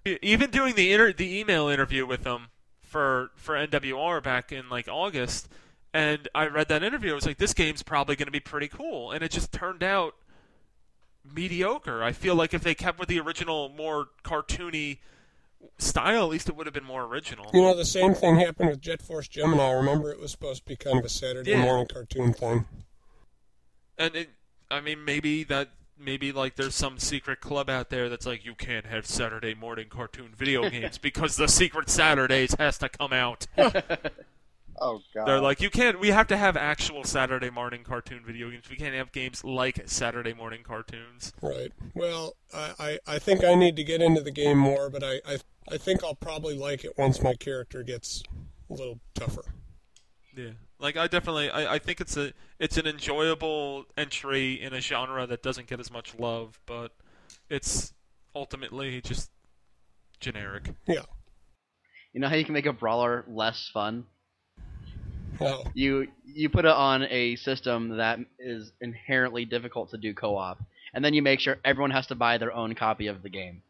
even 0.05 0.49
doing 0.51 0.75
the 0.75 0.93
inter- 0.93 1.11
the 1.11 1.37
email 1.37 1.67
interview 1.67 2.05
with 2.05 2.23
them 2.23 2.47
for 2.81 3.31
for 3.35 3.55
NWR 3.55 4.23
back 4.23 4.53
in 4.53 4.69
like 4.69 4.87
August, 4.87 5.49
and 5.93 6.29
I 6.33 6.47
read 6.47 6.69
that 6.69 6.81
interview, 6.81 7.11
I 7.11 7.15
was 7.15 7.25
like, 7.25 7.37
this 7.39 7.53
game's 7.53 7.83
probably 7.83 8.15
gonna 8.15 8.31
be 8.31 8.39
pretty 8.39 8.69
cool, 8.69 9.11
and 9.11 9.21
it 9.21 9.31
just 9.31 9.51
turned 9.51 9.83
out 9.83 10.15
mediocre. 11.23 12.03
I 12.03 12.11
feel 12.11 12.35
like 12.35 12.53
if 12.53 12.63
they 12.63 12.75
kept 12.75 12.99
with 12.99 13.09
the 13.09 13.19
original, 13.19 13.69
more 13.69 14.07
cartoony 14.23 14.99
style, 15.77 16.23
at 16.23 16.29
least 16.29 16.49
it 16.49 16.55
would 16.55 16.65
have 16.67 16.73
been 16.73 16.83
more 16.85 17.03
original. 17.05 17.49
You 17.53 17.61
know, 17.61 17.75
the 17.75 17.85
same 17.85 18.13
thing 18.13 18.37
happened 18.37 18.69
with 18.69 18.81
Jet 18.81 19.01
Force 19.01 19.27
Gemini. 19.27 19.71
Remember, 19.71 20.11
it 20.11 20.19
was 20.19 20.31
supposed 20.31 20.63
to 20.63 20.65
be 20.69 20.75
kind 20.75 20.99
of 20.99 21.05
a 21.05 21.09
Saturday 21.09 21.51
Yeah. 21.51 21.61
morning 21.63 21.87
cartoon 21.87 22.33
thing. 22.33 22.65
And 23.97 24.15
it, 24.15 24.29
I 24.71 24.79
mean, 24.79 25.03
maybe 25.03 25.43
that, 25.45 25.69
maybe 25.97 26.31
like 26.31 26.55
there's 26.55 26.75
some 26.75 26.97
secret 26.97 27.41
club 27.41 27.69
out 27.69 27.89
there 27.89 28.07
that's 28.07 28.25
like, 28.25 28.45
you 28.45 28.55
can't 28.55 28.85
have 28.85 29.05
Saturday 29.05 29.53
morning 29.53 29.87
cartoon 29.89 30.33
video 30.37 30.69
games 30.69 30.97
because 30.97 31.35
the 31.35 31.47
Secret 31.49 31.89
Saturdays 31.89 32.55
has 32.57 32.77
to 32.77 32.87
come 32.87 33.11
out. 33.11 33.47
Oh 34.81 35.01
god. 35.13 35.27
They're 35.27 35.41
like, 35.41 35.61
you 35.61 35.69
can't. 35.69 35.99
We 35.99 36.09
have 36.09 36.27
to 36.27 36.37
have 36.37 36.55
actual 36.55 37.03
Saturday 37.03 37.49
morning 37.49 37.83
cartoon 37.83 38.23
video 38.25 38.49
games. 38.49 38.69
We 38.69 38.75
can't 38.75 38.95
have 38.95 39.11
games 39.11 39.43
like 39.43 39.81
Saturday 39.85 40.33
morning 40.33 40.61
cartoons. 40.63 41.33
Right. 41.41 41.71
Well, 41.93 42.35
I, 42.53 42.73
I, 42.79 42.99
I 43.15 43.19
think 43.19 43.43
I 43.43 43.55
need 43.55 43.75
to 43.75 43.83
get 43.83 44.01
into 44.01 44.21
the 44.21 44.31
game 44.31 44.57
more, 44.57 44.89
but 44.89 45.03
I, 45.03 45.21
I, 45.25 45.37
I 45.69 45.77
think 45.77 46.03
I'll 46.03 46.15
probably 46.15 46.57
like 46.57 46.85
it 46.85 46.97
once 46.97 47.21
my 47.21 47.33
character 47.33 47.83
gets 47.83 48.23
a 48.69 48.73
little 48.73 48.99
tougher. 49.13 49.43
Yeah, 50.35 50.51
like 50.79 50.95
I 50.95 51.07
definitely, 51.07 51.49
I, 51.49 51.75
I 51.75 51.79
think 51.79 51.99
it's 51.99 52.15
a, 52.15 52.33
it's 52.59 52.77
an 52.77 52.87
enjoyable 52.87 53.85
entry 53.97 54.53
in 54.61 54.73
a 54.73 54.79
genre 54.79 55.27
that 55.27 55.43
doesn't 55.43 55.67
get 55.67 55.79
as 55.79 55.91
much 55.91 56.17
love, 56.17 56.59
but 56.65 56.93
it's 57.49 57.93
ultimately 58.33 59.01
just 59.01 59.31
generic. 60.19 60.71
Yeah. 60.87 61.01
You 62.13 62.21
know 62.21 62.29
how 62.29 62.35
you 62.35 62.45
can 62.45 62.53
make 62.53 62.65
a 62.67 62.73
brawler 62.73 63.25
less 63.27 63.69
fun? 63.73 64.05
Oh. 65.41 65.63
You 65.73 66.07
you 66.25 66.49
put 66.49 66.65
it 66.65 66.71
on 66.71 67.03
a 67.03 67.35
system 67.37 67.97
that 67.97 68.19
is 68.39 68.71
inherently 68.81 69.45
difficult 69.45 69.89
to 69.91 69.97
do 69.97 70.13
co-op, 70.13 70.59
and 70.93 71.03
then 71.03 71.13
you 71.13 71.21
make 71.21 71.39
sure 71.39 71.57
everyone 71.65 71.91
has 71.91 72.07
to 72.07 72.15
buy 72.15 72.37
their 72.37 72.53
own 72.53 72.75
copy 72.75 73.07
of 73.07 73.23
the 73.23 73.29
game. 73.29 73.61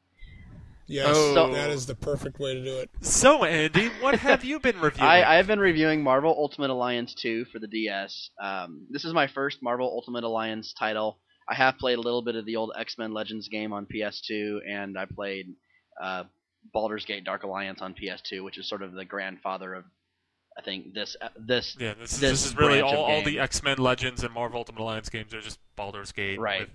Yes, 0.88 1.16
Oh. 1.16 1.52
that 1.54 1.70
is 1.70 1.86
the 1.86 1.94
perfect 1.94 2.40
way 2.40 2.56
to 2.56 2.64
do 2.64 2.78
it. 2.80 2.90
So 3.02 3.44
Andy, 3.44 3.90
what 4.02 4.16
have 4.20 4.44
you 4.44 4.60
been 4.60 4.80
reviewing? 4.82 5.08
I, 5.10 5.38
I've 5.38 5.46
been 5.46 5.60
reviewing 5.60 6.02
Marvel 6.02 6.34
Ultimate 6.36 6.72
Alliance 6.72 7.14
2 7.14 7.46
for 7.46 7.60
the 7.60 7.68
DS. 7.68 8.32
Um, 8.42 8.88
this 8.90 9.06
is 9.06 9.14
my 9.14 9.28
first 9.28 9.62
Marvel 9.62 9.86
Ultimate 9.88 10.24
Alliance 10.24 10.74
title. 10.74 11.20
I 11.48 11.54
have 11.54 11.78
played 11.78 12.00
a 12.00 12.02
little 12.02 12.24
bit 12.24 12.36
of 12.36 12.46
the 12.46 12.56
old 12.56 12.72
X 12.78 12.98
Men 12.98 13.14
Legends 13.14 13.48
game 13.50 13.72
on 13.72 13.86
PS2, 13.86 14.60
and 14.68 14.98
I 14.98 15.06
played 15.06 15.54
uh, 16.02 16.24
Baldur's 16.74 17.06
Gate 17.06 17.24
Dark 17.24 17.44
Alliance 17.44 17.82
on 17.82 17.94
PS2, 17.94 18.44
which 18.44 18.58
is 18.58 18.68
sort 18.68 18.82
of 18.82 18.94
the 18.94 19.06
grandfather 19.06 19.76
of, 19.76 19.86
I 20.60 20.62
think 20.62 20.94
this 20.94 21.16
uh, 21.22 21.30
this 21.38 21.78
yeah, 21.80 21.94
this 21.94 22.12
is, 22.12 22.20
this 22.20 22.32
this 22.32 22.46
is 22.48 22.58
really 22.58 22.82
all, 22.82 22.96
all 22.96 23.24
the. 23.24 23.40
X 23.40 23.64
Men 23.64 23.78
Legends 23.78 24.24
and 24.26 24.34
Marvel 24.34 24.58
Ultimate 24.60 24.82
Alliance 24.82 25.08
games 25.08 25.34
are 25.34 25.40
just 25.40 25.58
Baldur's 25.78 26.12
Gate. 26.12 26.40
Right. 26.40 26.62
with- 26.62 26.70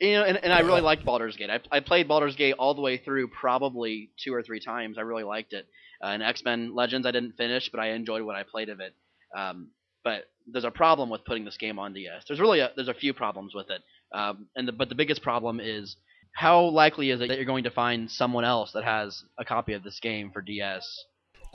you 0.00 0.12
know, 0.12 0.22
and, 0.22 0.36
and 0.36 0.52
I 0.52 0.60
really 0.60 0.80
liked 0.80 1.04
Baldur's 1.04 1.36
Gate. 1.36 1.50
I, 1.50 1.58
I 1.72 1.80
played 1.80 2.06
Baldur's 2.06 2.36
Gate 2.36 2.54
all 2.56 2.72
the 2.72 2.80
way 2.80 2.98
through, 2.98 3.28
probably 3.28 4.10
two 4.16 4.32
or 4.32 4.44
three 4.44 4.60
times. 4.60 4.96
I 4.96 5.00
really 5.00 5.24
liked 5.24 5.52
it. 5.52 5.66
Uh, 6.00 6.06
and 6.06 6.22
X 6.22 6.44
Men 6.44 6.74
Legends, 6.74 7.04
I 7.06 7.10
didn't 7.10 7.36
finish, 7.36 7.68
but 7.68 7.80
I 7.80 7.88
enjoyed 7.90 8.22
what 8.22 8.36
I 8.36 8.44
played 8.44 8.68
of 8.68 8.78
it. 8.80 8.94
Um, 9.36 9.68
but 10.04 10.24
there's 10.46 10.64
a 10.64 10.70
problem 10.70 11.10
with 11.10 11.24
putting 11.24 11.44
this 11.44 11.56
game 11.56 11.78
on 11.78 11.92
DS. 11.92 12.24
There's 12.28 12.40
really 12.40 12.60
a, 12.60 12.70
there's 12.76 12.88
a 12.88 12.94
few 12.94 13.12
problems 13.12 13.54
with 13.54 13.66
it. 13.70 13.82
Um, 14.16 14.46
and 14.56 14.68
the, 14.68 14.72
but 14.72 14.88
the 14.88 14.94
biggest 14.94 15.20
problem 15.20 15.60
is 15.60 15.96
how 16.32 16.62
likely 16.66 17.10
is 17.10 17.20
it 17.20 17.28
that 17.28 17.36
you're 17.36 17.44
going 17.44 17.64
to 17.64 17.70
find 17.70 18.08
someone 18.10 18.44
else 18.44 18.70
that 18.72 18.84
has 18.84 19.24
a 19.36 19.44
copy 19.44 19.72
of 19.72 19.82
this 19.82 19.98
game 20.00 20.30
for 20.30 20.40
DS? 20.40 21.04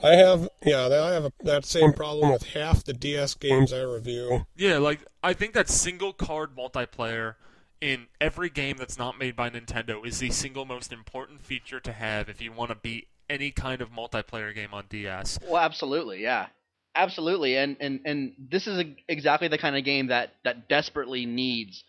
I 0.02 0.16
have, 0.16 0.48
yeah, 0.64 0.86
I 0.86 1.12
have 1.12 1.24
a, 1.26 1.32
that 1.40 1.64
same 1.64 1.92
problem 1.92 2.32
with 2.32 2.42
half 2.42 2.84
the 2.84 2.92
DS 2.92 3.34
games 3.34 3.72
I 3.72 3.82
review. 3.82 4.46
Yeah, 4.56 4.78
like 4.78 5.04
I 5.22 5.32
think 5.32 5.54
that 5.54 5.68
single 5.68 6.12
card 6.12 6.56
multiplayer 6.56 7.34
in 7.80 8.06
every 8.20 8.50
game 8.50 8.76
that's 8.78 8.98
not 8.98 9.18
made 9.18 9.36
by 9.36 9.50
Nintendo 9.50 10.06
is 10.06 10.18
the 10.18 10.30
single 10.30 10.64
most 10.64 10.92
important 10.92 11.42
feature 11.42 11.80
to 11.80 11.92
have 11.92 12.28
if 12.28 12.40
you 12.40 12.52
want 12.52 12.70
to 12.70 12.74
beat 12.74 13.08
any 13.28 13.50
kind 13.50 13.80
of 13.80 13.90
multiplayer 13.90 14.54
game 14.54 14.72
on 14.72 14.86
DS. 14.88 15.38
Well, 15.46 15.62
absolutely, 15.62 16.22
yeah, 16.22 16.46
absolutely, 16.94 17.56
and 17.56 17.76
and 17.80 18.00
and 18.04 18.32
this 18.50 18.66
is 18.66 18.78
a, 18.78 18.96
exactly 19.08 19.48
the 19.48 19.58
kind 19.58 19.76
of 19.76 19.84
game 19.84 20.08
that 20.08 20.34
that 20.44 20.68
desperately 20.68 21.26
needs 21.26 21.84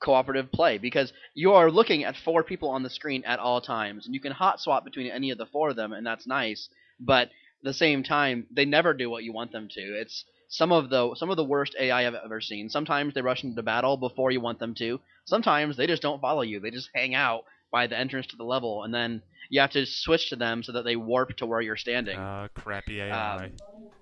cooperative 0.00 0.52
play 0.52 0.78
because 0.78 1.12
you 1.34 1.52
are 1.52 1.70
looking 1.70 2.04
at 2.04 2.16
four 2.24 2.44
people 2.44 2.70
on 2.70 2.82
the 2.82 2.90
screen 2.90 3.24
at 3.24 3.38
all 3.38 3.60
times, 3.60 4.06
and 4.06 4.14
you 4.14 4.20
can 4.20 4.32
hot 4.32 4.60
swap 4.60 4.84
between 4.84 5.10
any 5.10 5.30
of 5.30 5.38
the 5.38 5.46
four 5.46 5.70
of 5.70 5.76
them, 5.76 5.92
and 5.92 6.06
that's 6.06 6.26
nice. 6.26 6.68
But 7.00 7.28
at 7.28 7.64
the 7.64 7.74
same 7.74 8.02
time, 8.02 8.46
they 8.50 8.64
never 8.64 8.94
do 8.94 9.10
what 9.10 9.24
you 9.24 9.32
want 9.32 9.52
them 9.52 9.68
to. 9.68 9.80
It's 9.80 10.24
some 10.48 10.72
of 10.72 10.90
the 10.90 11.14
some 11.14 11.30
of 11.30 11.36
the 11.36 11.44
worst 11.44 11.76
AI 11.78 12.06
I've 12.06 12.14
ever 12.14 12.40
seen. 12.40 12.70
Sometimes 12.70 13.14
they 13.14 13.22
rush 13.22 13.44
into 13.44 13.62
battle 13.62 13.96
before 13.96 14.30
you 14.30 14.40
want 14.40 14.58
them 14.58 14.74
to. 14.76 15.00
Sometimes 15.24 15.76
they 15.76 15.86
just 15.86 16.02
don't 16.02 16.20
follow 16.20 16.42
you. 16.42 16.60
They 16.60 16.70
just 16.70 16.90
hang 16.94 17.14
out 17.14 17.44
by 17.70 17.86
the 17.86 17.98
entrance 17.98 18.26
to 18.28 18.36
the 18.36 18.44
level, 18.44 18.84
and 18.84 18.94
then 18.94 19.22
you 19.50 19.60
have 19.60 19.70
to 19.72 19.86
switch 19.86 20.30
to 20.30 20.36
them 20.36 20.62
so 20.62 20.72
that 20.72 20.84
they 20.84 20.96
warp 20.96 21.36
to 21.36 21.46
where 21.46 21.60
you're 21.60 21.76
standing. 21.76 22.18
Uh, 22.18 22.48
crappy 22.54 23.00
AI. 23.00 23.44
Um, 23.44 23.52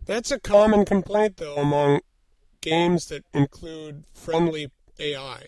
That's 0.04 0.30
a 0.30 0.38
common 0.38 0.84
complaint, 0.84 1.36
though, 1.36 1.56
among 1.56 2.00
games 2.60 3.06
that 3.08 3.24
include 3.32 4.04
friendly 4.12 4.70
AI. 4.98 5.46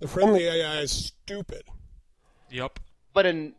The 0.00 0.08
friendly 0.08 0.46
AI 0.46 0.80
is 0.80 0.90
stupid. 0.90 1.62
yep. 2.50 2.78
But 3.12 3.26
in 3.26 3.54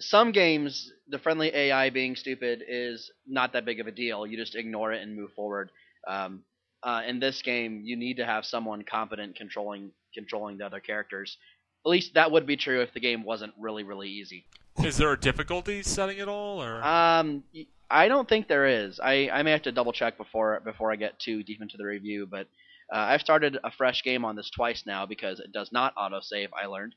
some 0.00 0.32
games, 0.32 0.92
the 1.08 1.18
friendly 1.18 1.54
AI 1.54 1.90
being 1.90 2.16
stupid 2.16 2.62
is 2.66 3.10
not 3.26 3.52
that 3.52 3.64
big 3.64 3.80
of 3.80 3.86
a 3.86 3.92
deal. 3.92 4.26
You 4.26 4.36
just 4.36 4.56
ignore 4.56 4.92
it 4.92 5.02
and 5.02 5.14
move 5.16 5.32
forward. 5.34 5.70
Um, 6.08 6.42
uh, 6.82 7.02
in 7.06 7.20
this 7.20 7.42
game, 7.42 7.82
you 7.84 7.96
need 7.96 8.16
to 8.16 8.26
have 8.26 8.44
someone 8.44 8.82
competent 8.82 9.36
controlling 9.36 9.92
controlling 10.14 10.58
the 10.58 10.66
other 10.66 10.80
characters. 10.80 11.36
At 11.84 11.90
least 11.90 12.14
that 12.14 12.30
would 12.30 12.46
be 12.46 12.56
true 12.56 12.82
if 12.82 12.92
the 12.92 13.00
game 13.00 13.24
wasn't 13.24 13.52
really 13.58 13.84
really 13.84 14.08
easy. 14.08 14.46
Is 14.82 14.96
there 14.96 15.12
a 15.12 15.18
difficulty 15.18 15.82
setting 15.82 16.20
at 16.20 16.28
all, 16.28 16.62
or 16.62 16.82
Um, 16.82 17.44
I 17.90 18.08
don't 18.08 18.28
think 18.28 18.48
there 18.48 18.66
is. 18.66 19.00
I, 19.00 19.28
I 19.30 19.42
may 19.42 19.50
have 19.50 19.62
to 19.62 19.72
double 19.72 19.92
check 19.92 20.16
before 20.16 20.60
before 20.64 20.92
I 20.92 20.96
get 20.96 21.18
too 21.18 21.42
deep 21.42 21.60
into 21.60 21.76
the 21.76 21.84
review. 21.84 22.26
But 22.26 22.46
uh, 22.92 22.98
I've 22.98 23.20
started 23.20 23.58
a 23.62 23.70
fresh 23.70 24.02
game 24.02 24.24
on 24.24 24.36
this 24.36 24.50
twice 24.50 24.84
now 24.86 25.06
because 25.06 25.40
it 25.40 25.52
does 25.52 25.70
not 25.72 25.94
autosave. 25.96 26.48
I 26.58 26.66
learned. 26.66 26.94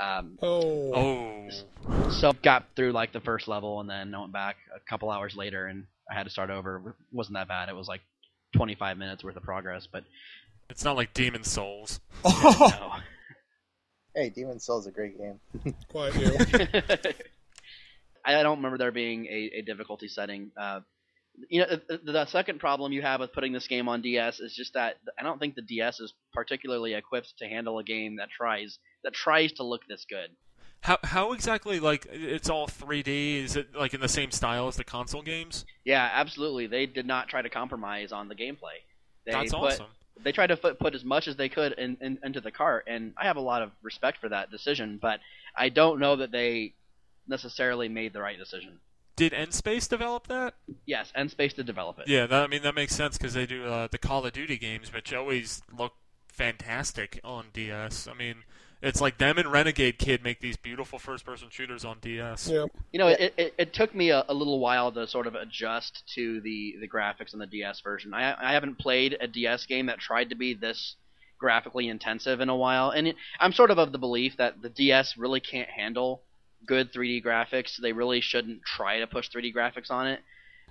Um, 0.00 0.38
Oh. 0.42 0.92
oh, 0.94 2.10
so 2.10 2.32
got 2.42 2.64
through 2.76 2.92
like 2.92 3.12
the 3.12 3.20
first 3.20 3.46
level 3.48 3.80
and 3.80 3.88
then 3.90 4.14
I 4.14 4.20
went 4.20 4.32
back 4.32 4.56
a 4.74 4.80
couple 4.88 5.10
hours 5.10 5.36
later 5.36 5.66
and 5.66 5.86
I 6.10 6.14
had 6.14 6.24
to 6.24 6.30
start 6.30 6.50
over. 6.50 6.82
It 6.88 6.94
wasn't 7.12 7.34
that 7.34 7.48
bad. 7.48 7.68
It 7.68 7.76
was 7.76 7.88
like 7.88 8.00
25 8.56 8.96
minutes 8.98 9.22
worth 9.24 9.36
of 9.36 9.42
progress, 9.42 9.86
but 9.90 10.04
it's 10.70 10.84
not 10.84 10.96
like 10.96 11.12
Demon 11.14 11.44
Souls. 11.44 12.00
no. 12.24 12.92
Hey, 14.14 14.28
Demon 14.28 14.60
Souls 14.60 14.84
is 14.84 14.88
a 14.88 14.90
great 14.92 15.16
game. 15.16 15.40
Quite 15.88 16.14
you. 16.16 16.36
I 18.24 18.42
don't 18.42 18.58
remember 18.58 18.76
there 18.76 18.92
being 18.92 19.24
a, 19.26 19.50
a 19.58 19.62
difficulty 19.62 20.06
setting. 20.08 20.50
Uh, 20.54 20.80
you 21.48 21.60
know, 21.62 21.66
the, 21.88 21.98
the 22.04 22.12
the 22.12 22.26
second 22.26 22.60
problem 22.60 22.92
you 22.92 23.00
have 23.00 23.20
with 23.20 23.32
putting 23.32 23.52
this 23.54 23.66
game 23.66 23.88
on 23.88 24.02
DS 24.02 24.38
is 24.38 24.54
just 24.54 24.74
that 24.74 24.96
I 25.18 25.22
don't 25.22 25.38
think 25.40 25.54
the 25.54 25.62
DS 25.62 25.98
is 26.00 26.12
particularly 26.34 26.92
equipped 26.92 27.32
to 27.38 27.46
handle 27.46 27.78
a 27.78 27.84
game 27.84 28.16
that 28.16 28.28
tries 28.30 28.78
that 29.04 29.14
tries 29.14 29.52
to 29.52 29.62
look 29.62 29.86
this 29.88 30.06
good. 30.08 30.30
How 30.82 30.98
how 31.04 31.32
exactly 31.32 31.78
like 31.78 32.06
it's 32.10 32.50
all 32.50 32.66
3D? 32.66 33.44
Is 33.44 33.56
it 33.56 33.74
like 33.74 33.94
in 33.94 34.00
the 34.00 34.08
same 34.08 34.32
style 34.32 34.66
as 34.66 34.76
the 34.76 34.84
console 34.84 35.22
games? 35.22 35.64
Yeah, 35.84 36.10
absolutely. 36.12 36.66
They 36.66 36.86
did 36.86 37.06
not 37.06 37.28
try 37.28 37.40
to 37.40 37.48
compromise 37.48 38.10
on 38.10 38.28
the 38.28 38.34
gameplay. 38.34 38.82
They 39.24 39.32
That's 39.32 39.52
put, 39.52 39.72
awesome. 39.72 39.86
They 40.22 40.32
tried 40.32 40.48
to 40.48 40.56
put, 40.56 40.78
put 40.78 40.94
as 40.94 41.04
much 41.04 41.28
as 41.28 41.36
they 41.36 41.48
could 41.48 41.72
in, 41.72 41.96
in, 42.00 42.18
into 42.24 42.40
the 42.40 42.50
cart, 42.50 42.84
and 42.88 43.12
I 43.16 43.24
have 43.24 43.36
a 43.36 43.40
lot 43.40 43.62
of 43.62 43.70
respect 43.82 44.18
for 44.18 44.28
that 44.28 44.50
decision. 44.50 44.98
But 45.00 45.20
I 45.56 45.68
don't 45.68 46.00
know 46.00 46.16
that 46.16 46.32
they 46.32 46.74
necessarily 47.28 47.88
made 47.88 48.12
the 48.12 48.20
right 48.20 48.38
decision. 48.38 48.80
Did 49.14 49.34
N-Space 49.34 49.86
develop 49.88 50.26
that? 50.28 50.54
Yes, 50.86 51.12
n-Space 51.14 51.52
did 51.52 51.66
develop 51.66 51.98
it. 51.98 52.08
Yeah, 52.08 52.26
that, 52.26 52.44
I 52.44 52.46
mean 52.46 52.62
that 52.62 52.74
makes 52.74 52.94
sense 52.94 53.18
because 53.18 53.34
they 53.34 53.46
do 53.46 53.66
uh, 53.66 53.88
the 53.90 53.98
Call 53.98 54.24
of 54.24 54.32
Duty 54.32 54.56
games, 54.56 54.92
which 54.92 55.12
always 55.12 55.62
look 55.76 55.92
fantastic 56.28 57.20
on 57.22 57.46
DS. 57.52 58.08
I 58.08 58.14
mean, 58.14 58.44
it's 58.82 59.00
like 59.00 59.18
them 59.18 59.38
and 59.38 59.50
Renegade 59.50 59.98
Kid 59.98 60.24
make 60.24 60.40
these 60.40 60.56
beautiful 60.56 60.98
first-person 60.98 61.48
shooters 61.50 61.84
on 61.84 61.98
DS. 62.00 62.48
Yep. 62.48 62.70
You 62.92 62.98
know, 62.98 63.08
it, 63.08 63.32
it, 63.36 63.54
it 63.56 63.72
took 63.72 63.94
me 63.94 64.10
a, 64.10 64.24
a 64.28 64.34
little 64.34 64.58
while 64.58 64.90
to 64.92 65.06
sort 65.06 65.26
of 65.26 65.36
adjust 65.36 66.02
to 66.16 66.40
the, 66.40 66.76
the 66.80 66.88
graphics 66.88 67.32
on 67.32 67.38
the 67.38 67.46
DS 67.46 67.80
version. 67.80 68.12
I, 68.12 68.34
I 68.50 68.52
haven't 68.52 68.78
played 68.78 69.16
a 69.20 69.28
DS 69.28 69.66
game 69.66 69.86
that 69.86 70.00
tried 70.00 70.30
to 70.30 70.34
be 70.34 70.54
this 70.54 70.96
graphically 71.38 71.88
intensive 71.88 72.40
in 72.40 72.48
a 72.48 72.56
while, 72.56 72.90
and 72.90 73.08
it, 73.08 73.16
I'm 73.38 73.52
sort 73.52 73.70
of 73.70 73.78
of 73.78 73.92
the 73.92 73.98
belief 73.98 74.36
that 74.38 74.60
the 74.62 74.68
DS 74.68 75.16
really 75.16 75.40
can't 75.40 75.68
handle 75.68 76.22
good 76.66 76.92
3D 76.92 77.24
graphics. 77.24 77.76
They 77.76 77.92
really 77.92 78.20
shouldn't 78.20 78.62
try 78.64 78.98
to 78.98 79.06
push 79.06 79.28
3D 79.30 79.54
graphics 79.54 79.90
on 79.90 80.08
it. 80.08 80.20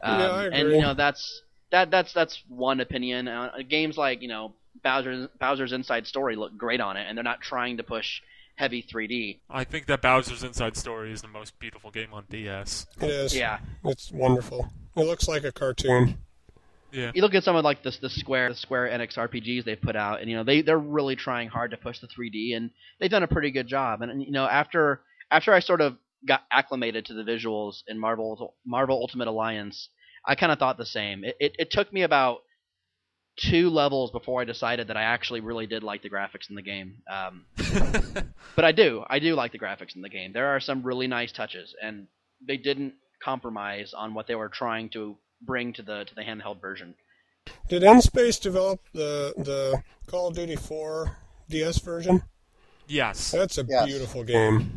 Um, 0.03 0.19
Yeah, 0.19 0.27
I 0.27 0.43
agree. 0.45 0.59
And 0.59 0.71
you 0.71 0.81
know, 0.81 0.93
that's 0.93 1.43
that 1.71 1.91
that's 1.91 2.13
that's 2.13 2.41
one 2.47 2.79
opinion. 2.81 3.27
Uh, 3.27 3.51
games 3.67 3.97
like 3.97 4.21
you 4.21 4.27
know 4.27 4.53
Bowser's 4.83 5.27
Bowser's 5.39 5.73
Inside 5.73 6.07
Story 6.07 6.35
look 6.35 6.57
great 6.57 6.81
on 6.81 6.97
it, 6.97 7.05
and 7.07 7.17
they're 7.17 7.23
not 7.23 7.41
trying 7.41 7.77
to 7.77 7.83
push 7.83 8.21
heavy 8.55 8.83
3D. 8.83 9.39
I 9.49 9.63
think 9.63 9.87
that 9.87 10.01
Bowser's 10.01 10.43
Inside 10.43 10.77
Story 10.77 11.11
is 11.11 11.21
the 11.21 11.27
most 11.27 11.57
beautiful 11.59 11.91
game 11.91 12.13
on 12.13 12.25
DS. 12.29 12.85
It 13.01 13.09
is. 13.09 13.35
Yeah. 13.35 13.59
It's 13.85 14.11
wonderful. 14.11 14.69
It 14.95 15.05
looks 15.05 15.27
like 15.27 15.43
a 15.43 15.51
cartoon. 15.51 16.17
Yeah. 16.91 17.11
you 17.13 17.21
look 17.21 17.33
at 17.35 17.43
some 17.43 17.55
of 17.55 17.63
like 17.63 17.83
the 17.83 17.97
the 18.01 18.09
Square 18.09 18.49
the 18.49 18.55
Square 18.55 18.89
Enix 18.89 19.15
RPGs 19.15 19.63
they've 19.63 19.81
put 19.81 19.95
out, 19.95 20.19
and 20.19 20.29
you 20.29 20.35
know 20.35 20.43
they 20.43 20.61
they're 20.61 20.77
really 20.77 21.15
trying 21.15 21.47
hard 21.47 21.71
to 21.71 21.77
push 21.77 21.99
the 21.99 22.07
3D, 22.07 22.55
and 22.55 22.69
they've 22.99 23.09
done 23.09 23.23
a 23.23 23.27
pretty 23.27 23.51
good 23.51 23.67
job. 23.67 24.01
And, 24.01 24.11
and 24.11 24.21
you 24.21 24.31
know 24.31 24.45
after 24.45 25.01
after 25.29 25.53
I 25.53 25.61
sort 25.61 25.81
of 25.81 25.97
got 26.27 26.41
acclimated 26.51 27.05
to 27.05 27.13
the 27.13 27.23
visuals 27.23 27.83
in 27.87 27.97
Marvel 27.97 28.55
Marvel 28.65 28.97
Ultimate 28.97 29.29
Alliance, 29.29 29.89
I 30.25 30.35
kind 30.35 30.51
of 30.51 30.59
thought 30.59 30.77
the 30.77 30.85
same. 30.85 31.23
It, 31.23 31.37
it 31.39 31.55
it 31.59 31.71
took 31.71 31.91
me 31.93 32.01
about 32.01 32.41
two 33.37 33.69
levels 33.69 34.11
before 34.11 34.41
I 34.41 34.45
decided 34.45 34.87
that 34.87 34.97
I 34.97 35.03
actually 35.03 35.39
really 35.41 35.65
did 35.67 35.83
like 35.83 36.01
the 36.03 36.09
graphics 36.09 36.49
in 36.49 36.55
the 36.55 36.61
game. 36.61 36.97
Um, 37.09 37.45
but 38.55 38.65
I 38.65 38.71
do 38.71 39.03
I 39.09 39.19
do 39.19 39.35
like 39.35 39.51
the 39.51 39.59
graphics 39.59 39.95
in 39.95 40.01
the 40.01 40.09
game. 40.09 40.33
There 40.33 40.47
are 40.55 40.59
some 40.59 40.83
really 40.83 41.07
nice 41.07 41.31
touches, 41.31 41.73
and 41.81 42.07
they 42.45 42.57
didn't 42.57 42.93
compromise 43.23 43.93
on 43.93 44.13
what 44.13 44.27
they 44.27 44.35
were 44.35 44.49
trying 44.49 44.89
to 44.89 45.17
bring 45.41 45.73
to 45.73 45.81
the 45.81 46.03
to 46.05 46.15
the 46.15 46.21
handheld 46.21 46.59
version. 46.61 46.95
Did 47.69 47.83
N-Space 47.83 48.37
develop 48.39 48.81
the 48.93 49.33
the 49.37 49.81
Call 50.07 50.27
of 50.27 50.35
Duty 50.35 50.55
4 50.55 51.17
DS 51.49 51.79
version? 51.79 52.23
yes. 52.87 53.31
That's 53.31 53.57
a 53.57 53.65
Yes. 53.67 53.85
beautiful 53.85 54.23
game. 54.23 54.71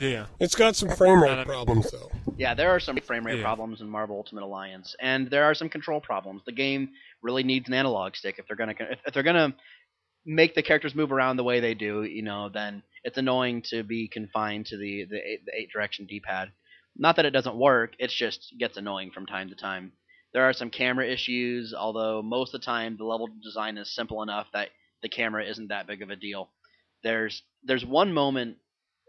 Yeah. 0.00 0.26
It's 0.40 0.54
got 0.54 0.76
some 0.76 0.88
frame 0.88 1.22
rate 1.22 1.46
problems 1.46 1.90
though. 1.90 2.10
Yeah, 2.36 2.54
there 2.54 2.70
are 2.70 2.80
some 2.80 2.96
frame 2.98 3.26
rate 3.26 3.36
Yeah. 3.38 3.44
problems 3.44 3.80
in 3.82 3.88
Marvel 3.88 4.16
Ultimate 4.16 4.42
Alliance, 4.44 4.96
and 5.00 5.28
there 5.30 5.44
are 5.44 5.54
some 5.54 5.68
control 5.68 6.00
problems. 6.00 6.42
The 6.46 6.52
game 6.52 6.90
really 7.22 7.42
needs 7.42 7.68
an 7.68 7.74
analog 7.74 8.16
stick 8.16 8.36
if 8.38 8.46
they're 8.46 8.56
gonna 8.56 8.74
if, 8.78 8.98
if 9.06 9.14
they're 9.14 9.22
gonna 9.22 9.54
make 10.24 10.54
the 10.54 10.62
characters 10.62 10.94
move 10.94 11.12
around 11.12 11.36
the 11.36 11.44
way 11.44 11.60
they 11.60 11.74
do. 11.74 12.02
You 12.02 12.22
know, 12.22 12.48
then 12.48 12.82
it's 13.04 13.18
annoying 13.18 13.62
to 13.70 13.82
be 13.82 14.08
confined 14.08 14.66
to 14.66 14.76
the 14.78 15.04
the 15.04 15.16
eight, 15.16 15.44
the 15.44 15.52
eight 15.54 15.70
direction 15.70 16.06
D-pad. 16.06 16.50
Not 16.96 17.16
that 17.16 17.26
it 17.26 17.30
doesn't 17.30 17.56
work; 17.56 17.92
it 17.98 18.10
just 18.10 18.54
gets 18.58 18.76
annoying 18.78 19.10
from 19.12 19.26
time 19.26 19.50
to 19.50 19.54
time. 19.54 19.92
There 20.32 20.44
are 20.44 20.52
some 20.52 20.70
camera 20.70 21.06
issues, 21.06 21.74
although 21.74 22.22
most 22.22 22.54
of 22.54 22.60
the 22.60 22.64
time 22.64 22.96
the 22.96 23.04
level 23.04 23.28
design 23.42 23.76
is 23.78 23.94
simple 23.94 24.22
enough 24.22 24.46
that 24.52 24.70
the 25.02 25.08
camera 25.08 25.44
isn't 25.44 25.68
that 25.68 25.86
big 25.86 26.02
of 26.02 26.10
a 26.10 26.16
deal. 26.16 26.50
There's 27.02 27.42
there's 27.64 27.84
one 27.84 28.12
moment 28.12 28.56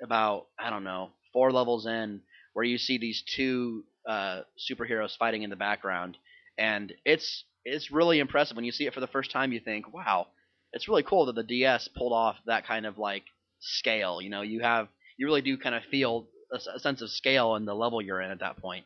about 0.02 0.48
I 0.60 0.70
don't 0.70 0.84
know 0.84 1.12
four 1.34 1.52
levels 1.52 1.86
in 1.86 2.22
where 2.54 2.66
you 2.66 2.78
see 2.78 2.98
these 2.98 3.24
two 3.36 3.84
uh, 4.08 4.42
superheroes 4.70 5.16
fighting 5.18 5.44
in 5.44 5.50
the 5.50 5.56
background, 5.56 6.18
and 6.58 6.94
it's 7.06 7.44
it's 7.64 7.92
really 7.92 8.20
impressive 8.20 8.56
when 8.56 8.66
you 8.66 8.72
see 8.72 8.86
it 8.88 8.94
for 8.94 9.00
the 9.00 9.08
first 9.08 9.32
time. 9.32 9.52
You 9.52 9.60
think, 9.60 9.94
wow, 9.94 10.28
it's 10.74 10.88
really 10.88 11.04
cool 11.04 11.26
that 11.28 11.36
the 11.36 11.44
DS 11.44 11.88
pulled 11.96 12.14
off 12.14 12.38
that 12.46 12.66
kind 12.66 12.86
of 12.86 12.98
like 12.98 13.24
scale. 13.60 14.22
You 14.22 14.30
know, 14.30 14.42
you 14.42 14.62
have 14.62 14.88
you 15.18 15.26
really 15.26 15.42
do 15.42 15.58
kind 15.58 15.76
of 15.76 15.84
feel 15.86 16.28
a 16.76 16.80
sense 16.80 17.02
of 17.02 17.10
scale 17.10 17.56
in 17.56 17.66
the 17.66 17.74
level 17.74 18.02
you're 18.02 18.20
in 18.22 18.32
at 18.32 18.40
that 18.40 18.58
point. 18.58 18.86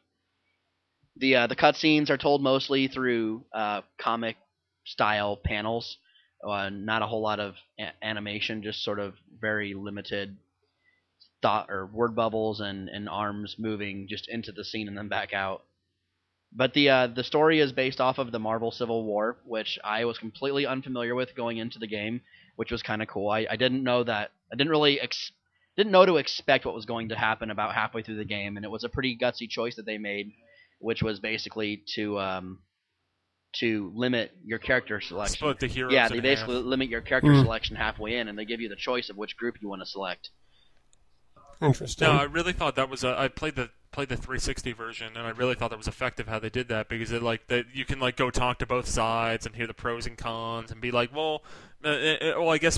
The 1.17 1.35
uh, 1.35 1.47
the 1.47 1.55
cutscenes 1.55 2.09
are 2.09 2.17
told 2.17 2.41
mostly 2.43 2.87
through 2.87 3.45
uh, 3.53 3.81
comic 3.97 4.37
style 4.85 5.37
panels. 5.37 5.97
Uh, 6.47 6.69
not 6.69 7.01
a 7.01 7.07
whole 7.07 7.21
lot 7.21 7.39
of 7.39 7.55
a- 7.79 7.93
animation, 8.03 8.61
just 8.61 8.83
sort 8.83 8.99
of 8.99 9.15
very 9.39 9.73
limited 9.73 10.37
thought 11.41 11.69
or 11.69 11.85
word 11.85 12.15
bubbles 12.15 12.59
and, 12.59 12.89
and 12.89 13.07
arms 13.09 13.55
moving 13.59 14.07
just 14.09 14.27
into 14.29 14.51
the 14.51 14.63
scene 14.63 14.87
and 14.87 14.97
then 14.97 15.07
back 15.07 15.33
out. 15.33 15.63
But 16.57 16.73
the 16.73 16.89
uh, 16.89 17.07
the 17.07 17.23
story 17.23 17.59
is 17.59 17.71
based 17.73 17.99
off 17.99 18.17
of 18.17 18.31
the 18.31 18.39
Marvel 18.39 18.71
Civil 18.71 19.03
War, 19.03 19.37
which 19.45 19.77
I 19.83 20.05
was 20.05 20.17
completely 20.17 20.65
unfamiliar 20.65 21.13
with 21.13 21.35
going 21.35 21.57
into 21.57 21.79
the 21.79 21.87
game, 21.87 22.21
which 22.55 22.71
was 22.71 22.81
kind 22.81 23.01
of 23.01 23.07
cool. 23.09 23.29
I, 23.29 23.45
I 23.49 23.57
didn't 23.57 23.83
know 23.83 24.03
that 24.03 24.31
I 24.51 24.55
didn't 24.55 24.71
really 24.71 24.99
ex- 25.01 25.31
didn't 25.75 25.91
know 25.91 26.05
to 26.05 26.15
expect 26.15 26.65
what 26.65 26.73
was 26.73 26.85
going 26.85 27.09
to 27.09 27.15
happen 27.15 27.51
about 27.51 27.75
halfway 27.75 28.03
through 28.03 28.15
the 28.17 28.25
game, 28.25 28.55
and 28.55 28.63
it 28.65 28.71
was 28.71 28.85
a 28.85 28.89
pretty 28.89 29.17
gutsy 29.21 29.49
choice 29.49 29.75
that 29.75 29.85
they 29.85 29.97
made, 29.97 30.31
which 30.79 31.01
was 31.03 31.19
basically 31.19 31.83
to 31.95 32.17
um, 32.19 32.59
to 33.59 33.91
limit 33.93 34.31
your 34.45 34.59
character 34.59 35.01
selection. 35.01 35.35
Split 35.37 35.59
the 35.59 35.67
heroes. 35.67 35.91
Yeah, 35.93 36.07
in 36.07 36.13
they 36.13 36.19
basically 36.21 36.55
half. 36.55 36.65
limit 36.65 36.87
your 36.87 37.01
character 37.01 37.33
Hmm. 37.33 37.41
selection 37.41 37.75
halfway 37.75 38.15
in, 38.17 38.29
and 38.29 38.37
they 38.39 38.45
give 38.45 38.61
you 38.61 38.69
the 38.69 38.75
choice 38.77 39.09
of 39.09 39.17
which 39.17 39.35
group 39.35 39.55
you 39.61 39.67
want 39.67 39.81
to 39.81 39.85
select. 39.85 40.29
Interesting. 41.61 42.07
No, 42.07 42.13
I 42.13 42.23
really 42.23 42.53
thought 42.53 42.75
that 42.75 42.89
was. 42.89 43.03
A, 43.03 43.17
I 43.19 43.27
played 43.27 43.55
the 43.55 43.69
played 43.91 44.09
the 44.09 44.17
360 44.17 44.73
version, 44.73 45.15
and 45.15 45.25
I 45.25 45.29
really 45.29 45.55
thought 45.55 45.69
that 45.69 45.77
was 45.77 45.87
effective 45.87 46.27
how 46.27 46.37
they 46.39 46.49
did 46.49 46.67
that 46.67 46.89
because 46.89 47.11
it 47.11 47.21
like 47.23 47.47
that 47.47 47.67
you 47.73 47.85
can 47.85 47.99
like 47.99 48.17
go 48.17 48.29
talk 48.29 48.59
to 48.59 48.65
both 48.65 48.87
sides 48.87 49.45
and 49.45 49.55
hear 49.55 49.67
the 49.67 49.73
pros 49.73 50.05
and 50.05 50.17
cons 50.17 50.71
and 50.71 50.81
be 50.81 50.91
like, 50.91 51.15
well, 51.15 51.43
uh, 51.83 51.89
uh, 51.89 52.17
well, 52.37 52.49
I 52.49 52.57
guess 52.57 52.77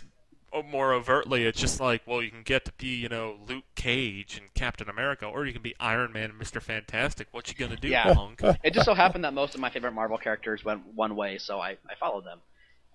uh, 0.53 0.61
more 0.61 0.93
overtly, 0.93 1.45
it's 1.45 1.59
just 1.59 1.79
like, 1.79 2.03
well, 2.05 2.21
you 2.21 2.29
can 2.29 2.43
get 2.43 2.65
to 2.65 2.71
be 2.77 2.87
you 2.87 3.09
know 3.09 3.37
Luke 3.47 3.63
Cage 3.75 4.37
and 4.37 4.53
Captain 4.53 4.89
America, 4.89 5.25
or 5.25 5.45
you 5.45 5.53
can 5.53 5.61
be 5.63 5.73
Iron 5.79 6.11
Man 6.13 6.29
and 6.29 6.37
Mister 6.39 6.59
Fantastic. 6.59 7.27
What 7.31 7.49
you 7.49 7.55
gonna 7.55 7.79
do, 7.79 7.87
Yeah. 7.87 8.13
punk? 8.13 8.41
It 8.63 8.73
just 8.73 8.85
so 8.85 8.93
happened 8.93 9.23
that 9.23 9.33
most 9.33 9.55
of 9.55 9.61
my 9.61 9.69
favorite 9.71 9.93
Marvel 9.93 10.17
characters 10.19 10.63
went 10.63 10.85
one 10.93 11.15
way, 11.15 11.39
so 11.39 11.59
I, 11.59 11.77
I 11.89 11.95
followed 11.99 12.25
them. 12.25 12.39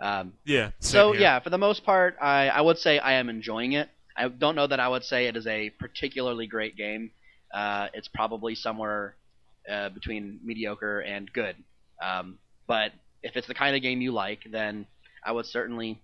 Um, 0.01 0.33
Yeah. 0.45 0.71
so 0.79 1.13
here. 1.13 1.23
yeah, 1.23 1.39
for 1.41 1.51
the 1.51 1.59
most 1.59 1.85
part, 1.85 2.17
I, 2.21 2.49
I 2.49 2.61
would 2.61 2.79
say 2.79 2.99
I 3.01 3.15
am 3.15 3.29
enjoying 3.29 3.73
it. 3.73 3.89
I 4.17 4.29
don't 4.29 4.55
know 4.55 4.67
that 4.67 4.81
I 4.81 4.89
would 4.89 5.05
say 5.05 5.27
it 5.27 5.37
is 5.37 5.47
a 5.47 5.71
particularly 5.71 6.47
great 6.47 6.77
game. 6.77 7.11
Uh, 7.53 7.89
it's 7.95 8.09
probably 8.09 8.55
somewhere 8.55 9.15
uh, 9.71 9.91
between 9.91 10.41
mediocre 10.43 11.01
and 11.01 11.33
good. 11.33 11.57
Um, 12.03 12.39
but 12.67 12.93
if 13.23 13.37
it's 13.37 13.47
the 13.47 13.55
kind 13.55 13.77
of 13.77 13.83
game 13.83 14.01
you 14.01 14.13
like, 14.13 14.41
then 14.51 14.87
I 15.25 15.33
would 15.33 15.47
certainly, 15.47 16.01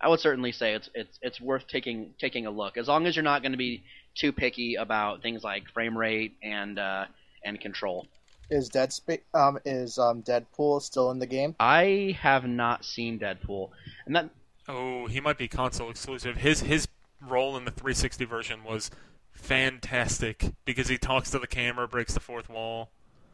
I 0.00 0.08
would 0.08 0.20
certainly 0.20 0.52
say 0.52 0.74
it's 0.74 0.90
it's 0.94 1.18
it's 1.22 1.40
worth 1.40 1.66
taking 1.68 2.14
taking 2.18 2.46
a 2.46 2.50
look. 2.50 2.76
As 2.76 2.88
long 2.88 3.06
as 3.06 3.16
you're 3.16 3.22
not 3.22 3.42
going 3.42 3.52
to 3.52 3.58
be 3.58 3.84
too 4.16 4.32
picky 4.32 4.74
about 4.74 5.22
things 5.22 5.42
like 5.44 5.68
frame 5.72 5.96
rate 5.96 6.36
and 6.42 6.78
uh, 6.78 7.06
and 7.44 7.60
control. 7.60 8.06
Is 8.50 8.68
Dead 8.68 8.92
Spa- 8.92 9.24
um 9.32 9.58
is 9.64 9.98
um 9.98 10.22
Deadpool 10.22 10.82
still 10.82 11.10
in 11.12 11.20
the 11.20 11.26
game? 11.26 11.54
I 11.60 12.16
have 12.20 12.46
not 12.46 12.84
seen 12.84 13.18
Deadpool, 13.18 13.70
and 14.06 14.16
that 14.16 14.30
Oh, 14.68 15.06
he 15.06 15.20
might 15.20 15.38
be 15.38 15.48
console 15.48 15.90
exclusive. 15.90 16.36
His 16.36 16.60
his 16.60 16.86
role 17.20 17.56
in 17.56 17.64
the 17.64 17.70
360 17.70 18.24
version 18.24 18.64
was 18.64 18.90
fantastic 19.32 20.52
because 20.64 20.88
he 20.88 20.98
talks 20.98 21.30
to 21.30 21.38
the 21.38 21.46
camera, 21.46 21.86
breaks 21.88 22.14
the 22.14 22.20
fourth 22.20 22.48
wall. 22.48 22.90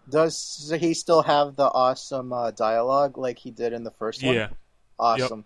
Does 0.09 0.73
he 0.79 0.95
still 0.95 1.23
have 1.23 1.57
the 1.57 1.65
awesome 1.67 2.33
uh, 2.33 2.53
dialogue 2.53 3.19
like 3.19 3.39
he 3.39 3.51
did 3.51 3.73
in 3.73 3.83
the 3.85 3.91
first 3.91 4.23
one? 4.23 4.35
Yeah. 4.35 4.49
Awesome. 4.99 5.45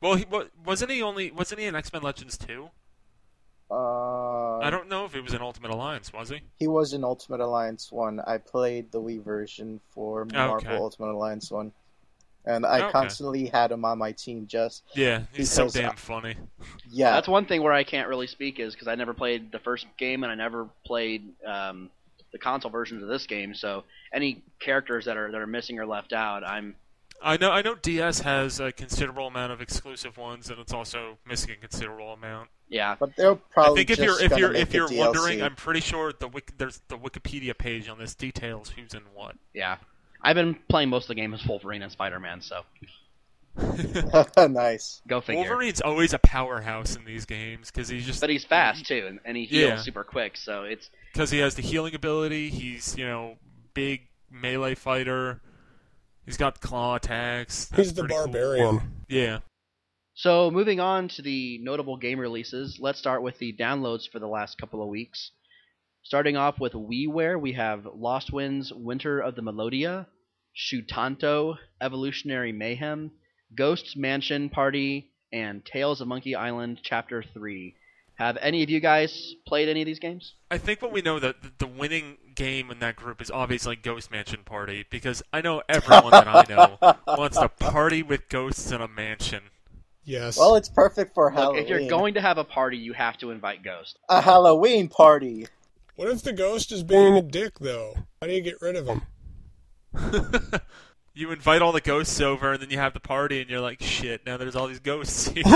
Well, 0.00 0.14
he 0.14 0.24
wa- 0.30 0.44
wasn't 0.64 0.90
he 0.90 1.02
only 1.02 1.30
wasn't 1.30 1.60
he 1.60 1.66
in 1.66 1.74
X 1.74 1.92
Men 1.92 2.02
Legends 2.02 2.38
2? 2.38 2.70
Uh, 3.70 4.58
I 4.58 4.70
don't 4.70 4.88
know 4.88 5.04
if 5.04 5.12
he 5.14 5.20
was 5.20 5.32
in 5.32 5.40
Ultimate 5.42 5.70
Alliance, 5.70 6.12
was 6.12 6.28
he? 6.30 6.40
He 6.58 6.66
was 6.66 6.92
in 6.92 7.04
Ultimate 7.04 7.40
Alliance 7.40 7.92
one. 7.92 8.20
I 8.26 8.38
played 8.38 8.90
the 8.90 9.00
Wii 9.00 9.22
version 9.22 9.80
for 9.90 10.24
Marvel 10.24 10.56
Okay. 10.56 10.76
Ultimate 10.76 11.10
Alliance 11.12 11.50
one, 11.52 11.72
and 12.46 12.64
I 12.66 12.80
Okay. 12.82 12.90
constantly 12.92 13.46
had 13.46 13.70
him 13.72 13.84
on 13.84 13.98
my 13.98 14.12
team. 14.12 14.46
Just 14.46 14.82
Yeah, 14.94 15.22
he's 15.32 15.50
so 15.50 15.68
damn 15.68 15.90
uh, 15.90 15.92
funny. 15.94 16.36
yeah, 16.90 17.12
That's 17.12 17.28
one 17.28 17.46
thing 17.46 17.62
where 17.62 17.72
I 17.72 17.84
can't 17.84 18.08
really 18.08 18.26
speak 18.26 18.58
is 18.58 18.74
because 18.74 18.88
I 18.88 18.94
never 18.94 19.14
played 19.14 19.52
the 19.52 19.58
first 19.58 19.86
game 19.98 20.22
and 20.24 20.32
I 20.32 20.34
never 20.34 20.68
played 20.86 21.28
um, 21.46 21.90
the 22.32 22.38
console 22.38 22.70
versions 22.70 23.02
of 23.02 23.08
this 23.08 23.26
game. 23.26 23.54
So 23.54 23.84
any 24.12 24.42
characters 24.60 25.04
that 25.04 25.16
are 25.16 25.30
that 25.30 25.40
are 25.40 25.46
missing 25.46 25.78
or 25.78 25.86
left 25.86 26.12
out, 26.12 26.42
I'm 26.44 26.74
I 27.22 27.36
know 27.36 27.50
I 27.50 27.60
know 27.60 27.74
DS 27.74 28.20
has 28.20 28.60
a 28.60 28.72
considerable 28.72 29.26
amount 29.26 29.52
of 29.52 29.60
exclusive 29.60 30.16
ones, 30.16 30.48
and 30.48 30.58
it's 30.58 30.72
also 30.72 31.18
missing 31.26 31.50
a 31.50 31.56
considerable 31.56 32.14
amount. 32.14 32.48
yeah. 32.70 32.96
But 32.98 33.14
they're 33.16 33.36
I 33.58 33.74
think 33.74 33.90
if 33.90 33.98
just 33.98 34.00
you're 34.00 34.22
if 34.22 34.38
you're 34.38 34.54
if 34.54 34.72
you're 34.72 34.88
DLC. 34.88 34.96
wondering, 34.98 35.42
I'm 35.42 35.54
pretty 35.54 35.80
sure 35.80 36.14
the 36.18 36.28
wik- 36.28 36.56
there's 36.56 36.80
the 36.88 36.96
Wikipedia 36.96 37.56
page 37.58 37.90
on 37.90 37.98
this 37.98 38.14
details 38.14 38.70
who's 38.70 38.94
in 38.94 39.02
what. 39.12 39.36
Yeah. 39.52 39.76
I've 40.22 40.36
been 40.36 40.56
playing 40.68 40.88
most 40.90 41.04
of 41.04 41.08
the 41.08 41.14
game 41.14 41.32
as 41.34 41.44
Wolverine 41.46 41.82
and 41.82 41.90
Spider 41.92 42.20
Man, 42.20 42.40
so 42.42 42.62
nice. 44.48 45.02
go 45.08 45.20
figure. 45.20 45.40
Wolverine's 45.42 45.80
always 45.80 46.12
a 46.12 46.18
powerhouse 46.18 46.96
in 46.96 47.04
these 47.04 47.24
games 47.26 47.70
because 47.70 47.88
he's 47.88 48.06
just 48.06 48.20
But 48.20 48.30
he's 48.30 48.44
fast 48.44 48.86
too, 48.86 49.04
and, 49.08 49.20
and 49.24 49.36
he 49.36 49.44
heals 49.44 49.68
Yeah. 49.70 49.76
super 49.78 50.04
quick. 50.04 50.36
So 50.36 50.62
it's 50.64 50.90
because 51.12 51.30
he 51.30 51.38
has 51.38 51.54
the 51.54 51.62
healing 51.62 51.94
ability. 51.94 52.48
He's 52.50 52.96
you 52.96 53.06
know 53.06 53.36
big 53.74 54.02
melee 54.30 54.74
fighter. 54.74 55.40
He's 56.26 56.36
got 56.36 56.60
claw 56.60 56.96
attacks. 56.96 57.66
That's 57.66 57.78
He's 57.88 57.94
the 57.94 58.02
pretty 58.02 58.14
cool. 58.14 58.24
barbarian. 58.24 58.80
Yeah. 59.08 59.38
so. 60.14 60.50
Moving 60.50 60.78
on 60.78 61.08
to 61.08 61.22
the 61.22 61.58
notable 61.58 61.96
game 61.96 62.20
releases, 62.20 62.78
let's 62.80 62.98
start 62.98 63.22
with 63.22 63.38
the 63.38 63.52
downloads 63.52 64.08
for 64.08 64.18
the 64.20 64.28
last 64.28 64.58
couple 64.58 64.82
of 64.82 64.88
weeks. 64.88 65.32
Starting 66.02 66.36
off 66.36 66.58
with 66.58 66.72
WiiWare, 66.72 67.40
we 67.40 67.52
have 67.52 67.86
Lost 67.94 68.32
Winds: 68.32 68.72
Winter 68.74 69.20
of 69.20 69.34
the 69.36 69.42
Melodia, 69.42 70.06
Shootanto: 70.56 71.56
Evolutionary 71.80 72.52
Mayhem, 72.52 73.10
Ghosts 73.54 73.96
Mansion 73.96 74.48
Party, 74.48 75.10
and 75.32 75.64
Tales 75.64 76.00
of 76.00 76.08
Monkey 76.08 76.34
Island 76.34 76.80
Chapter 76.82 77.22
Three. 77.34 77.76
Have 78.16 78.36
any 78.42 78.62
of 78.62 78.68
you 78.68 78.80
guys 78.80 79.34
played 79.46 79.68
any 79.68 79.80
of 79.82 79.86
these 79.86 79.98
games? 79.98 80.34
I 80.50 80.58
think 80.58 80.82
what 80.82 80.92
we 80.92 81.00
know 81.00 81.18
that 81.18 81.40
the- 81.42 81.52
the 81.58 81.66
winning 81.66 82.18
game 82.34 82.70
in 82.70 82.78
that 82.80 82.96
group 82.96 83.22
is 83.22 83.30
obviously 83.30 83.76
Ghost 83.76 84.10
Mansion 84.10 84.42
Party 84.44 84.84
because 84.90 85.22
I 85.32 85.40
know 85.40 85.62
everyone 85.70 86.10
that 86.10 86.28
I 86.28 86.44
know 86.48 86.78
wants 87.16 87.38
to 87.38 87.48
party 87.48 88.02
with 88.02 88.28
ghosts 88.28 88.70
in 88.72 88.80
a 88.82 88.88
mansion. 88.88 89.44
Yes. 90.04 90.36
Well, 90.38 90.56
it's 90.56 90.68
perfect 90.68 91.14
for 91.14 91.26
Look, 91.30 91.34
Halloween. 91.38 91.62
if 91.62 91.68
you're 91.68 91.88
going 91.88 92.14
to 92.14 92.20
have 92.20 92.36
a 92.36 92.44
party, 92.44 92.76
you 92.76 92.92
have 92.94 93.16
to 93.18 93.30
invite 93.30 93.62
ghosts. 93.62 93.94
a 94.10 94.20
Halloween 94.20 94.88
party. 94.88 95.46
What 96.00 96.08
if 96.08 96.22
the 96.22 96.32
ghost 96.32 96.72
is 96.72 96.82
being 96.82 97.14
a 97.14 97.20
dick, 97.20 97.58
though? 97.58 97.94
How 98.22 98.26
do 98.26 98.32
you 98.32 98.40
get 98.40 98.62
rid 98.62 98.74
of 98.74 98.86
him? 98.86 99.02
you 101.14 101.30
invite 101.30 101.60
all 101.60 101.72
the 101.72 101.80
ghosts 101.82 102.18
over 102.22 102.52
and 102.52 102.62
then 102.62 102.70
you 102.70 102.78
have 102.78 102.94
the 102.94 103.00
party 103.00 103.42
and 103.42 103.50
you're 103.50 103.60
like, 103.60 103.82
shit, 103.82 104.24
now 104.24 104.38
there's 104.38 104.56
all 104.56 104.66
these 104.66 104.80
ghosts 104.80 105.28
here. 105.28 105.44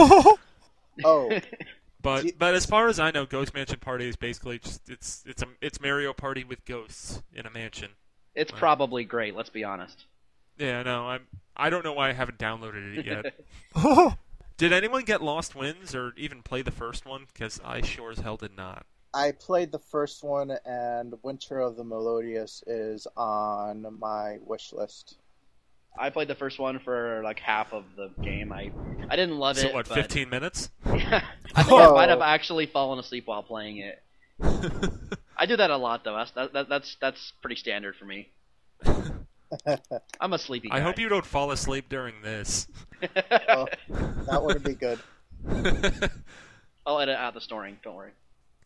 Oh, 1.04 1.40
But 2.02 2.24
you- 2.26 2.32
but 2.38 2.54
as 2.54 2.66
far 2.66 2.88
as 2.88 3.00
I 3.00 3.10
know, 3.10 3.24
Ghost 3.24 3.54
Mansion 3.54 3.80
Party 3.80 4.06
is 4.06 4.16
basically 4.16 4.58
just 4.58 4.88
it's 4.90 5.24
it's 5.26 5.42
a 5.42 5.46
it's 5.62 5.80
Mario 5.80 6.12
Party 6.12 6.44
with 6.44 6.62
ghosts 6.66 7.22
in 7.32 7.46
a 7.46 7.50
mansion. 7.50 7.92
It's 8.34 8.52
Right. 8.52 8.58
probably 8.60 9.04
great. 9.04 9.34
Let's 9.34 9.48
be 9.48 9.64
honest. 9.64 10.04
Yeah, 10.58 10.82
no, 10.82 11.08
I'm 11.08 11.26
I 11.56 11.70
don't 11.70 11.84
know 11.84 11.94
why 11.94 12.10
I 12.10 12.12
haven't 12.12 12.38
downloaded 12.38 12.98
it 12.98 13.06
yet. 13.06 14.14
did 14.58 14.72
anyone 14.74 15.02
get 15.04 15.22
Lost 15.22 15.56
Winds 15.56 15.94
or 15.94 16.12
even 16.18 16.42
play 16.42 16.60
the 16.62 16.70
first 16.70 17.06
one? 17.06 17.24
Because 17.32 17.60
I 17.64 17.80
sure 17.80 18.10
as 18.12 18.18
hell 18.18 18.36
did 18.36 18.54
not. 18.56 18.84
I 19.14 19.32
played 19.32 19.70
the 19.72 19.78
first 19.78 20.24
one, 20.24 20.50
and 20.66 21.14
Winter 21.22 21.60
of 21.60 21.76
the 21.76 21.84
Melodias 21.84 22.62
is 22.66 23.06
on 23.16 23.86
my 24.00 24.38
wish 24.44 24.72
list. 24.72 25.16
I 25.96 26.10
played 26.10 26.26
the 26.26 26.34
first 26.34 26.58
one 26.58 26.80
for 26.80 27.20
like 27.22 27.38
half 27.38 27.72
of 27.72 27.84
the 27.96 28.10
game. 28.22 28.52
I 28.52 28.72
I 29.08 29.14
didn't 29.16 29.38
love 29.38 29.56
so 29.56 29.68
it. 29.68 29.74
what, 29.74 29.88
but- 29.88 29.94
15 29.94 30.28
minutes? 30.28 30.70
I 30.84 30.90
think 30.90 31.12
I 31.56 31.86
Oh. 31.86 31.94
might 31.94 32.08
have 32.08 32.20
actually 32.20 32.66
fallen 32.66 32.98
asleep 32.98 33.26
while 33.28 33.44
playing 33.44 33.76
it. 33.78 34.02
I 35.36 35.46
do 35.46 35.56
that 35.56 35.70
a 35.70 35.76
lot 35.76 36.02
though. 36.02 36.16
That's 36.16 36.30
that, 36.32 36.52
that, 36.52 36.68
that's 36.68 36.96
that's 37.00 37.32
pretty 37.40 37.54
standard 37.56 37.94
for 37.96 38.04
me. 38.06 38.28
I'm 40.20 40.32
a 40.32 40.38
sleepy 40.38 40.68
guy. 40.68 40.76
I 40.78 40.80
hope 40.80 40.98
you 40.98 41.08
don't 41.08 41.24
fall 41.24 41.52
asleep 41.52 41.88
during 41.88 42.14
this. 42.22 42.66
Well, 43.48 43.68
that 44.26 44.42
would 44.42 44.64
be 44.64 44.74
good. 44.74 44.98
I'll 46.86 46.98
edit 46.98 47.16
out 47.16 47.34
the 47.34 47.40
snoring. 47.40 47.78
Don't 47.84 47.94
worry. 47.94 48.10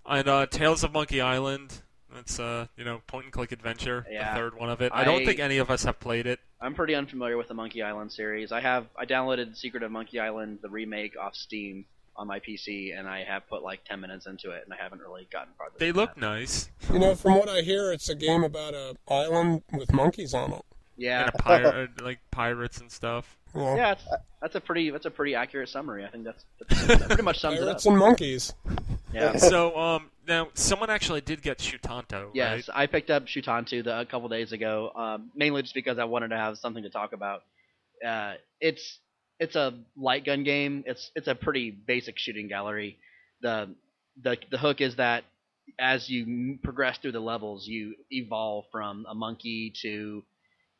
And 0.09 0.29
uh, 0.29 0.47
Tales 0.47 0.85
of 0.85 0.93
Monkey 0.93 1.21
Island. 1.21 1.83
That's 2.15 2.41
uh, 2.41 2.67
you 2.77 2.85
know, 2.85 3.01
point 3.07 3.25
and 3.27 3.33
click 3.33 3.53
adventure. 3.53 4.07
Yeah. 4.11 4.33
The 4.35 4.41
third 4.41 4.55
one 4.59 4.71
of 4.71 4.81
it. 4.81 4.93
I 4.95 5.05
don't 5.05 5.23
I- 5.23 5.25
think 5.27 5.41
any 5.41 5.59
of 5.59 5.71
us 5.71 5.85
have 5.85 6.01
played 6.01 6.27
it. 6.27 6.41
I'm 6.61 6.75
pretty 6.75 6.95
unfamiliar 6.97 7.37
with 7.37 7.47
the 7.49 7.55
Monkey 7.55 7.83
Island 7.83 8.11
series. 8.13 8.51
I 8.51 8.61
have 8.61 8.87
I 8.97 9.07
downloaded 9.07 9.57
Secret 9.57 9.83
of 9.85 9.93
Monkey 9.93 10.19
Island 10.19 10.59
the 10.63 10.69
remake 10.69 11.17
off 11.17 11.37
Steam 11.37 11.85
on 12.17 12.27
my 12.27 12.41
PC, 12.41 12.99
and 12.99 13.07
I 13.07 13.23
have 13.23 13.49
put 13.49 13.63
like 13.63 13.85
10 13.85 14.01
minutes 14.01 14.27
into 14.27 14.51
it, 14.51 14.65
and 14.65 14.75
I 14.75 14.83
haven't 14.83 15.01
really 15.01 15.29
gotten 15.31 15.53
far. 15.57 15.69
They 15.79 15.93
look 15.93 16.15
that. 16.17 16.21
nice. 16.21 16.69
You 16.93 16.99
know, 16.99 17.15
from 17.15 17.35
what 17.39 17.49
I 17.49 17.61
hear, 17.61 17.93
it's 17.93 18.09
a 18.09 18.15
game 18.17 18.43
about 18.43 18.75
a 18.75 18.97
island 19.09 19.63
with 19.73 19.93
monkeys 19.93 20.35
on 20.35 20.53
it. 20.53 20.63
Yeah, 20.97 21.27
And 21.27 21.35
a 21.35 21.39
pirate, 21.43 22.03
like 22.03 22.19
pirates 22.33 22.79
and 22.81 22.91
stuff. 22.91 23.37
You 23.55 23.61
know, 23.61 23.77
yeah, 23.77 23.93
it's, 23.93 24.05
that's 24.43 24.57
a 24.57 24.61
pretty 24.61 24.91
that's 24.91 25.07
a 25.07 25.11
pretty 25.13 25.37
accurate 25.37 25.69
summary. 25.69 26.05
I 26.05 26.09
think 26.09 26.25
that's, 26.25 26.45
that 26.89 27.07
pretty 27.07 27.23
much 27.23 27.39
sums 27.39 27.59
it 27.59 27.63
up. 27.63 27.67
pirates 27.67 27.87
and 27.87 27.97
monkeys. 27.99 28.53
Yeah. 29.13 29.37
so 29.37 29.77
um, 29.77 30.11
now 30.27 30.49
someone 30.55 30.91
actually 30.91 31.21
did 31.21 31.43
get 31.43 31.59
Shootanto, 31.59 32.31
Yes, 32.35 32.69
right? 32.69 32.83
I 32.83 32.87
picked 32.87 33.11
up 33.11 33.27
Shootanto 33.27 33.83
the, 33.85 34.01
a 34.01 34.07
couple 34.07 34.29
days 34.29 34.53
ago, 34.53 34.91
um, 34.95 35.31
mainly 35.35 35.63
just 35.63 35.75
because 35.75 35.99
I 35.99 36.05
wanted 36.05 36.29
to 36.29 36.37
have 36.37 36.59
something 36.59 36.83
to 36.83 36.91
talk 36.91 37.13
about. 37.13 37.43
Uh, 38.07 38.35
it's 38.61 38.99
it's 39.41 39.57
a 39.57 39.75
light 39.97 40.25
gun 40.25 40.45
game. 40.45 40.85
It's 40.87 41.11
it's 41.15 41.29
a 41.29 41.35
pretty 41.35 41.71
basic 41.71 42.19
shooting 42.19 42.49
gallery. 42.49 42.99
The 43.41 43.75
the 44.23 44.37
the 44.51 44.59
hook 44.59 44.81
is 44.81 44.97
that 44.97 45.25
as 45.79 46.09
you 46.09 46.59
progress 46.63 46.99
through 46.99 47.13
the 47.13 47.21
levels, 47.21 47.67
you 47.67 47.95
evolve 48.11 48.65
from 48.73 49.07
a 49.09 49.15
monkey 49.15 49.73
to 49.83 50.23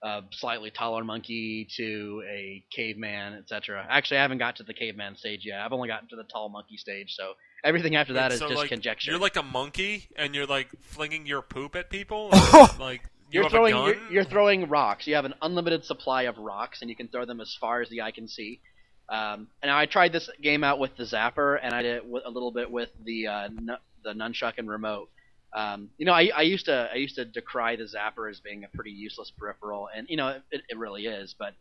a 0.03 0.23
slightly 0.33 0.71
taller 0.71 1.05
monkey 1.05 1.69
to 1.77 2.23
a 2.29 2.65
caveman, 2.75 3.35
etc. 3.35 3.87
Actually, 3.89 4.19
I 4.19 4.23
haven't 4.23 4.39
got 4.39 4.57
to 4.57 4.63
the 4.63 4.75
caveman 4.75 5.17
stage 5.17 5.41
yet. 5.45 5.61
I've 5.61 5.73
only 5.73 5.89
gotten 5.89 6.09
to 6.09 6.17
the 6.17 6.25
tall 6.25 6.49
monkey 6.49 6.77
stage, 6.77 7.15
so 7.17 7.33
everything 7.65 7.97
after 7.97 8.15
that 8.15 8.33
is 8.33 8.39
so, 8.39 8.49
just 8.49 8.59
like, 8.59 8.69
conjecture. 8.69 9.11
You're 9.11 9.21
like 9.21 9.37
a 9.37 9.43
monkey, 9.43 10.09
and 10.17 10.35
you're 10.35 10.47
like 10.47 10.69
flinging 10.83 11.27
your 11.27 11.43
poop 11.43 11.77
at 11.77 11.91
people. 11.91 12.31
Like 12.79 13.03
you 13.31 13.41
You're 13.41 13.43
have 13.45 13.53
throwing 13.53 13.75
you're, 13.75 14.11
you're 14.11 14.25
throwing 14.25 14.69
rocks. 14.69 15.07
You 15.07 15.15
have 15.17 15.25
an 15.25 15.35
unlimited 15.43 15.85
supply 15.85 16.23
of 16.23 16.39
rocks, 16.39 16.81
and 16.81 16.89
you 16.89 16.97
can 16.97 17.09
throw 17.09 17.25
them 17.25 17.41
as 17.41 17.57
far 17.61 17.83
as 17.83 17.89
the 17.91 18.03
eye 18.03 18.11
can 18.11 18.29
see. 18.29 18.61
Um, 19.09 19.49
and 19.63 19.71
I 19.71 19.87
tried 19.87 20.13
this 20.13 20.31
game 20.41 20.65
out 20.65 20.79
with 20.79 20.97
the 20.97 21.05
zapper, 21.05 21.59
and 21.63 21.75
I 21.75 21.83
did 21.83 21.97
it 21.97 22.05
a 22.25 22.31
little 22.31 22.53
bit 22.53 22.71
with 22.71 22.91
the 23.05 23.27
uh, 23.27 23.49
nu- 23.49 23.77
the 24.05 24.13
nunchuck 24.13 24.55
and 24.59 24.69
remote. 24.69 25.11
Um, 25.55 25.91
you 25.99 26.07
know, 26.07 26.13
I, 26.13 26.31
I 26.35 26.43
used 26.43 26.67
to 26.67 26.89
I 26.93 26.97
used 26.97 27.17
to 27.17 27.25
decry 27.25 27.77
the 27.77 27.85
zapper 27.85 28.31
as 28.31 28.41
being 28.41 28.65
a 28.65 28.69
pretty 28.69 28.93
useless 28.93 29.31
peripheral, 29.37 29.89
and 29.95 30.07
you 30.09 30.17
know 30.17 30.41
it, 30.51 30.63
it 30.69 30.79
really 30.79 31.07
is. 31.07 31.35
But 31.39 31.55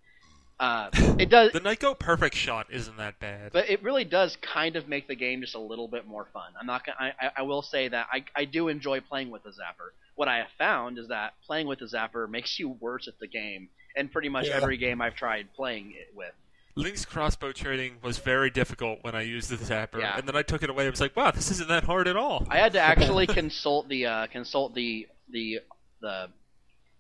uh, 0.60 0.90
it 1.20 1.30
does, 1.30 1.52
The 1.52 1.60
Nyko 1.62 1.98
Perfect 1.98 2.36
Shot 2.36 2.68
isn't 2.72 2.98
that 2.98 3.20
bad. 3.20 3.52
but 3.54 3.70
it 3.70 3.84
really 3.84 4.04
does 4.04 4.38
kind 4.42 4.76
of 4.76 4.88
make 4.88 5.08
the 5.08 5.16
game 5.16 5.42
just 5.42 5.56
a 5.56 5.60
little 5.60 5.88
bit 5.88 6.08
more 6.08 6.26
fun. 6.34 6.52
I'm 6.60 6.66
not 6.66 6.86
gonna, 6.86 6.98
I, 7.00 7.26
I- 7.28 7.32
I 7.38 7.42
will 7.44 7.62
say 7.62 7.88
that 7.90 8.08
I, 8.12 8.24
I 8.36 8.46
do 8.46 8.68
enjoy 8.68 9.02
playing 9.02 9.30
with 9.30 9.44
the 9.44 9.50
zapper. 9.50 9.92
What 10.16 10.28
I 10.28 10.38
have 10.38 10.48
found 10.58 10.98
is 10.98 11.10
that 11.10 11.34
playing 11.46 11.68
with 11.68 11.80
the 11.80 11.86
zapper 11.86 12.28
makes 12.30 12.58
you 12.58 12.70
worse 12.70 13.08
at 13.08 13.20
the 13.20 13.28
game, 13.28 13.70
and 13.96 14.12
pretty 14.12 14.30
much 14.30 14.48
Yeah. 14.48 14.56
every 14.58 14.78
game 14.78 15.02
I've 15.02 15.16
tried 15.16 15.54
playing 15.56 15.92
it 15.96 16.12
with. 16.16 16.34
Link's 16.76 17.06
Crossbow 17.06 17.52
Training 17.54 17.98
was 18.04 18.20
very 18.20 18.50
difficult 18.52 19.00
when 19.02 19.16
I 19.16 19.22
used 19.24 19.50
the 19.50 19.58
zapper, 19.58 20.00
Yeah. 20.00 20.18
and 20.18 20.28
then 20.28 20.36
I 20.36 20.42
took 20.44 20.62
it 20.64 20.70
away. 20.70 20.86
I 20.86 20.90
was 20.92 21.02
like, 21.02 21.16
"Wow, 21.16 21.32
this 21.32 21.50
isn't 21.52 21.68
that 21.70 21.84
hard 21.84 22.08
at 22.08 22.16
all." 22.16 22.46
I 22.50 22.58
had 22.58 22.74
to 22.74 22.80
actually 22.94 23.26
consult 23.28 23.88
the 23.90 24.06
uh, 24.08 24.28
consult 24.28 24.74
the 24.76 25.08
the 25.32 25.60
the 26.02 26.30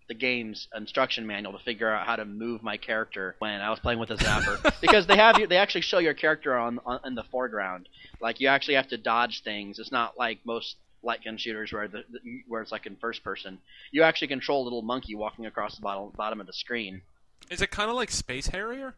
the 0.07 0.13
game's 0.13 0.67
instruction 0.75 1.27
manual 1.27 1.57
to 1.57 1.63
figure 1.63 1.89
out 1.89 2.05
how 2.05 2.15
to 2.15 2.25
move 2.25 2.63
my 2.63 2.77
character 2.77 3.35
when 3.39 3.59
I 3.61 3.69
was 3.69 3.79
playing 3.79 3.99
with 3.99 4.09
the 4.09 4.15
zapper. 4.15 4.73
Because 4.81 5.07
they 5.07 5.17
have 5.17 5.39
you 5.39 5.47
they 5.47 5.57
actually 5.57 5.81
show 5.81 5.99
your 5.99 6.13
character 6.13 6.55
on, 6.55 6.79
on 6.85 6.99
in 7.05 7.15
the 7.15 7.23
foreground. 7.23 7.89
Like 8.21 8.39
you 8.39 8.47
actually 8.47 8.75
have 8.75 8.87
to 8.89 8.97
dodge 8.97 9.43
things. 9.43 9.79
It's 9.79 9.91
not 9.91 10.17
like 10.17 10.39
most 10.45 10.77
light 11.03 11.23
gun 11.23 11.37
shooters 11.37 11.71
where 11.71 11.87
the, 11.87 12.03
the 12.09 12.19
where 12.47 12.61
it's 12.61 12.71
like 12.71 12.85
in 12.85 12.95
first 12.95 13.23
person. 13.23 13.59
You 13.91 14.03
actually 14.03 14.29
control 14.29 14.63
a 14.63 14.65
little 14.65 14.81
monkey 14.81 15.15
walking 15.15 15.45
across 15.45 15.75
the 15.75 15.81
bottom 15.81 16.11
bottom 16.15 16.39
of 16.39 16.47
the 16.47 16.53
screen. 16.53 17.01
Is 17.49 17.61
it 17.61 17.71
kind 17.71 17.89
of 17.89 17.95
like 17.95 18.11
Space 18.11 18.47
Harrier? 18.47 18.95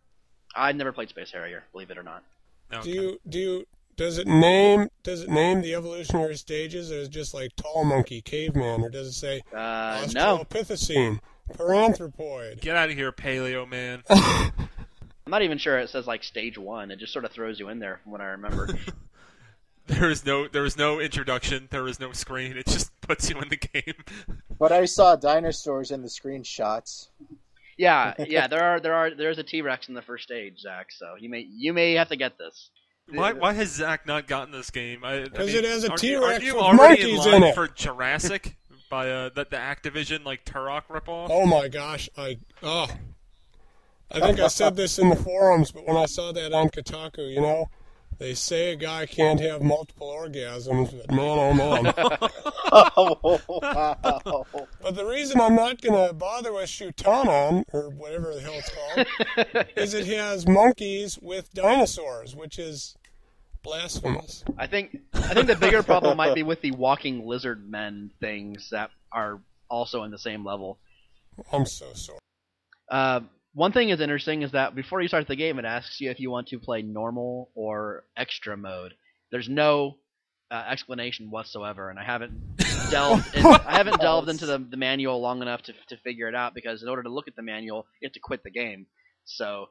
I 0.56 0.72
never 0.72 0.92
played 0.92 1.10
Space 1.10 1.32
Harrier 1.32 1.64
believe 1.72 1.90
it 1.90 1.98
or 1.98 2.04
not. 2.04 2.24
No. 2.72 2.82
Do 2.82 2.90
you 2.90 3.20
do 3.28 3.40
you 3.40 3.68
does 4.00 4.18
it 4.18 4.28
name 4.28 4.88
does 5.04 5.24
it 5.24 5.30
name 5.30 5.62
the 5.62 5.76
evolutionary 5.76 6.38
stages 6.38 6.90
as 6.90 7.10
just 7.10 7.34
like 7.34 7.54
tall 7.58 7.84
monkey, 7.84 8.22
caveman, 8.22 8.82
or 8.82 8.90
does 8.90 9.08
it 9.08 9.12
say 9.12 9.42
uh, 9.54 10.08
no 10.14 10.38
Australopithecine, 10.38 11.20
paranthropoid? 11.54 12.62
Get 12.62 12.78
out 12.78 12.90
of 12.90 12.96
here, 12.96 13.12
Paleo 13.12 13.70
man. 13.70 14.02
I'm 14.10 14.52
not 15.28 15.42
even 15.42 15.58
sure 15.58 15.78
it 15.78 15.90
says 15.90 16.08
like 16.08 16.24
stage 16.24 16.58
one 16.58 16.92
it 16.92 17.00
just 17.00 17.12
sort 17.12 17.26
of 17.26 17.32
throws 17.32 17.60
you 17.60 17.68
in 17.68 17.80
there 17.80 18.00
from 18.02 18.14
what 18.14 18.22
I 18.22 18.28
remember 18.28 18.70
there 19.88 20.10
is 20.10 20.26
no 20.26 20.48
there 20.48 20.64
is 20.64 20.78
no 20.78 21.02
introduction. 21.02 21.68
There 21.70 21.86
is 21.86 22.00
no 22.00 22.14
screen. 22.14 22.56
It 22.56 22.68
just 22.68 22.98
puts 23.02 23.30
you 23.30 23.38
in 23.42 23.50
the 23.50 23.58
game. 23.58 23.96
But 24.58 24.74
I 24.74 24.86
saw 24.86 25.16
dinosaurs 25.16 25.92
in 25.92 26.02
the 26.02 26.10
screenshots. 26.10 27.08
Yeah, 27.78 28.14
yeah, 28.28 28.48
there 28.48 28.62
are 28.62 28.80
there 28.82 28.94
are 28.94 29.16
there's 29.16 29.38
a 29.38 29.44
T 29.44 29.62
Rex 29.62 29.88
in 29.88 29.94
the 29.94 30.02
first 30.02 30.26
stage, 30.26 30.60
Zach. 30.60 30.88
So 30.92 31.16
you 31.18 31.30
may 31.30 31.48
you 31.50 31.72
may 31.74 31.94
have 31.94 32.10
to 32.10 32.18
get 32.18 32.38
this. 32.38 32.70
Why, 33.12 33.34
why 33.34 33.54
has 33.54 33.70
Zach 33.72 34.06
not 34.06 34.28
gotten 34.28 34.52
this 34.52 34.70
game? 34.70 35.04
I- 35.04 35.24
I 35.24 35.28
'Cause 35.30 35.48
mean, 35.48 35.58
it 35.58 35.66
has 35.66 35.84
a 35.84 35.90
aren't 35.90 36.04
you- 36.04 36.10
T-Rex 36.20 36.32
aren't 36.34 36.44
you 36.44 36.54
with 36.56 36.64
already 36.64 37.04
monkeys 37.04 37.26
in 37.26 37.32
line 37.32 37.44
in 37.44 37.50
it. 37.50 37.56
for 37.56 37.68
Jurassic 37.68 38.56
by 38.90 39.10
uh, 39.10 39.30
the, 39.30 39.46
the 39.50 39.56
Activision 39.58 40.24
like 40.26 40.46
Turok 40.46 40.84
ripoff. 40.90 41.28
Oh 41.30 41.46
my 41.46 41.68
gosh, 41.68 42.10
I 42.18 42.38
oh, 42.64 42.88
I 44.12 44.20
think 44.20 44.40
I 44.40 44.48
said 44.48 44.76
this 44.76 44.98
in 44.98 45.10
the 45.10 45.16
forums, 45.16 45.72
but 45.72 45.86
when 45.88 45.96
I 45.98 46.06
saw 46.06 46.32
that 46.32 46.54
on 46.54 46.70
Kotaku, 46.70 47.32
you 47.32 47.42
know, 47.42 47.70
they 48.20 48.34
say 48.34 48.74
a 48.74 48.76
guy 48.76 49.06
can't 49.06 49.40
have 49.40 49.62
multiple 49.62 50.08
orgasms, 50.08 50.92
but 50.92 51.10
man, 51.10 51.40
oh 51.40 51.54
man. 51.54 51.94
oh, 52.72 53.40
wow. 53.48 54.46
But 54.82 54.96
the 54.96 55.06
reason 55.06 55.40
I'm 55.40 55.56
not 55.56 55.82
going 55.82 56.08
to 56.08 56.14
bother 56.14 56.52
with 56.52 56.66
Shutanon, 56.70 57.64
or 57.72 57.90
whatever 57.90 58.36
the 58.36 58.42
hell 58.42 58.56
it's 58.56 58.70
called, 58.70 59.68
is 59.78 59.94
it 59.94 60.06
has 60.08 60.46
monkeys 60.48 61.18
with 61.22 61.54
dinosaurs, 61.54 62.36
which 62.36 62.60
is 62.60 62.98
blasphemous. 63.64 64.44
I 64.58 64.68
think 64.68 64.98
I 65.14 65.34
think 65.34 65.48
the 65.48 65.56
bigger 65.56 65.82
problem 65.82 66.18
might 66.18 66.36
be 66.36 66.44
with 66.44 66.62
the 66.62 66.72
walking 66.72 67.26
lizard 67.26 67.70
men 67.70 68.12
things 68.20 68.70
that 68.72 68.92
are 69.12 69.40
also 69.70 70.04
in 70.04 70.12
the 70.12 70.20
same 70.20 70.46
level. 70.46 70.78
I'm 71.54 71.66
so 71.66 71.94
sorry. 71.94 72.20
Uh, 72.90 73.22
one 73.60 73.74
thing 73.74 73.90
is 73.90 74.00
interesting 74.00 74.42
is 74.42 74.54
that 74.54 74.74
before 74.74 75.02
you 75.02 75.10
start 75.10 75.28
the 75.28 75.36
game, 75.36 75.60
it 75.60 75.66
asks 75.66 76.00
you 76.00 76.10
if 76.10 76.22
you 76.22 76.32
want 76.32 76.48
to 76.48 76.60
play 76.60 76.82
normal 76.82 77.50
or 77.56 78.06
extra 78.16 78.56
mode. 78.56 78.94
There's 79.34 79.50
no 79.50 79.98
uh, 80.50 80.64
explanation 80.72 81.30
whatsoever, 81.30 81.90
and 81.90 82.00
I 82.00 82.06
haven't 82.06 82.56
delved. 82.90 83.36
In, 83.36 83.46
I 83.46 83.76
haven't 83.76 84.00
delved 84.00 84.30
into 84.30 84.46
the, 84.46 84.60
the 84.60 84.78
manual 84.78 85.20
long 85.20 85.42
enough 85.42 85.62
to 85.64 85.74
to 85.90 85.98
figure 85.98 86.30
it 86.30 86.36
out 86.36 86.56
because 86.56 86.82
in 86.82 86.88
order 86.88 87.04
to 87.04 87.10
look 87.10 87.28
at 87.28 87.36
the 87.36 87.42
manual, 87.42 87.86
you 88.00 88.06
have 88.06 88.14
to 88.14 88.22
quit 88.22 88.46
the 88.46 88.50
game. 88.50 88.88
So, 89.26 89.66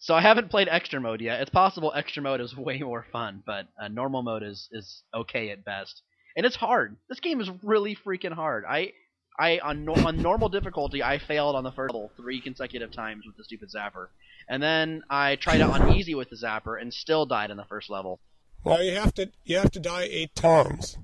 so 0.00 0.14
I 0.16 0.20
haven't 0.20 0.50
played 0.50 0.66
extra 0.68 1.00
mode 1.00 1.20
yet. 1.20 1.42
It's 1.42 1.50
possible 1.50 1.92
extra 1.94 2.24
mode 2.24 2.40
is 2.40 2.56
way 2.56 2.80
more 2.80 3.06
fun, 3.12 3.44
but 3.46 3.68
uh, 3.80 3.86
normal 3.86 4.24
mode 4.24 4.42
is 4.42 4.68
is 4.72 5.04
okay 5.14 5.50
at 5.50 5.64
best, 5.64 6.02
and 6.36 6.44
it's 6.44 6.56
hard. 6.56 6.96
This 7.08 7.20
game 7.20 7.40
is 7.40 7.48
really 7.62 7.96
freaking 8.04 8.32
hard. 8.32 8.64
I 8.68 8.94
I 9.38 9.58
on 9.58 9.84
no, 9.84 9.94
on 9.94 10.20
normal 10.20 10.48
difficulty, 10.48 11.02
I 11.02 11.18
failed 11.18 11.56
on 11.56 11.64
the 11.64 11.72
first 11.72 11.94
level 11.94 12.10
three 12.16 12.40
consecutive 12.40 12.92
times 12.92 13.24
with 13.26 13.36
the 13.36 13.44
stupid 13.44 13.70
zapper, 13.70 14.08
and 14.48 14.62
then 14.62 15.02
I 15.08 15.36
tried 15.36 15.60
it 15.60 15.62
on 15.62 15.94
easy 15.94 16.14
with 16.14 16.30
the 16.30 16.36
zapper 16.36 16.80
and 16.80 16.92
still 16.92 17.26
died 17.26 17.50
in 17.50 17.56
the 17.56 17.64
first 17.64 17.88
level. 17.90 18.20
Well, 18.64 18.82
you 18.82 18.94
have 18.94 19.14
to 19.14 19.30
you 19.44 19.58
have 19.58 19.70
to 19.72 19.80
die 19.80 20.08
eight 20.10 20.34
times. 20.34 20.98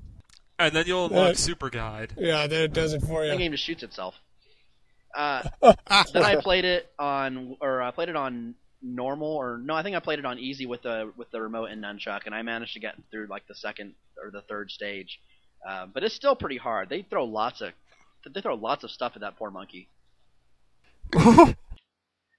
And 0.60 0.74
then 0.74 0.86
you'll 0.86 1.06
unlock 1.06 1.30
Uh, 1.30 1.34
Super 1.34 1.70
Guide. 1.70 2.14
Yeah, 2.18 2.48
that 2.48 2.72
does 2.72 2.92
it 2.92 3.02
for 3.02 3.24
you. 3.24 3.30
The 3.30 3.36
game 3.36 3.52
just 3.52 3.62
shoots 3.64 3.84
itself. 3.84 4.16
Uh, 5.16 5.48
then 6.12 6.24
I 6.24 6.36
played 6.40 6.64
it 6.64 6.90
on, 6.98 7.56
or 7.60 7.80
I 7.80 7.92
played 7.92 8.08
it 8.08 8.16
on 8.16 8.56
normal, 8.82 9.28
or 9.28 9.58
no, 9.58 9.74
I 9.74 9.82
think 9.84 9.94
I 9.96 10.00
played 10.00 10.18
it 10.18 10.24
on 10.24 10.38
easy 10.38 10.66
with 10.66 10.82
the 10.82 11.12
with 11.16 11.30
the 11.30 11.40
remote 11.40 11.66
and 11.66 11.82
nunchuck, 11.82 12.26
and 12.26 12.34
I 12.34 12.42
managed 12.42 12.74
to 12.74 12.80
get 12.80 12.96
through 13.10 13.28
like 13.28 13.46
the 13.46 13.54
second 13.54 13.94
or 14.22 14.30
the 14.30 14.42
third 14.42 14.70
stage. 14.70 15.20
Uh, 15.66 15.86
but 15.86 16.02
it's 16.02 16.14
still 16.14 16.36
pretty 16.36 16.56
hard. 16.56 16.88
They 16.88 17.02
throw 17.02 17.24
lots 17.24 17.60
of 17.60 17.70
they 18.34 18.40
throw 18.40 18.54
lots 18.54 18.84
of 18.84 18.90
stuff 18.90 19.12
at 19.14 19.20
that 19.22 19.36
poor 19.36 19.50
monkey. 19.50 19.88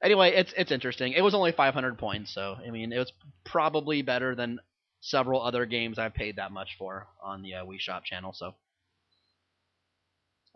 Anyway, 0.02 0.32
it's 0.34 0.54
it's 0.56 0.72
interesting. 0.72 1.14
It 1.14 1.22
was 1.22 1.34
only 1.34 1.52
500 1.52 1.98
points, 1.98 2.34
so 2.34 2.56
I 2.66 2.70
mean, 2.72 2.94
it 2.94 3.00
was 3.00 3.12
probably 3.46 4.02
better 4.02 4.34
than 4.34 4.60
several 5.02 5.42
other 5.42 5.66
games 5.66 6.00
I've 6.00 6.14
paid 6.14 6.38
that 6.38 6.52
much 6.52 6.76
for 6.78 7.08
on 7.22 7.42
the 7.42 7.56
uh, 7.56 7.66
Wii 7.66 7.80
Shop 7.80 8.06
channel. 8.06 8.32
So, 8.34 8.54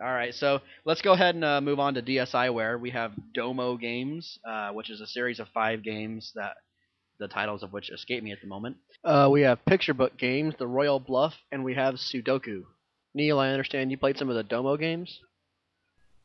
all 0.01 0.11
right, 0.11 0.33
so 0.33 0.61
let's 0.85 1.01
go 1.01 1.11
ahead 1.11 1.35
and 1.35 1.43
uh, 1.43 1.59
move 1.59 1.79
on 1.79 1.95
to 1.95 2.01
DSiWare. 2.01 2.79
We 2.79 2.91
have 2.91 3.11
Domo 3.33 3.75
Games, 3.75 4.39
uh, 4.47 4.69
which 4.71 4.89
is 4.89 5.01
a 5.01 5.07
series 5.07 5.41
of 5.41 5.49
five 5.49 5.83
games 5.83 6.31
that 6.35 6.55
the 7.19 7.27
titles 7.27 7.63
of 7.63 7.73
which 7.73 7.91
escape 7.91 8.23
me 8.23 8.31
at 8.31 8.41
the 8.41 8.47
moment. 8.47 8.77
Uh, 9.03 9.27
we 9.29 9.41
have 9.41 9.63
Picture 9.65 9.93
Book 9.93 10.17
Games, 10.17 10.55
The 10.57 10.67
Royal 10.67 10.99
Bluff, 10.99 11.33
and 11.51 11.63
we 11.65 11.73
have 11.75 11.95
Sudoku. 11.95 12.63
Neal, 13.13 13.39
I 13.39 13.49
understand 13.49 13.91
you 13.91 13.97
played 13.97 14.17
some 14.17 14.29
of 14.29 14.35
the 14.35 14.43
Domo 14.43 14.77
games. 14.77 15.21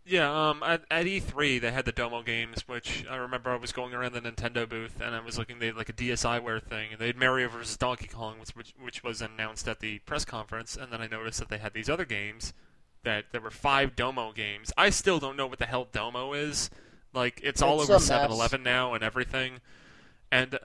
Yeah, 0.09 0.48
um, 0.48 0.62
at, 0.62 0.85
at 0.90 1.05
E3 1.05 1.61
they 1.61 1.70
had 1.70 1.85
the 1.85 1.92
Domo 1.92 2.22
games, 2.22 2.66
which 2.66 3.05
I 3.11 3.16
remember 3.16 3.51
I 3.51 3.57
was 3.57 3.72
going 3.72 3.92
around 3.92 4.14
the 4.14 4.22
Nintendo 4.22 4.66
booth 4.66 5.03
and 5.03 5.14
I 5.14 5.20
was 5.20 5.38
looking. 5.38 5.59
They 5.59 5.66
had 5.66 5.77
like 5.77 5.90
a 5.90 5.92
DSiWare 5.92 6.62
thing, 6.62 6.92
and 6.92 6.98
they 6.98 7.09
had 7.09 7.16
Mario 7.16 7.48
vs 7.48 7.77
Donkey 7.77 8.07
Kong, 8.07 8.38
which, 8.40 8.57
which 8.57 8.74
which 8.81 9.05
was 9.05 9.20
announced 9.20 9.68
at 9.68 9.81
the 9.81 9.98
press 10.01 10.24
conference, 10.24 10.77
and 10.77 10.90
then 10.90 11.03
I 11.03 11.09
noticed 11.09 11.40
that 11.40 11.51
they 11.51 11.59
had 11.59 11.74
these 11.74 11.90
other 11.90 12.07
games. 12.07 12.55
That 13.05 13.27
there 13.33 13.40
were 13.42 13.51
five 13.51 13.94
Domo 13.94 14.33
games. 14.33 14.72
I 14.79 14.90
still 14.90 15.18
don't 15.18 15.37
know 15.37 15.46
what 15.46 15.59
the 15.59 15.66
hell 15.66 15.87
Domo 15.92 16.33
is. 16.33 16.70
Like 17.12 17.40
it's 17.44 17.61
all 17.61 17.81
over 17.81 17.94
a 17.94 17.98
7-Eleven 17.98 18.62
now 18.62 18.94
and 18.94 19.05
everything. 19.05 19.61
And 20.33 20.59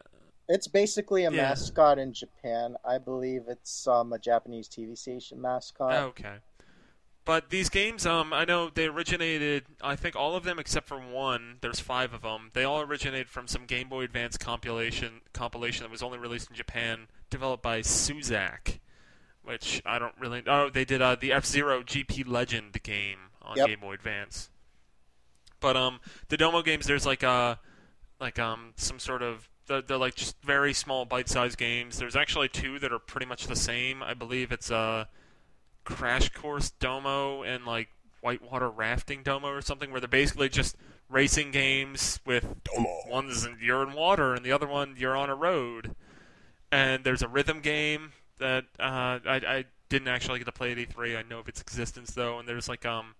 It's 0.53 0.67
basically 0.67 1.25
a 1.25 1.31
Yeah. 1.31 1.49
mascot 1.49 1.97
in 1.97 2.13
Japan. 2.13 2.75
I 2.85 2.99
believe 2.99 3.45
it's 3.47 3.87
um, 3.87 4.13
a 4.13 4.19
Japanese 4.19 4.69
TV 4.69 4.95
station 4.95 5.41
mascot. 5.41 5.93
Okay. 5.93 6.35
But 7.25 7.49
these 7.49 7.69
games, 7.69 8.05
um, 8.05 8.31
I 8.33 8.45
know 8.45 8.69
they 8.69 8.85
originated. 8.85 9.63
I 9.81 9.95
think 9.95 10.15
all 10.15 10.35
of 10.35 10.43
them 10.43 10.59
except 10.59 10.87
for 10.87 10.99
one. 10.99 11.57
There's 11.61 11.79
five 11.79 12.13
of 12.13 12.21
them. 12.21 12.51
They 12.53 12.65
all 12.65 12.81
originated 12.81 13.29
from 13.29 13.47
some 13.47 13.65
Game 13.65 13.89
Boy 13.89 14.03
Advance 14.03 14.37
compilation 14.37 15.21
compilation 15.33 15.83
that 15.85 15.89
was 15.89 16.03
only 16.03 16.19
released 16.19 16.51
in 16.51 16.55
Japan, 16.55 17.07
developed 17.31 17.63
by 17.63 17.79
Suzak, 17.79 18.77
which 19.41 19.81
I 19.85 19.97
don't 19.97 20.13
really. 20.19 20.43
Oh, 20.45 20.69
they 20.69 20.85
did 20.85 21.01
uh, 21.01 21.15
the 21.19 21.31
F 21.31 21.45
Zero 21.47 21.81
GP 21.81 22.27
Legend 22.27 22.83
game 22.83 23.17
on 23.41 23.57
Yep. 23.57 23.67
Game 23.67 23.79
Boy 23.79 23.93
Advance. 23.93 24.49
But 25.59 25.75
um, 25.77 25.99
the 26.27 26.37
Domo 26.37 26.61
games, 26.61 26.85
there's 26.85 27.05
like 27.07 27.23
uh, 27.23 27.55
like 28.19 28.37
um, 28.37 28.73
some 28.75 28.99
sort 28.99 29.23
of 29.23 29.49
they're, 29.67 29.81
they're 29.81 29.97
like 29.97 30.15
just 30.15 30.35
very 30.41 30.73
small 30.73 31.05
bite-sized 31.05 31.57
games. 31.57 31.97
There's 31.97 32.15
actually 32.15 32.49
two 32.49 32.79
that 32.79 32.91
are 32.91 32.99
pretty 32.99 33.25
much 33.25 33.47
the 33.47 33.55
same. 33.55 34.03
I 34.03 34.13
believe 34.13 34.51
it's 34.51 34.71
uh 34.71 35.05
Crash 35.83 36.29
Course 36.29 36.71
Domo 36.71 37.43
and 37.43 37.65
like 37.65 37.89
Whitewater 38.21 38.69
Rafting 38.69 39.21
Domo 39.23 39.49
or 39.49 39.61
something, 39.61 39.91
where 39.91 39.99
they're 39.99 40.07
basically 40.07 40.49
just 40.49 40.77
racing 41.09 41.51
games 41.51 42.19
with 42.25 42.45
Domo. 42.63 42.89
one's 43.07 43.45
in, 43.45 43.57
you're 43.61 43.83
in 43.83 43.93
water 43.93 44.33
and 44.33 44.45
the 44.45 44.51
other 44.51 44.67
one 44.67 44.95
you're 44.97 45.15
on 45.15 45.29
a 45.29 45.35
road. 45.35 45.95
And 46.71 47.03
there's 47.03 47.21
a 47.21 47.27
rhythm 47.27 47.59
game 47.59 48.13
that 48.39 48.65
uh, 48.79 49.19
I, 49.25 49.41
I 49.47 49.65
didn't 49.89 50.07
actually 50.07 50.39
get 50.39 50.45
to 50.45 50.51
play 50.51 50.71
at 50.71 50.77
E3. 50.77 51.17
I 51.17 51.21
know 51.21 51.39
of 51.39 51.47
its 51.47 51.61
existence 51.61 52.11
though. 52.11 52.39
And 52.39 52.47
there's 52.47 52.69
like 52.69 52.85
um 52.85 53.15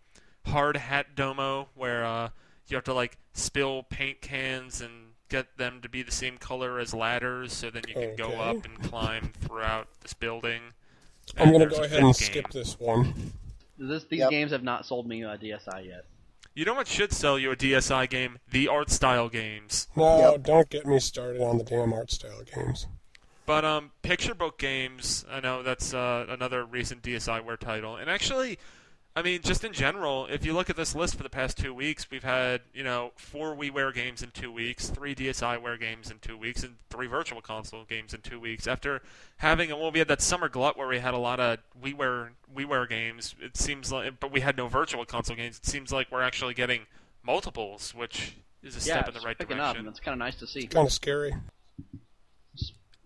Hard 0.45 0.77
Hat 0.77 1.15
Domo 1.15 1.69
where 1.75 2.06
uh, 2.06 2.29
you 2.67 2.75
have 2.75 2.84
to 2.86 2.93
like 2.93 3.17
spill 3.34 3.84
paint 3.84 4.21
cans 4.21 4.82
and 4.82 5.12
get 5.34 5.58
them 5.58 5.82
to 5.82 5.89
be 5.89 6.04
the 6.04 6.12
same 6.12 6.38
color 6.38 6.78
as 6.78 6.93
ladders, 6.93 7.52
so 7.54 7.72
then 7.72 7.82
you 7.88 7.96
can 7.96 8.15
go 8.15 8.39
up 8.39 8.63
and 8.65 8.80
climb 8.84 9.32
throughout 9.41 9.88
this 10.02 10.13
building. 10.13 10.62
I'm 11.39 11.52
gonna 11.52 11.65
go 11.65 11.84
ahead 11.84 12.04
and 12.04 12.15
fifth 12.15 12.28
skip 12.28 12.52
this 12.52 12.80
one. 12.80 13.34
This, 13.80 14.04
these 14.04 14.19
Yep. 14.19 14.30
games 14.30 14.52
have 14.52 14.62
not 14.63 14.86
sold 14.86 15.08
me 15.08 15.24
a 15.24 15.36
DSi 15.36 15.88
yet. 15.88 16.06
You 16.54 16.65
know 16.65 16.76
what 16.76 16.88
should 16.88 17.12
sell 17.12 17.39
you 17.39 17.50
a 17.50 17.56
DSi 17.56 18.08
game? 18.08 18.38
The 18.52 18.67
art 18.67 18.91
style 18.91 19.28
games. 19.28 19.88
No, 19.96 20.34
Yep. 20.34 20.43
don't 20.43 20.69
get 20.69 20.86
me 20.86 21.00
started 21.00 21.41
on 21.41 21.58
the 21.58 21.63
damn 21.63 21.91
art 21.93 22.12
style 22.12 22.43
games. 22.43 22.86
But 23.48 23.65
um, 23.65 23.91
picture 24.04 24.36
book 24.36 24.60
games. 24.60 25.26
I 25.30 25.39
know 25.39 25.63
that's 25.63 25.96
uh, 25.96 26.28
another 26.30 26.63
recent 26.63 27.02
DSiWare 27.02 27.58
title, 27.60 27.96
and 27.96 28.08
actually, 28.08 28.60
I 29.15 29.21
mean, 29.21 29.41
just 29.43 29.63
in 29.63 29.73
general, 29.73 30.26
if 30.26 30.43
you 30.43 30.54
look 30.54 30.71
at 30.71 30.76
this 30.76 30.95
list 30.95 31.15
for 31.15 31.21
the 31.21 31.30
past 31.30 31.58
two 31.58 31.71
weeks, 31.71 32.10
we've 32.10 32.23
had 32.23 32.62
you 32.73 32.84
know 32.84 33.12
four 33.15 33.56
WiiWare 33.56 33.93
games 33.93 34.23
in 34.23 34.32
two 34.32 34.52
weeks, 34.52 34.89
three 34.89 35.13
DSiWare 35.13 35.80
games 35.80 36.10
in 36.10 36.17
two 36.17 36.36
weeks, 36.36 36.63
and 36.63 36.78
three 36.89 37.06
Virtual 37.06 37.39
Console 37.39 37.84
games 37.84 38.15
in 38.15 38.21
two 38.21 38.39
weeks. 38.39 38.65
After 38.65 39.04
having 39.38 39.69
well, 39.69 39.91
we 39.91 39.99
had 39.99 40.08
that 40.08 40.21
summer 40.21 40.49
glut 40.49 40.78
where 40.78 40.88
we 40.88 40.97
had 40.97 41.13
a 41.13 41.19
lot 41.19 41.39
of 41.39 41.60
WiiWare 41.80 42.30
WiiWare 42.56 42.89
games. 42.89 43.36
It 43.39 43.56
seems 43.56 43.91
like, 43.91 44.19
but 44.19 44.32
we 44.32 44.39
had 44.39 44.58
no 44.58 44.67
Virtual 44.67 45.06
Console 45.06 45.36
games. 45.36 45.58
It 45.58 45.67
seems 45.67 45.91
like 45.91 46.12
we're 46.12 46.23
actually 46.23 46.56
getting 46.56 46.88
multiples, 47.21 47.93
which 47.93 48.38
is 48.63 48.76
a 48.76 48.80
yeah, 48.80 48.95
step 48.95 49.10
in 49.10 49.13
the 49.13 49.17
it's 49.17 49.26
right 49.26 49.38
picking 49.38 49.58
direction. 49.58 49.76
up, 49.76 49.80
and 49.80 49.88
it's 49.89 49.99
kind 49.99 50.13
of 50.13 50.19
nice 50.19 50.36
to 50.38 50.47
see. 50.47 50.65
Kind 50.65 50.88
of 50.88 50.92
scary. 50.92 51.35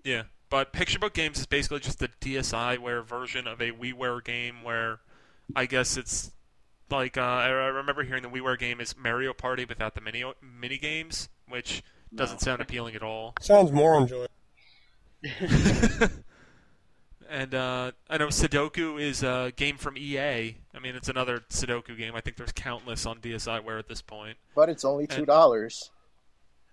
Yeah, 0.06 0.24
but 0.50 0.72
Picture 0.72 1.00
Book 1.00 1.14
Games 1.14 1.38
is 1.38 1.46
basically 1.46 1.82
just 1.82 2.00
the 2.00 2.10
DSiWare 2.22 3.04
version 3.04 3.46
of 3.46 3.62
a 3.62 3.72
WiiWare 3.72 4.24
game 4.24 4.64
where 4.64 5.02
I 5.56 5.66
guess 5.66 5.98
it's 5.98 6.32
like 6.90 7.18
uh, 7.18 7.22
I 7.22 7.46
I 7.48 7.68
remember 7.68 8.04
hearing 8.04 8.24
the 8.24 8.30
WiiWare 8.30 8.60
game 8.60 8.80
is 8.80 8.96
Mario 8.98 9.34
Party 9.34 9.66
without 9.66 9.96
the 9.96 10.02
mini 10.02 10.24
mini 10.42 10.78
games, 10.78 11.30
which 11.48 11.84
doesn't 12.14 12.42
No. 12.42 12.46
sound 12.46 12.62
appealing 12.62 12.96
at 12.96 13.04
all. 13.04 13.34
Sounds 13.42 13.72
more 13.72 13.98
enjoyable. 13.98 14.28
and 17.30 17.54
uh, 17.54 17.92
I 18.10 18.18
know 18.18 18.28
Sudoku 18.28 19.02
is 19.02 19.24
a 19.24 19.52
game 19.56 19.78
from 19.78 19.98
EA. 19.98 20.56
I 20.74 20.80
mean, 20.82 20.96
it's 20.96 21.10
another 21.10 21.40
Sudoku 21.50 21.98
game. 21.98 22.16
I 22.16 22.22
think 22.22 22.38
there's 22.38 22.52
countless 22.52 23.06
on 23.06 23.20
DSiWare 23.20 23.80
at 23.80 23.88
this 23.88 24.02
point. 24.02 24.38
But 24.56 24.70
it's 24.70 24.86
only 24.86 25.08
two 25.08 25.26
dollars. 25.26 25.92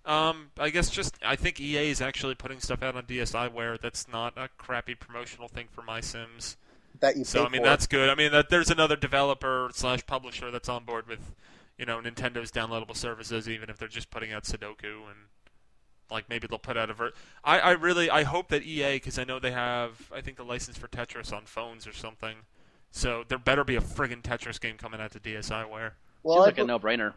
Um, 0.07 0.51
I 0.59 0.69
guess 0.69 0.91
just 0.91 1.17
I 1.25 1.35
think 1.35 1.59
EA 1.61 1.91
is 1.91 2.03
actually 2.03 2.35
putting 2.35 2.61
stuff 2.61 2.83
out 2.83 2.95
on 2.95 3.05
DSiWare 3.05 3.81
that's 3.81 4.07
not 4.07 4.35
a 4.37 4.49
crappy 4.59 4.95
promotional 4.95 5.49
thing 5.49 5.67
for 5.73 5.83
My 5.83 6.01
Sims. 6.01 6.57
That 7.01 7.17
you 7.17 7.25
pay 7.25 7.29
So 7.29 7.45
I 7.45 7.49
mean 7.49 7.63
for. 7.63 7.69
that's 7.69 7.87
good. 7.87 8.09
I 8.09 8.15
mean 8.15 8.33
that 8.33 8.49
there's 8.51 8.71
another 8.71 8.97
developer 8.97 9.71
slash 9.75 10.07
publisher 10.07 10.51
that's 10.51 10.69
on 10.69 10.85
board 10.85 11.07
with, 11.07 11.35
you 11.79 11.87
know, 11.87 12.01
Nintendo's 12.01 12.51
downloadable 12.51 12.97
services, 12.97 13.49
even 13.49 13.69
if 13.71 13.79
they're 13.79 13.89
just 13.89 14.11
putting 14.11 14.33
out 14.33 14.45
Sudoku 14.45 15.09
and 15.09 15.29
like 16.11 16.29
maybe 16.29 16.47
they'll 16.47 16.59
put 16.59 16.77
out 16.77 16.91
a 16.91 16.95
ver. 16.95 17.13
I 17.43 17.59
I 17.61 17.71
really 17.73 18.11
I 18.11 18.23
hope 18.23 18.49
that 18.49 18.63
EA 18.63 18.95
because 18.95 19.19
I 19.19 19.25
know 19.25 19.39
they 19.39 19.51
have 19.53 20.11
I 20.15 20.21
think 20.21 20.37
the 20.37 20.45
license 20.45 20.79
for 20.79 20.89
Tetris 20.89 21.33
on 21.33 21.45
phones 21.47 21.87
or 21.87 21.93
something. 21.93 22.37
So 22.91 23.25
there 23.27 23.39
better 23.39 23.65
be 23.65 23.75
a 23.75 23.81
friggin' 23.81 24.23
Tetris 24.23 24.61
game 24.61 24.77
coming 24.77 25.01
out 25.01 25.11
to 25.13 25.21
DSiWare. 25.21 25.93
Well, 26.23 26.37
Seems 26.37 26.43
I 26.45 26.47
like 26.47 26.59
a 26.59 26.65
no-brainer. 26.65 27.15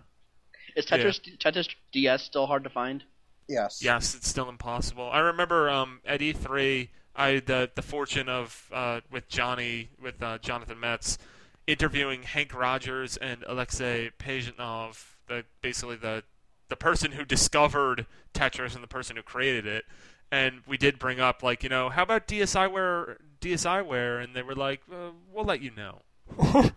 Is 0.75 0.85
Tetris 0.85 1.19
Tetris 1.37 1.69
DS 1.91 2.23
still 2.23 2.47
hard 2.47 2.63
to 2.63 2.69
find? 2.69 3.03
yes. 3.47 3.81
Yes, 3.83 4.15
it's 4.15 4.27
still 4.27 4.49
impossible. 4.49 5.09
I 5.11 5.19
remember 5.19 5.69
um, 5.69 6.01
at 6.05 6.19
E3, 6.19 6.89
I 7.17 7.29
had 7.29 7.47
the 7.47 7.69
the 7.73 7.81
fortune 7.81 8.29
of 8.29 8.69
uh, 8.71 9.01
with 9.11 9.27
Johnny 9.27 9.89
with 10.01 10.21
uh, 10.21 10.37
Jonathan 10.37 10.79
Metz 10.79 11.17
interviewing 11.65 12.23
Hank 12.23 12.53
Rogers 12.53 13.17
and 13.17 13.43
Alexei 13.47 14.11
Pajitnov, 14.19 15.15
the 15.27 15.43
basically 15.61 15.95
the 15.95 16.23
the 16.69 16.75
person 16.75 17.13
who 17.13 17.25
discovered 17.25 18.05
Tetris 18.33 18.75
and 18.75 18.83
the 18.83 18.87
person 18.87 19.15
who 19.15 19.23
created 19.23 19.65
it. 19.65 19.85
And 20.31 20.61
we 20.67 20.77
did 20.77 20.99
bring 20.99 21.19
up 21.19 21.41
like 21.41 21.63
you 21.63 21.69
know 21.69 21.89
how 21.89 22.03
about 22.03 22.27
DSiWare 22.27 23.17
DSiWare, 23.41 24.23
and 24.23 24.35
they 24.35 24.43
were 24.43 24.55
like, 24.55 24.81
uh, 24.91 25.11
we'll 25.33 25.45
let 25.45 25.61
you 25.61 25.71
know. 25.75 26.01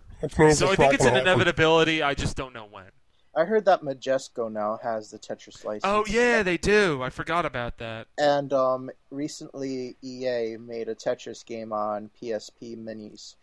So 0.53 0.71
I 0.71 0.77
think 0.77 0.93
it's 0.93 1.07
an 1.07 1.17
inevitability. 1.17 2.03
I 2.03 2.13
just 2.13 2.37
don't 2.37 2.53
know 2.53 2.67
when. 2.71 2.91
I 3.37 3.45
heard 3.45 3.65
that 3.67 3.83
Majesco 3.83 4.51
now 4.51 4.79
has 4.83 5.11
the 5.11 5.19
Tetris 5.19 5.65
license. 5.65 5.85
Oh 5.85 6.05
yeah, 6.09 6.43
they 6.43 6.57
do. 6.57 7.01
I 7.03 7.11
forgot 7.11 7.47
about 7.47 7.79
that. 7.79 8.09
And 8.19 8.53
um, 8.53 8.91
recently 9.11 9.97
EA 10.03 10.57
made 10.59 10.89
a 10.89 10.95
Tetris 10.97 11.45
game 11.47 11.73
on 11.73 12.11
PSP 12.21 12.77
Minis. 12.77 13.37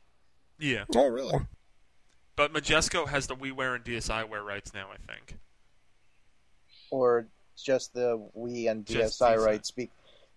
Yeah, 0.60 0.84
Oh, 0.96 1.08
really? 1.08 1.40
but 2.36 2.52
Majesco 2.52 3.08
has 3.08 3.28
the 3.28 3.36
WiiWare 3.36 3.76
and 3.76 3.86
DSiWare 3.86 4.44
rights 4.44 4.74
now. 4.74 4.88
I 4.92 4.98
think. 5.12 5.38
or 6.92 7.28
just 7.56 7.94
the 7.94 8.18
Wii 8.38 8.70
and 8.70 8.86
DSi 8.86 9.18
DSi. 9.36 9.46
rights 9.46 9.72
be- 9.72 9.90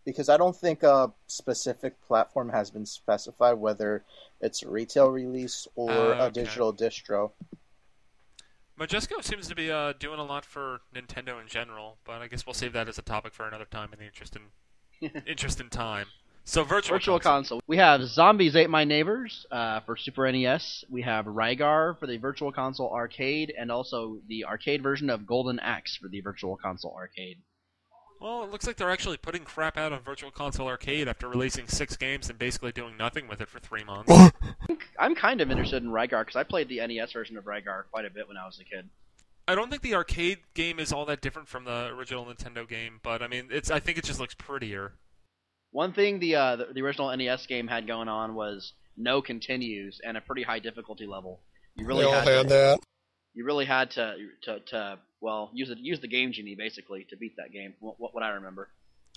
because 0.04 0.28
I 0.28 0.36
don't 0.36 0.56
think 0.56 0.82
a 0.82 1.12
specific 1.26 2.00
platform 2.06 2.48
has 2.50 2.70
been 2.70 2.86
specified 2.86 3.54
whether 3.54 4.04
it's 4.40 4.62
a 4.62 4.68
retail 4.70 5.08
release 5.10 5.68
or 5.74 5.90
Oh, 5.92 6.26
a 6.26 6.30
digital 6.30 6.72
distro. 6.72 7.32
Majesco 8.80 9.22
seems 9.22 9.46
to 9.46 9.54
be 9.54 9.70
uh, 9.70 9.92
doing 9.98 10.18
a 10.18 10.24
lot 10.24 10.46
for 10.46 10.80
Nintendo 10.94 11.38
in 11.38 11.46
general, 11.46 11.98
but 12.06 12.22
I 12.22 12.28
guess 12.28 12.46
we'll 12.46 12.54
save 12.54 12.72
that 12.72 12.88
as 12.88 12.96
a 12.98 13.02
topic 13.02 13.34
for 13.34 13.46
another 13.46 13.66
time 13.66 13.90
in 13.92 13.98
the 13.98 14.06
interest 14.06 14.36
in 14.36 15.10
interest 15.26 15.60
in 15.60 15.68
time. 15.68 16.06
So 16.44 16.64
virtual, 16.64 16.96
Virtual 16.96 17.20
console. 17.20 17.58
console. 17.58 17.62
We 17.66 17.76
have 17.76 18.02
Zombies 18.04 18.56
Ate 18.56 18.70
My 18.70 18.84
Neighbors 18.84 19.46
uh, 19.50 19.80
for 19.80 19.98
Super 19.98 20.32
NES. 20.32 20.86
We 20.88 21.02
have 21.02 21.26
Rygar 21.26 21.98
for 21.98 22.06
the 22.06 22.16
Virtual 22.16 22.50
Console 22.50 22.90
Arcade, 22.90 23.52
and 23.56 23.70
also 23.70 24.18
the 24.26 24.46
arcade 24.46 24.82
version 24.82 25.10
of 25.10 25.26
Golden 25.26 25.60
Axe 25.60 25.96
for 25.96 26.08
the 26.08 26.22
Virtual 26.22 26.56
Console 26.56 26.94
Arcade. 26.96 27.38
Well, 28.20 28.44
it 28.44 28.50
looks 28.50 28.66
like 28.66 28.76
they're 28.76 28.90
actually 28.90 29.16
putting 29.16 29.44
crap 29.44 29.78
out 29.78 29.94
on 29.94 30.00
Virtual 30.02 30.30
Console 30.30 30.68
Arcade 30.68 31.08
after 31.08 31.26
releasing 31.26 31.66
six 31.66 31.96
games 31.96 32.28
and 32.28 32.38
basically 32.38 32.70
doing 32.70 32.98
nothing 32.98 33.26
with 33.26 33.40
it 33.40 33.48
for 33.48 33.60
three 33.60 33.82
months. 33.82 34.12
I'm 34.98 35.14
kind 35.14 35.40
of 35.40 35.50
interested 35.50 35.82
in 35.82 35.88
Rygar 35.88 36.20
because 36.20 36.36
I 36.36 36.42
played 36.42 36.68
the 36.68 36.86
NES 36.86 37.12
version 37.12 37.38
of 37.38 37.44
Rygar 37.44 37.84
quite 37.90 38.04
a 38.04 38.10
bit 38.10 38.28
when 38.28 38.36
I 38.36 38.44
was 38.44 38.60
a 38.60 38.64
kid. 38.64 38.90
I 39.48 39.54
don't 39.54 39.70
think 39.70 39.80
the 39.80 39.94
arcade 39.94 40.40
game 40.52 40.78
is 40.78 40.92
all 40.92 41.06
that 41.06 41.22
different 41.22 41.48
from 41.48 41.64
the 41.64 41.86
original 41.86 42.26
Nintendo 42.26 42.68
game, 42.68 43.00
but 43.02 43.22
I 43.22 43.26
mean, 43.26 43.48
it's 43.50 43.70
I 43.70 43.80
think 43.80 43.96
it 43.96 44.04
just 44.04 44.20
looks 44.20 44.34
prettier. 44.34 44.92
One 45.72 45.92
thing 45.94 46.18
the, 46.18 46.34
uh, 46.34 46.56
the 46.56 46.66
the 46.74 46.82
original 46.82 47.16
NES 47.16 47.46
game 47.46 47.68
had 47.68 47.86
going 47.86 48.08
on 48.08 48.34
was 48.34 48.74
no 48.98 49.22
continues 49.22 49.98
and 50.04 50.16
a 50.16 50.20
pretty 50.20 50.42
high 50.42 50.58
difficulty 50.58 51.06
level. 51.06 51.40
You 51.74 51.86
really 51.86 52.02
they 52.02 52.06
all 52.06 52.12
had, 52.12 52.28
had 52.28 52.42
to, 52.42 52.54
that. 52.54 52.80
You 53.34 53.44
really 53.44 53.64
had 53.64 53.90
to 53.92 54.16
to, 54.42 54.60
to 54.60 54.98
well 55.20 55.50
use 55.52 55.70
it 55.70 55.78
use 55.78 56.00
the 56.00 56.08
game 56.08 56.32
genie 56.32 56.54
basically 56.54 57.06
to 57.10 57.16
beat 57.16 57.36
that 57.36 57.52
game. 57.52 57.74
What, 57.80 57.98
what, 57.98 58.14
what 58.14 58.22
I 58.22 58.30
remember. 58.30 58.68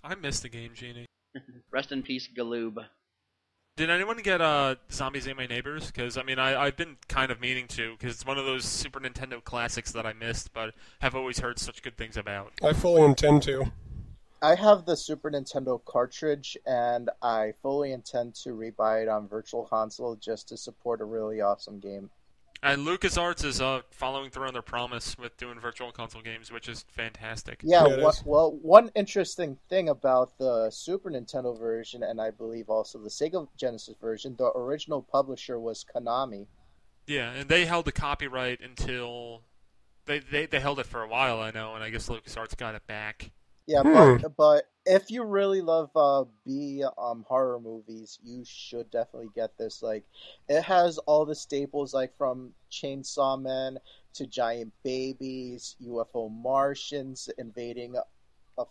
I 0.03 0.15
miss 0.15 0.39
the 0.39 0.49
game 0.49 0.71
genie. 0.73 1.05
Rest 1.71 1.91
in 1.91 2.03
peace, 2.03 2.27
Galoob. 2.35 2.85
Did 3.75 3.89
anyone 3.89 4.17
get 4.17 4.39
uh, 4.39 4.75
Zombies 4.91 5.27
Ate 5.27 5.35
My 5.35 5.47
Neighbors? 5.47 5.87
Because 5.87 6.15
I 6.15 6.23
mean, 6.23 6.37
I 6.37 6.61
I've 6.61 6.77
been 6.77 6.97
kind 7.07 7.31
of 7.31 7.41
meaning 7.41 7.67
to 7.69 7.93
because 7.97 8.13
it's 8.13 8.25
one 8.25 8.37
of 8.37 8.45
those 8.45 8.65
Super 8.65 8.99
Nintendo 8.99 9.43
classics 9.43 9.91
that 9.93 10.05
I 10.05 10.13
missed, 10.13 10.53
but 10.53 10.75
have 10.99 11.15
always 11.15 11.39
heard 11.39 11.57
such 11.57 11.81
good 11.81 11.97
things 11.97 12.15
about. 12.15 12.53
I 12.63 12.73
fully 12.73 13.01
intend 13.01 13.41
to. 13.43 13.71
I 14.43 14.55
have 14.55 14.85
the 14.85 14.97
Super 14.97 15.31
Nintendo 15.31 15.83
cartridge, 15.85 16.57
and 16.67 17.09
I 17.21 17.53
fully 17.61 17.93
intend 17.93 18.35
to 18.43 18.49
rebuy 18.49 19.03
it 19.03 19.07
on 19.07 19.27
Virtual 19.27 19.63
Console 19.63 20.17
just 20.17 20.49
to 20.49 20.57
support 20.57 20.99
a 20.99 21.05
really 21.05 21.39
awesome 21.39 21.79
game. 21.79 22.09
And 22.65 22.87
LucasArts 22.87 23.43
is 23.43 23.59
uh, 23.59 23.81
following 23.91 24.29
through 24.29 24.47
on 24.47 24.53
their 24.53 24.61
promise 24.61 25.17
with 25.17 25.35
doing 25.35 25.59
virtual 25.59 25.91
console 25.91 26.21
games, 26.21 26.49
which 26.49 26.69
is 26.69 26.85
fantastic. 26.87 27.59
Yeah, 27.61 27.85
Yeah, 27.85 27.93
it 27.95 27.99
wha- 28.01 28.09
is. 28.09 28.23
well, 28.25 28.51
one 28.61 28.89
interesting 28.95 29.57
thing 29.69 29.89
about 29.89 30.37
the 30.37 30.69
Super 30.71 31.11
Nintendo 31.11 31.59
version, 31.59 32.03
and 32.03 32.21
I 32.21 32.31
believe 32.31 32.69
also 32.69 32.99
the 32.99 33.09
Sega 33.09 33.49
Genesis 33.57 33.95
version, 33.99 34.35
the 34.37 34.49
original 34.55 35.01
publisher 35.01 35.59
was 35.59 35.83
Konami. 35.93 36.47
Yeah, 37.05 37.31
and 37.33 37.49
they 37.49 37.65
held 37.65 37.83
the 37.83 37.91
copyright 37.91 38.61
until 38.61 39.41
they, 40.05 40.19
they 40.19 40.45
they 40.45 40.61
held 40.61 40.79
it 40.79 40.85
for 40.85 41.01
a 41.01 41.07
while, 41.07 41.41
I 41.41 41.51
know, 41.51 41.75
and 41.75 41.83
I 41.83 41.89
guess 41.89 42.07
LucasArts 42.07 42.55
got 42.55 42.75
it 42.75 42.87
back. 42.87 43.31
Yeah, 43.67 43.83
Hmm. 43.83 44.17
but 44.19 44.35
but 44.35 44.65
if 44.85 45.09
you 45.09 45.23
really 45.23 45.61
love 45.61 45.89
uh, 45.95 46.25
B 46.45 46.83
um 46.97 47.23
horror 47.27 47.59
movies, 47.59 48.19
you 48.23 48.43
should 48.45 48.91
definitely 48.91 49.29
get 49.35 49.57
this. 49.57 49.81
Like, 49.81 50.03
it 50.49 50.63
has 50.63 50.97
all 50.99 51.25
the 51.25 51.35
staples, 51.35 51.93
like 51.93 52.15
from 52.17 52.53
Chainsaw 52.71 53.41
Man 53.41 53.77
to 54.15 54.27
giant 54.27 54.73
babies, 54.83 55.75
UFO 55.79 56.29
Martians 56.29 57.29
invading 57.37 57.95
a, 57.95 58.03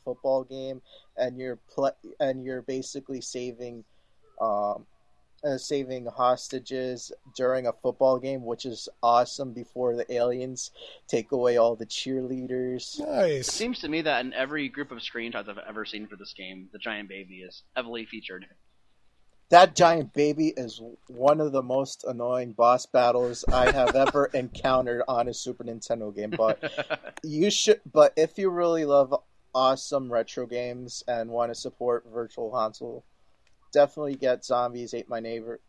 football 0.04 0.44
game, 0.44 0.80
and 1.16 1.38
you're 1.38 1.58
pl- 1.74 1.96
and 2.20 2.44
you're 2.44 2.62
basically 2.62 3.20
saving, 3.20 3.84
um, 4.40 4.86
uh, 5.44 5.58
saving 5.58 6.06
hostages 6.06 7.12
during 7.36 7.66
a 7.66 7.72
football 7.72 8.18
game, 8.18 8.44
which 8.44 8.64
is 8.64 8.88
awesome. 9.02 9.52
Before 9.52 9.96
the 9.96 10.10
aliens 10.12 10.70
take 11.08 11.32
away 11.32 11.56
all 11.56 11.76
the 11.76 11.86
cheerleaders. 11.86 12.98
It 13.00 13.08
Nice. 13.08 13.46
seems 13.48 13.80
to 13.80 13.88
me 13.88 14.02
that 14.02 14.24
in 14.24 14.32
every 14.32 14.68
group 14.68 14.90
of 14.92 14.98
screenshots 14.98 15.48
I've 15.48 15.58
ever 15.58 15.84
seen 15.84 16.06
for 16.06 16.16
this 16.16 16.32
game, 16.32 16.68
the 16.72 16.78
giant 16.78 17.08
baby 17.08 17.36
is 17.42 17.62
heavily 17.74 18.06
featured. 18.06 18.46
That 19.50 19.74
giant 19.76 20.14
baby 20.14 20.48
is 20.56 20.80
one 21.08 21.38
of 21.38 21.52
the 21.52 21.62
most 21.62 22.04
annoying 22.04 22.52
boss 22.52 22.86
battles 22.86 23.44
I 23.52 23.70
have 23.70 23.94
ever 23.94 24.26
encountered 24.34 25.02
on 25.06 25.28
a 25.28 25.34
Super 25.34 25.62
Nintendo 25.64 26.14
game. 26.14 26.30
But 26.30 26.72
you 27.22 27.50
should. 27.50 27.80
But 27.92 28.14
if 28.16 28.38
you 28.38 28.48
really 28.48 28.86
love 28.86 29.14
awesome 29.54 30.10
retro 30.10 30.46
games 30.46 31.04
and 31.06 31.28
want 31.28 31.52
to 31.52 31.54
support 31.54 32.06
Virtual 32.10 32.50
Console, 32.50 33.04
definitely 33.72 34.14
get 34.14 34.44
Zombies 34.44 34.94
Ate 34.94 35.08
My 35.08 35.20
Neighbor. 35.20 35.60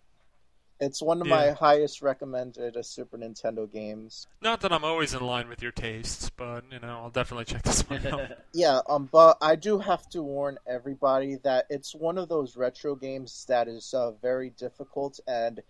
It's 0.79 1.01
one 1.01 1.21
of 1.21 1.27
my 1.27 1.51
highest 1.51 2.01
recommended 2.01 2.75
Super 2.85 3.17
Nintendo 3.17 3.71
games. 3.71 4.27
Not 4.41 4.59
that 4.61 4.73
I'm 4.73 4.83
always 4.83 5.13
in 5.13 5.21
line 5.21 5.47
with 5.47 5.61
your 5.61 5.71
tastes, 5.71 6.29
but 6.29 6.65
you 6.71 6.79
know, 6.79 6.99
I'll 7.03 7.09
definitely 7.09 7.45
check 7.45 7.63
this 7.63 7.87
one 7.89 8.05
out. 8.07 8.31
Yeah, 8.53 8.81
um, 8.89 9.07
but 9.11 9.37
I 9.41 9.55
do 9.55 9.79
have 9.79 10.09
to 10.09 10.21
warn 10.21 10.57
everybody 10.67 11.37
that 11.43 11.67
it's 11.69 11.95
one 11.95 12.17
of 12.17 12.27
those 12.27 12.57
retro 12.57 12.95
games 12.95 13.45
that 13.47 13.67
is 13.67 13.93
uh, 13.93 14.11
very 14.21 14.49
difficult, 14.49 15.19
and 15.25 15.61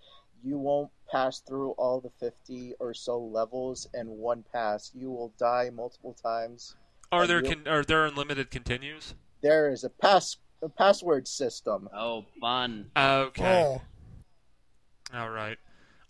you 0.44 0.58
won't 0.58 0.90
pass 1.12 1.42
through 1.42 1.72
all 1.72 2.02
the 2.02 2.10
fifty 2.20 2.74
or 2.80 2.94
so 2.94 3.20
levels 3.20 3.88
in 3.94 4.08
one 4.08 4.44
pass. 4.52 4.92
You 4.96 5.12
will 5.12 5.34
die 5.38 5.70
multiple 5.72 6.14
times. 6.14 6.76
Are 7.12 7.28
there 7.28 7.44
con- 7.44 7.68
are 7.68 7.84
there 7.84 8.06
unlimited 8.06 8.50
continues? 8.50 9.14
There 9.42 9.70
is 9.70 9.84
a 9.84 9.90
pass 9.90 10.38
a 10.64 10.70
password 10.70 11.28
system. 11.28 11.90
oh, 11.94 12.26
fun. 12.40 12.90
Okay. 12.98 13.64
Oh, 13.64 13.82
All 15.18 15.30
right. 15.30 15.58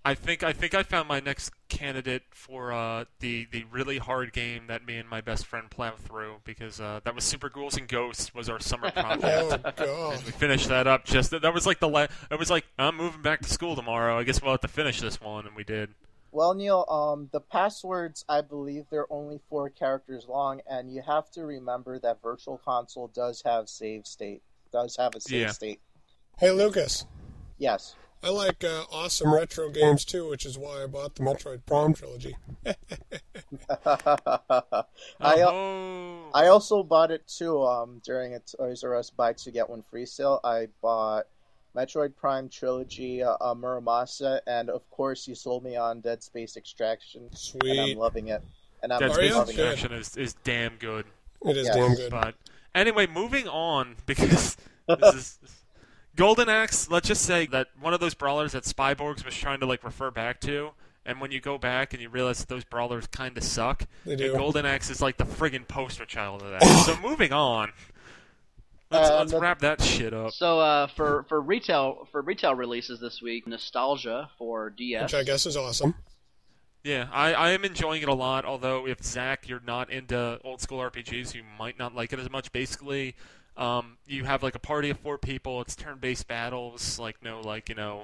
I 0.05 0.15
think 0.15 0.43
I 0.43 0.51
think 0.51 0.73
I 0.75 0.83
found 0.83 1.07
my 1.07 1.21
next 1.21 1.51
candidate 1.69 2.23
for 2.31 2.73
uh, 2.73 3.05
the 3.21 3.47
the 3.51 3.63
really 3.71 3.99
hard 3.99 4.33
game 4.33 4.63
that 4.67 4.85
me 4.85 4.97
and 4.97 5.07
my 5.07 5.21
best 5.21 5.45
friend 5.45 5.69
plowed 5.71 5.97
through 5.97 6.41
because 6.43 6.81
uh, 6.81 6.99
that 7.05 7.15
was 7.15 7.23
Super 7.23 7.47
Ghouls 7.49 7.77
and 7.77 7.87
Ghosts 7.87 8.35
was 8.35 8.49
our 8.49 8.59
summer 8.59 8.91
project. 8.95 9.23
oh 9.23 9.57
God. 9.77 10.15
And 10.15 10.23
we 10.25 10.31
finished 10.31 10.67
that 10.67 10.87
up 10.87 11.05
just 11.05 11.31
that 11.31 11.53
was 11.53 11.65
like 11.65 11.79
the 11.79 11.87
la- 11.87 12.07
it 12.29 12.37
was 12.37 12.49
like 12.49 12.65
I'm 12.77 12.97
moving 12.97 13.21
back 13.21 13.41
to 13.43 13.49
school 13.49 13.77
tomorrow. 13.77 14.19
I 14.19 14.23
guess 14.23 14.41
we'll 14.41 14.51
have 14.51 14.59
to 14.61 14.67
finish 14.67 14.99
this 14.99 15.21
one 15.21 15.47
and 15.47 15.55
we 15.55 15.63
did. 15.63 15.91
Well, 16.33 16.55
Neal, 16.55 16.83
um, 16.89 17.29
the 17.31 17.39
passwords 17.39 18.25
I 18.27 18.41
believe 18.41 18.85
they're 18.89 19.11
only 19.13 19.39
four 19.49 19.69
characters 19.69 20.25
long, 20.27 20.61
and 20.67 20.91
you 20.91 21.03
have 21.03 21.29
to 21.31 21.45
remember 21.45 21.99
that 21.99 22.23
Virtual 22.23 22.59
Console 22.65 23.07
does 23.09 23.43
have 23.45 23.69
save 23.69 24.07
state. 24.07 24.41
Does 24.71 24.95
have 24.97 25.13
a 25.13 25.21
save 25.21 25.41
Yeah. 25.41 25.51
state. 25.51 25.79
Hey, 26.39 26.49
Lucas. 26.49 27.05
Yes. 27.59 27.95
I 28.23 28.29
like 28.29 28.63
uh, 28.63 28.85
awesome 28.91 29.31
retro 29.31 29.69
games 29.69 30.05
too, 30.05 30.27
which 30.27 30.43
is 30.43 30.57
why 30.57 30.81
I 30.81 30.87
bought 30.87 31.13
the 31.13 31.21
Metroid 31.21 31.67
Prime 31.67 31.93
trilogy. 31.93 32.35
I 32.65 32.75
uh, 35.19 35.51
oh, 35.51 36.31
I 36.33 36.47
also 36.47 36.81
bought 36.81 37.11
it 37.11 37.27
too. 37.27 37.61
Um, 37.63 38.01
during 38.03 38.33
a 38.33 38.39
Toys 38.39 38.83
R 38.83 38.95
Us 38.95 39.11
buy 39.11 39.33
two 39.33 39.51
get 39.51 39.69
one 39.69 39.83
free 39.83 40.07
sale, 40.07 40.39
I 40.43 40.69
bought 40.81 41.25
Metroid 41.75 42.15
Prime 42.15 42.49
trilogy, 42.49 43.23
uh, 43.23 43.35
uh, 43.41 43.53
Muramasa, 43.55 44.39
and 44.47 44.69
of 44.69 44.87
course 44.89 45.27
you 45.27 45.35
sold 45.35 45.63
me 45.63 45.75
on 45.75 46.01
Dead 46.01 46.21
Space 46.21 46.55
Extraction, 46.57 47.29
and 47.63 47.79
I'm 47.79 47.97
loving 47.97 48.27
it. 48.27 48.43
And 48.83 48.93
I'm 48.93 48.99
Dead 48.99 49.13
Space 49.13 49.33
loving 49.33 49.55
it. 49.57 49.59
Extraction 49.59 49.93
is, 49.93 50.15
is 50.17 50.33
damn 50.43 50.75
good. 50.77 51.05
It 51.45 51.57
is 51.57 51.67
Yes. 51.67 51.75
damn 51.75 51.95
good. 51.95 52.11
But 52.11 52.35
anyway, 52.75 53.07
moving 53.07 53.47
on 53.47 53.95
because 54.05 54.55
this 54.87 55.15
is 55.15 55.39
Golden 56.15 56.47
Axe, 56.47 56.89
let's 56.89 57.07
just 57.07 57.23
say 57.23 57.47
that 57.47 57.69
one 57.79 57.93
of 57.93 57.99
those 57.99 58.13
brawlers 58.13 58.51
that 58.51 58.63
Spyborgs 58.63 59.25
was 59.25 59.35
trying 59.35 59.59
to 59.61 59.65
like 59.65 59.83
refer 59.83 60.11
back 60.11 60.39
to, 60.41 60.71
and 61.05 61.19
when 61.19 61.31
you 61.31 61.41
go 61.41 61.57
back 61.57 61.93
and 61.93 62.01
you 62.01 62.09
realize 62.09 62.39
that 62.39 62.49
those 62.49 62.63
brawlers 62.63 63.07
kind 63.07 63.35
of 63.37 63.43
suck, 63.43 63.87
They 64.05 64.15
do. 64.15 64.31
Golden 64.33 64.65
Axe 64.65 64.89
is 64.91 65.01
like 65.01 65.17
the 65.17 65.25
friggin' 65.25 65.67
poster 65.67 66.05
child 66.05 66.43
of 66.43 66.51
that. 66.51 66.63
so 66.85 66.95
moving 67.01 67.33
on, 67.33 67.71
let's, 68.93 69.09
Uh, 69.09 69.17
let's 69.19 69.33
wrap 69.33 69.59
that 69.59 69.81
shit 69.81 70.13
up. 70.13 70.31
So 70.31 70.59
uh, 70.59 70.87
for 70.87 71.23
for 71.29 71.41
retail 71.41 72.07
for 72.11 72.21
retail 72.21 72.55
releases 72.55 72.99
this 72.99 73.21
week, 73.21 73.47
Nostalgia 73.47 74.29
for 74.37 74.69
DS. 74.69 75.03
which 75.03 75.13
I 75.13 75.23
guess 75.23 75.45
is 75.45 75.57
awesome. 75.57 75.95
Yeah, 76.83 77.07
I, 77.13 77.33
I 77.33 77.49
am 77.51 77.63
enjoying 77.63 78.01
it 78.01 78.09
a 78.09 78.13
lot. 78.13 78.43
Although 78.43 78.87
if 78.87 79.01
Zach, 79.03 79.47
you're 79.47 79.61
not 79.65 79.89
into 79.89 80.37
old 80.43 80.59
school 80.59 80.79
RPGs, 80.79 81.33
you 81.33 81.43
might 81.57 81.79
not 81.79 81.95
like 81.95 82.11
it 82.11 82.19
as 82.19 82.29
much. 82.29 82.51
Basically, 82.51 83.15
um, 83.55 83.97
you 84.05 84.25
have 84.25 84.43
like 84.43 84.55
a 84.55 84.59
party 84.59 84.89
of 84.89 84.99
four 84.99 85.17
people. 85.17 85.61
It's 85.61 85.75
turn-based 85.75 86.27
battles, 86.27 86.99
like 86.99 87.23
no 87.23 87.39
like 87.39 87.69
you 87.69 87.75
know, 87.75 88.03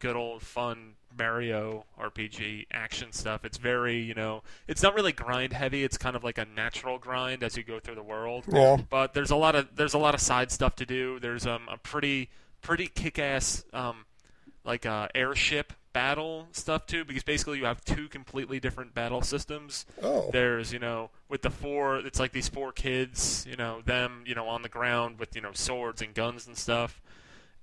good 0.00 0.16
old 0.16 0.42
fun 0.42 0.96
Mario 1.18 1.84
RPG 2.00 2.66
action 2.72 3.12
stuff. 3.12 3.44
It's 3.44 3.58
very 3.58 3.98
you 3.98 4.14
know, 4.14 4.42
it's 4.68 4.82
not 4.82 4.94
really 4.94 5.12
grind 5.12 5.52
heavy. 5.52 5.84
It's 5.84 5.98
kind 5.98 6.16
of 6.16 6.24
like 6.24 6.38
a 6.38 6.46
natural 6.56 6.98
grind 6.98 7.42
as 7.42 7.56
you 7.56 7.62
go 7.62 7.78
through 7.80 7.96
the 7.96 8.02
world. 8.02 8.44
Yeah. 8.52 8.78
But 8.88 9.14
there's 9.14 9.30
a 9.30 9.36
lot 9.36 9.54
of 9.54 9.74
there's 9.76 9.94
a 9.94 9.98
lot 9.98 10.14
of 10.14 10.20
side 10.20 10.50
stuff 10.50 10.76
to 10.76 10.86
do. 10.86 11.18
There's 11.20 11.46
um 11.46 11.68
a 11.70 11.76
pretty 11.76 12.30
pretty 12.62 12.86
kick-ass 12.88 13.64
um 13.72 14.04
like 14.64 14.84
uh, 14.84 15.08
airship 15.14 15.72
battle 15.92 16.46
stuff 16.52 16.86
too 16.86 17.04
because 17.04 17.24
basically 17.24 17.58
you 17.58 17.64
have 17.64 17.84
two 17.84 18.06
completely 18.08 18.60
different 18.60 18.94
battle 18.94 19.22
systems 19.22 19.84
Oh. 20.02 20.30
there's 20.32 20.72
you 20.72 20.78
know 20.78 21.10
with 21.28 21.42
the 21.42 21.50
four 21.50 21.96
it's 21.96 22.20
like 22.20 22.30
these 22.30 22.48
four 22.48 22.70
kids 22.70 23.44
you 23.50 23.56
know 23.56 23.80
them 23.84 24.22
you 24.24 24.36
know 24.36 24.46
on 24.46 24.62
the 24.62 24.68
ground 24.68 25.18
with 25.18 25.34
you 25.34 25.40
know 25.42 25.50
swords 25.52 26.00
and 26.00 26.14
guns 26.14 26.46
and 26.46 26.56
stuff 26.56 27.00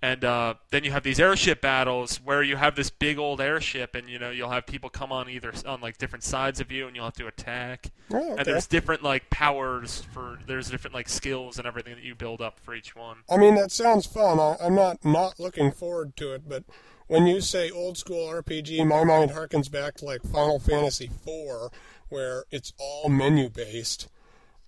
and 0.01 0.23
uh, 0.23 0.53
then 0.69 0.83
you 0.83 0.91
have 0.91 1.03
these 1.03 1.19
airship 1.19 1.61
battles 1.61 2.17
where 2.17 2.43
you 2.43 2.55
have 2.55 2.75
this 2.75 2.89
big 2.89 3.17
old 3.17 3.41
airship 3.41 3.95
and 3.95 4.07
you 4.07 4.19
know 4.19 4.29
you'll 4.29 4.51
have 4.51 4.65
people 4.67 4.89
come 4.89 5.11
on 5.11 5.29
either 5.29 5.51
on 5.65 5.81
like 5.81 5.97
different 5.97 6.23
sides 6.23 6.59
of 6.59 6.71
you 6.71 6.85
and 6.85 6.95
you'll 6.95 7.05
have 7.05 7.15
to 7.15 7.27
attack. 7.27 7.91
Oh, 8.11 8.35
and 8.37 8.45
there's 8.45 8.67
different 8.67 9.03
like 9.03 9.29
powers 9.29 10.03
for 10.13 10.39
there's 10.45 10.69
different 10.69 10.93
like 10.93 11.09
skills 11.09 11.57
and 11.57 11.65
everything 11.65 11.95
that 11.95 12.03
you 12.03 12.13
build 12.13 12.41
up 12.41 12.59
for 12.59 12.75
each 12.75 12.95
one. 12.95 13.17
I 13.29 13.37
mean, 13.37 13.55
that 13.55 13.71
sounds 13.71 14.05
fun. 14.05 14.39
I, 14.39 14.57
I'm 14.61 14.75
not 14.75 15.03
not 15.03 15.39
looking 15.39 15.71
forward 15.71 16.15
to 16.17 16.33
it, 16.33 16.47
but 16.47 16.63
when 17.07 17.25
you 17.25 17.41
say 17.41 17.71
old 17.71 17.97
school 17.97 18.27
RPG, 18.27 18.85
my 18.85 19.03
mind 19.03 19.31
harkens 19.31 19.71
back 19.71 19.95
to 19.95 20.05
like 20.05 20.21
Final 20.23 20.59
Fantasy 20.59 21.05
IV, 21.05 21.71
where 22.09 22.43
it's 22.51 22.73
all 22.77 23.09
menu 23.09 23.49
based, 23.49 24.09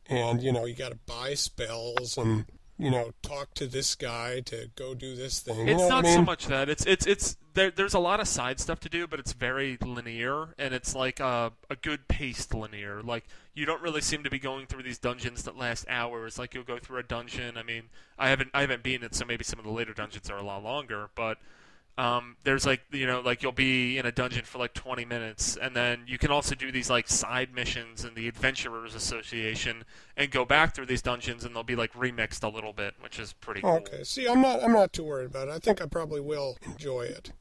and 0.07 0.41
you 0.41 0.51
know 0.51 0.65
you 0.65 0.73
got 0.73 0.91
to 0.91 0.99
buy 1.05 1.35
spells 1.35 2.17
and 2.17 2.45
you 2.79 2.89
know 2.89 3.11
talk 3.21 3.53
to 3.55 3.67
this 3.67 3.95
guy 3.95 4.39
to 4.41 4.69
go 4.75 4.95
do 4.95 5.15
this 5.15 5.39
thing. 5.41 5.67
You 5.67 5.73
It's 5.73 5.77
know 5.77 5.89
not 5.89 6.05
I 6.05 6.09
mean? 6.09 6.13
so 6.15 6.21
much 6.21 6.47
that 6.47 6.69
it's 6.69 6.85
it's 6.85 7.05
it's 7.05 7.37
there. 7.53 7.71
There's 7.71 7.93
a 7.93 7.99
lot 7.99 8.19
of 8.19 8.27
side 8.27 8.59
stuff 8.59 8.79
to 8.81 8.89
do, 8.89 9.07
but 9.07 9.19
it's 9.19 9.33
very 9.33 9.77
linear, 9.81 10.55
and 10.57 10.73
it's 10.73 10.95
like 10.95 11.19
a 11.19 11.53
a 11.69 11.75
good 11.75 12.07
paced 12.07 12.53
linear. 12.53 13.01
Like 13.03 13.27
you 13.53 13.65
don't 13.65 13.81
really 13.81 14.01
seem 14.01 14.23
to 14.23 14.29
be 14.29 14.39
going 14.39 14.65
through 14.67 14.83
these 14.83 14.97
dungeons 14.99 15.43
that 15.43 15.57
last 15.57 15.85
hours. 15.89 16.39
Like 16.39 16.53
you'll 16.53 16.63
go 16.63 16.79
through 16.79 16.99
a 16.99 17.03
dungeon. 17.03 17.57
I 17.57 17.63
mean, 17.63 17.83
I 18.17 18.29
haven't 18.29 18.51
I 18.53 18.61
haven't 18.61 18.83
been 18.83 19.03
it, 19.03 19.15
so 19.15 19.25
maybe 19.25 19.43
some 19.43 19.59
of 19.59 19.65
the 19.65 19.71
later 19.71 19.93
dungeons 19.93 20.29
are 20.29 20.37
a 20.37 20.43
lot 20.43 20.63
longer, 20.63 21.09
but. 21.15 21.37
Um, 21.97 22.37
there's 22.45 22.65
like 22.65 22.81
you 22.91 23.05
know 23.05 23.19
like 23.19 23.43
you'll 23.43 23.51
be 23.51 23.97
in 23.97 24.05
a 24.05 24.11
dungeon 24.11 24.45
for 24.45 24.57
like 24.57 24.73
20 24.73 25.03
minutes 25.03 25.57
and 25.57 25.75
then 25.75 26.05
you 26.07 26.17
can 26.17 26.31
also 26.31 26.55
do 26.55 26.71
these 26.71 26.89
like 26.89 27.09
side 27.09 27.53
missions 27.53 28.05
in 28.05 28.13
the 28.13 28.29
adventurers 28.29 28.95
association 28.95 29.83
and 30.15 30.31
go 30.31 30.45
back 30.45 30.73
through 30.73 30.85
these 30.85 31.01
dungeons 31.01 31.43
and 31.43 31.53
they'll 31.53 31.61
be 31.63 31.75
like 31.75 31.91
remixed 31.91 32.41
a 32.41 32.47
little 32.47 32.71
bit 32.71 32.93
which 33.01 33.19
is 33.19 33.33
pretty 33.33 33.59
cool 33.59 33.79
Okay. 33.79 34.03
See, 34.05 34.27
I'm 34.27 34.41
not 34.41 34.63
I'm 34.63 34.71
not 34.71 34.93
too 34.93 35.03
worried 35.03 35.25
about 35.25 35.49
it. 35.49 35.51
I 35.51 35.59
think 35.59 35.81
I 35.81 35.87
probably 35.87 36.21
will 36.21 36.57
enjoy 36.65 37.01
it. 37.01 37.33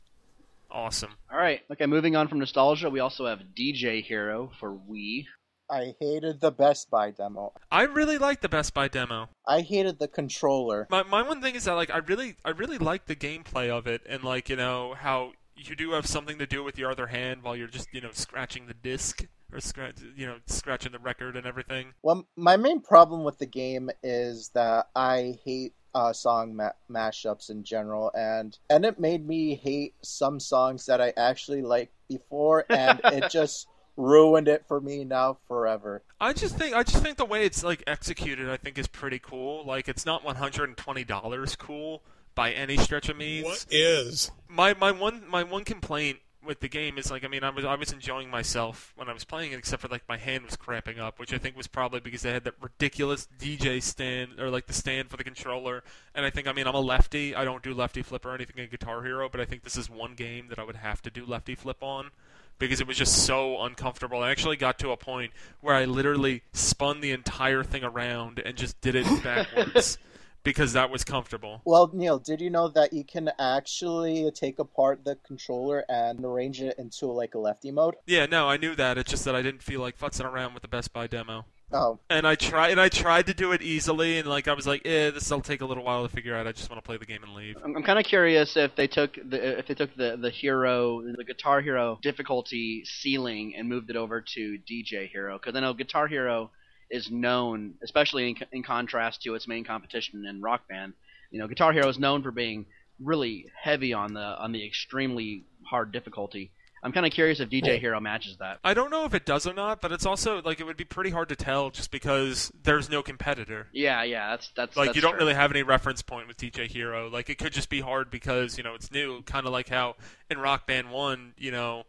awesome 0.71 1.13
All 1.33 1.39
right. 1.39 1.61
Okay, 1.71 1.87
moving 1.87 2.17
on 2.17 2.27
from 2.27 2.41
Nostalgia, 2.41 2.91
we 2.91 2.99
also 2.99 3.27
have 3.27 3.41
DJ 3.57 4.03
Hero 4.03 4.51
for 4.59 4.73
Wii. 4.73 5.27
I 5.71 5.95
hated 6.01 6.41
the 6.41 6.51
Best 6.51 6.91
Buy 6.91 7.11
demo. 7.11 7.53
I 7.71 7.83
really 7.83 8.19
liked 8.19 8.43
the 8.43 8.49
Best 8.49 8.75
Buy 8.75 8.89
demo. 8.89 9.29
I 9.47 9.61
hated 9.61 9.99
the 9.99 10.09
controller. 10.09 10.87
My 10.91 11.03
my 11.03 11.23
one 11.23 11.41
thing 11.41 11.55
is 11.55 11.65
that 11.65 11.73
like 11.73 11.91
I 11.91 11.99
really 11.99 12.37
I 12.45 12.51
really 12.51 12.79
like 12.79 13.07
the 13.07 13.17
gameplay 13.17 13.69
of 13.69 13.87
it 13.87 14.03
and 14.09 14.25
like 14.25 14.49
you 14.49 14.57
know 14.57 14.95
how 14.95 15.33
you 15.57 15.75
do 15.75 15.93
have 15.93 16.07
something 16.07 16.39
to 16.39 16.47
do 16.47 16.63
with 16.63 16.79
your 16.79 16.91
other 16.91 17.09
hand 17.09 17.43
while 17.43 17.57
you're 17.57 17.69
just 17.69 17.89
you 17.93 18.01
know 18.01 18.13
scratching 18.13 18.67
the 18.67 18.75
disc 18.75 19.25
or 19.53 19.61
scratch 19.61 19.97
you 20.17 20.27
know 20.27 20.37
scratching 20.47 20.93
the 20.93 20.99
record 20.99 21.37
and 21.37 21.47
everything. 21.47 21.95
Well, 22.03 22.27
my 22.37 22.57
main 22.57 22.81
problem 22.81 23.25
with 23.25 23.39
the 23.39 23.47
game 23.47 23.91
is 24.03 24.51
that 24.55 24.89
I 24.95 25.39
hate 25.45 25.75
uh, 25.95 26.13
song 26.13 26.55
ma- 26.55 26.71
mashups 26.91 27.51
in 27.51 27.65
general, 27.65 28.11
and 28.15 28.59
and 28.71 28.85
it 28.85 28.99
made 28.99 29.27
me 29.27 29.55
hate 29.55 29.95
some 30.03 30.41
songs 30.41 30.87
that 30.87 31.01
I 31.01 31.13
actually 31.17 31.63
liked 31.63 31.95
before, 32.09 32.65
and 32.69 33.01
it 33.05 33.31
just 33.31 33.67
ruined 33.99 34.49
it 34.49 34.65
for 34.67 34.81
me 34.81 35.05
now 35.05 35.37
forever. 35.47 36.03
I 36.21 36.33
just 36.33 36.57
think 36.57 36.75
I 36.75 36.83
just 36.85 37.03
think 37.03 37.19
the 37.19 37.27
way 37.27 37.45
it's 37.45 37.63
like 37.63 37.83
executed 37.87 38.49
I 38.49 38.57
think 38.57 38.79
is 38.79 38.87
pretty 38.87 39.19
cool. 39.19 39.65
Like 39.67 39.89
it's 39.89 40.07
not 40.07 40.25
one 40.25 40.37
hundred 40.37 40.69
and 40.71 40.77
twenty 40.79 41.05
dollars 41.05 41.57
cool 41.57 42.03
by 42.35 42.53
any 42.53 42.77
stretch 42.77 43.09
of 43.09 43.17
means. 43.17 43.45
What 43.45 43.67
is? 43.71 44.31
my 44.49 44.75
my 44.75 44.93
one 44.93 45.25
my 45.29 45.43
one 45.43 45.65
complaint 45.65 46.19
with 46.45 46.61
the 46.61 46.69
game 46.69 46.97
is 46.97 47.11
like 47.11 47.25
I 47.25 47.29
mean 47.29 47.43
I 47.43 47.51
was 47.51 47.65
I 47.65 47.75
was 47.75 47.93
enjoying 47.93 48.31
myself 48.31 48.95
when 48.97 49.09
I 49.09 49.13
was 49.13 49.25
playing 49.25 49.53
it 49.53 49.59
except 49.59 49.83
for 49.83 49.89
like 49.89 50.09
my 50.09 50.17
hand 50.17 50.45
was 50.45 50.57
cramping 50.57 50.99
up 50.99 51.19
which 51.19 51.35
I 51.35 51.39
think 51.39 51.57
was 51.57 51.67
probably 51.67 52.01
because 52.01 52.23
they 52.23 52.33
had 52.33 52.45
that 52.45 52.55
ridiculous 52.61 53.29
DJ 53.39 53.83
stand 53.83 54.39
or 54.39 54.49
like 54.49 54.67
the 54.67 54.73
stand 54.73 55.11
for 55.11 55.17
the 55.17 55.25
controller 55.25 55.83
and 56.15 56.25
I 56.25 56.31
think 56.31 56.47
I 56.47 56.53
mean 56.53 56.67
I'm 56.67 56.75
a 56.75 56.81
lefty 56.81 57.35
I 57.35 57.45
don't 57.45 57.63
do 57.63 57.75
lefty 57.75 58.03
flip 58.03 58.25
or 58.25 58.35
anything 58.35 58.63
in 58.63 58.71
Guitar 58.71 59.03
Hero 59.03 59.29
but 59.29 59.41
I 59.41 59.45
think 59.45 59.65
this 59.65 59.77
is 59.77 59.91
one 59.91 60.15
game 60.15 60.47
that 60.49 60.59
I 60.59 60.65
would 60.65 60.77
have 60.77 61.03
to 61.03 61.11
do 61.11 61.27
lefty 61.27 61.55
flip 61.57 61.83
on 61.83 62.11
because 62.59 62.81
it 62.81 62.87
was 62.87 62.97
just 62.97 63.25
so 63.25 63.63
uncomfortable. 63.63 64.23
I 64.23 64.31
actually 64.31 64.57
got 64.57 64.79
to 64.81 64.91
a 64.91 64.97
point 64.97 65.33
where 65.61 65.75
I 65.75 65.85
literally 65.85 66.43
spun 66.53 67.01
the 67.01 67.13
entire 67.13 67.63
thing 67.63 67.85
around 67.85 68.41
and 68.45 68.57
just 68.57 68.81
did 68.81 68.95
it 68.95 69.07
backwards 69.23 69.99
because 70.43 70.73
that 70.73 70.91
was 70.91 71.05
comfortable. 71.05 71.61
Well, 71.65 71.91
Neal, 71.93 72.19
did 72.19 72.41
you 72.41 72.51
know 72.51 72.69
that 72.69 72.93
you 72.93 73.05
can 73.05 73.31
actually 73.39 74.31
take 74.33 74.59
apart 74.59 75.05
the 75.05 75.17
controller 75.17 75.85
and 75.89 76.25
arrange 76.25 76.63
it 76.63 76.79
into 76.79 77.07
like 77.07 77.35
a 77.35 77.39
lefty 77.39 77.71
mode? 77.71 77.97
Yeah, 78.07 78.27
no, 78.27 78.49
I 78.49 78.57
knew 78.57 78.75
that. 78.75 78.99
It's 78.99 79.11
just 79.11 79.25
that 79.25 79.37
I 79.37 79.43
didn't 79.43 79.63
feel 79.63 79.81
like 79.81 79.99
futzing 79.99 80.25
around 80.25 80.55
with 80.55 80.63
the 80.63 80.69
Best 80.69 80.93
Buy 80.93 81.07
demo. 81.07 81.45
Oh, 81.71 81.99
And 82.09 82.27
I 82.27 82.35
tried, 82.35 82.71
and 82.71 82.81
I 82.81 82.89
tried 82.89 83.27
to 83.27 83.35
do 83.35 83.53
it 83.53 83.61
easily, 83.61 84.19
and 84.19 84.27
like 84.27 84.49
I 84.49 84.55
was 84.55 84.67
like, 84.67 84.87
"Eh, 84.87 85.11
this 85.11 85.31
will 85.31 85.43
take 85.43 85.61
a 85.61 85.67
little 85.67 85.85
while 85.85 86.03
to 86.03 86.09
figure 86.09 86.35
out. 86.35 86.47
I 86.47 86.53
just 86.53 86.71
want 86.71 86.83
to 86.83 86.87
play 86.87 86.97
the 86.97 87.05
game 87.05 87.23
and 87.23 87.35
leave." 87.35 87.57
I'm, 87.63 87.77
I'm 87.77 87.83
kind 87.83 87.99
of 87.99 88.07
curious 88.07 88.57
if 88.57 88.75
they 88.75 88.87
took 88.87 89.17
the 89.17 89.59
if 89.59 89.67
they 89.67 89.75
took 89.75 89.95
the 89.95 90.17
the 90.17 90.31
hero 90.31 91.03
the 91.03 91.25
Guitar 91.25 91.61
Hero 91.61 91.99
difficulty 92.03 92.85
ceiling 92.87 93.55
and 93.55 93.69
moved 93.69 93.91
it 93.91 93.97
over 93.97 94.23
to 94.35 94.59
DJ 94.71 95.11
Hero 95.11 95.39
because 95.39 95.55
I 95.57 95.61
know 95.61 95.75
Guitar 95.75 96.09
Hero 96.09 96.51
is 96.91 97.11
known, 97.11 97.75
especially 97.83 98.31
in, 98.31 98.37
in 98.51 98.63
contrast 98.63 99.23
to 99.23 99.35
its 99.35 99.47
main 99.47 99.65
competition 99.65 100.25
in 100.25 100.41
Rock 100.41 100.67
Band. 100.69 100.95
You 101.31 101.39
know, 101.39 101.49
Guitar 101.49 101.75
Hero 101.75 101.89
is 101.89 101.99
known 101.99 102.23
for 102.23 102.31
being 102.31 102.65
really 102.99 103.45
heavy 103.63 103.93
on 103.93 104.15
the 104.15 104.21
on 104.21 104.53
the 104.53 104.65
extremely 104.67 105.45
hard 105.67 105.93
difficulty. 105.93 106.51
I'm 106.83 106.93
kind 106.93 107.05
of 107.07 107.13
curious 107.13 107.41
if 107.41 107.49
DJ 107.49 107.79
Hero 107.81 107.99
matches 108.01 108.37
that. 108.39 108.59
I 108.63 108.75
don't 108.75 108.91
know 108.91 109.05
if 109.05 109.15
it 109.15 109.27
does 109.27 109.47
or 109.47 109.55
not, 109.55 109.81
but 109.81 109.91
it's 109.93 110.07
also 110.07 110.41
like 110.43 110.61
it 110.61 110.65
would 110.65 110.77
be 110.77 110.85
pretty 110.85 111.11
hard 111.11 111.29
to 111.31 111.37
tell 111.37 111.71
just 111.71 111.91
because 111.91 112.53
there's 112.63 112.89
no 112.89 113.03
competitor. 113.03 113.67
Yeah, 113.73 114.03
yeah, 114.05 114.31
that's 114.31 114.51
that's 114.57 114.77
Like 114.77 114.87
that's 114.89 114.97
you 114.97 115.03
don't 115.03 115.13
true. 115.13 115.21
really 115.21 115.35
have 115.35 115.51
any 115.51 115.63
reference 115.63 116.03
point 116.03 116.29
with 116.29 116.37
DJ 116.37 116.67
Hero. 116.69 117.09
Like 117.11 117.29
it 117.31 117.39
could 117.39 117.53
just 117.53 117.69
be 117.71 117.81
hard 117.81 118.11
because 118.11 118.57
you 118.57 118.63
know 118.65 118.75
it's 118.75 118.91
new, 118.93 119.23
kind 119.23 119.47
of 119.47 119.53
like 119.53 119.69
how 119.69 119.97
in 120.31 120.39
Rock 120.39 120.67
Band 120.67 120.91
One, 120.91 121.33
you 121.37 121.51
know, 121.51 121.85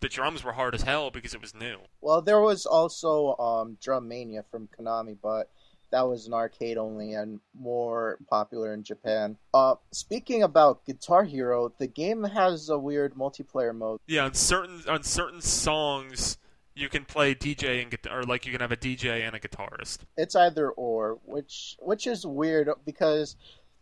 the 0.00 0.08
drums 0.08 0.42
were 0.42 0.52
hard 0.52 0.74
as 0.74 0.82
hell 0.82 1.10
because 1.10 1.34
it 1.34 1.40
was 1.42 1.54
new. 1.54 1.76
well, 2.00 2.22
there 2.22 2.40
was 2.40 2.64
also 2.64 3.36
um, 3.36 3.76
Drum 3.82 4.08
Mania 4.08 4.44
from 4.50 4.68
Konami, 4.78 5.16
but 5.22 5.50
that 5.90 6.06
was 6.06 6.26
an 6.26 6.34
arcade 6.34 6.78
only 6.78 7.14
and 7.14 7.40
more 7.58 8.18
popular 8.28 8.72
in 8.72 8.82
Japan. 8.82 9.36
Uh, 9.52 9.74
speaking 9.92 10.42
about 10.42 10.84
Guitar 10.86 11.24
Hero, 11.24 11.72
the 11.78 11.86
game 11.86 12.24
has 12.24 12.68
a 12.68 12.78
weird 12.78 13.14
multiplayer 13.14 13.74
mode. 13.74 14.00
Yeah, 14.06 14.24
on 14.24 14.34
certain 14.34 14.82
on 14.88 15.02
certain 15.02 15.40
songs, 15.40 16.38
you 16.74 16.88
can 16.88 17.04
play 17.04 17.34
DJ 17.34 17.82
and 17.82 17.90
guitar, 17.90 18.20
or 18.20 18.22
like 18.24 18.46
you 18.46 18.52
can 18.52 18.60
have 18.60 18.72
a 18.72 18.76
DJ 18.76 19.26
and 19.26 19.34
a 19.34 19.40
guitarist. 19.40 19.98
It's 20.16 20.36
either 20.36 20.70
or, 20.70 21.18
which 21.24 21.76
which 21.80 22.06
is 22.06 22.24
weird 22.24 22.70
because 22.84 23.36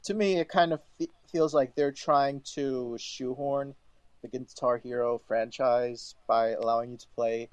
to 0.05 0.15
me 0.15 0.39
it 0.39 0.49
kind 0.49 0.73
of 0.73 0.81
fe- 0.99 1.09
feels 1.31 1.55
like 1.55 1.75
they're 1.75 1.93
trying 1.93 2.41
to 2.55 2.97
shoehorn 2.99 3.75
the 4.23 4.29
Guitar 4.29 4.79
Hero 4.79 5.21
franchise 5.29 6.15
by 6.27 6.51
allowing 6.51 6.93
you 6.93 6.97
to 6.97 7.07
play 7.15 7.49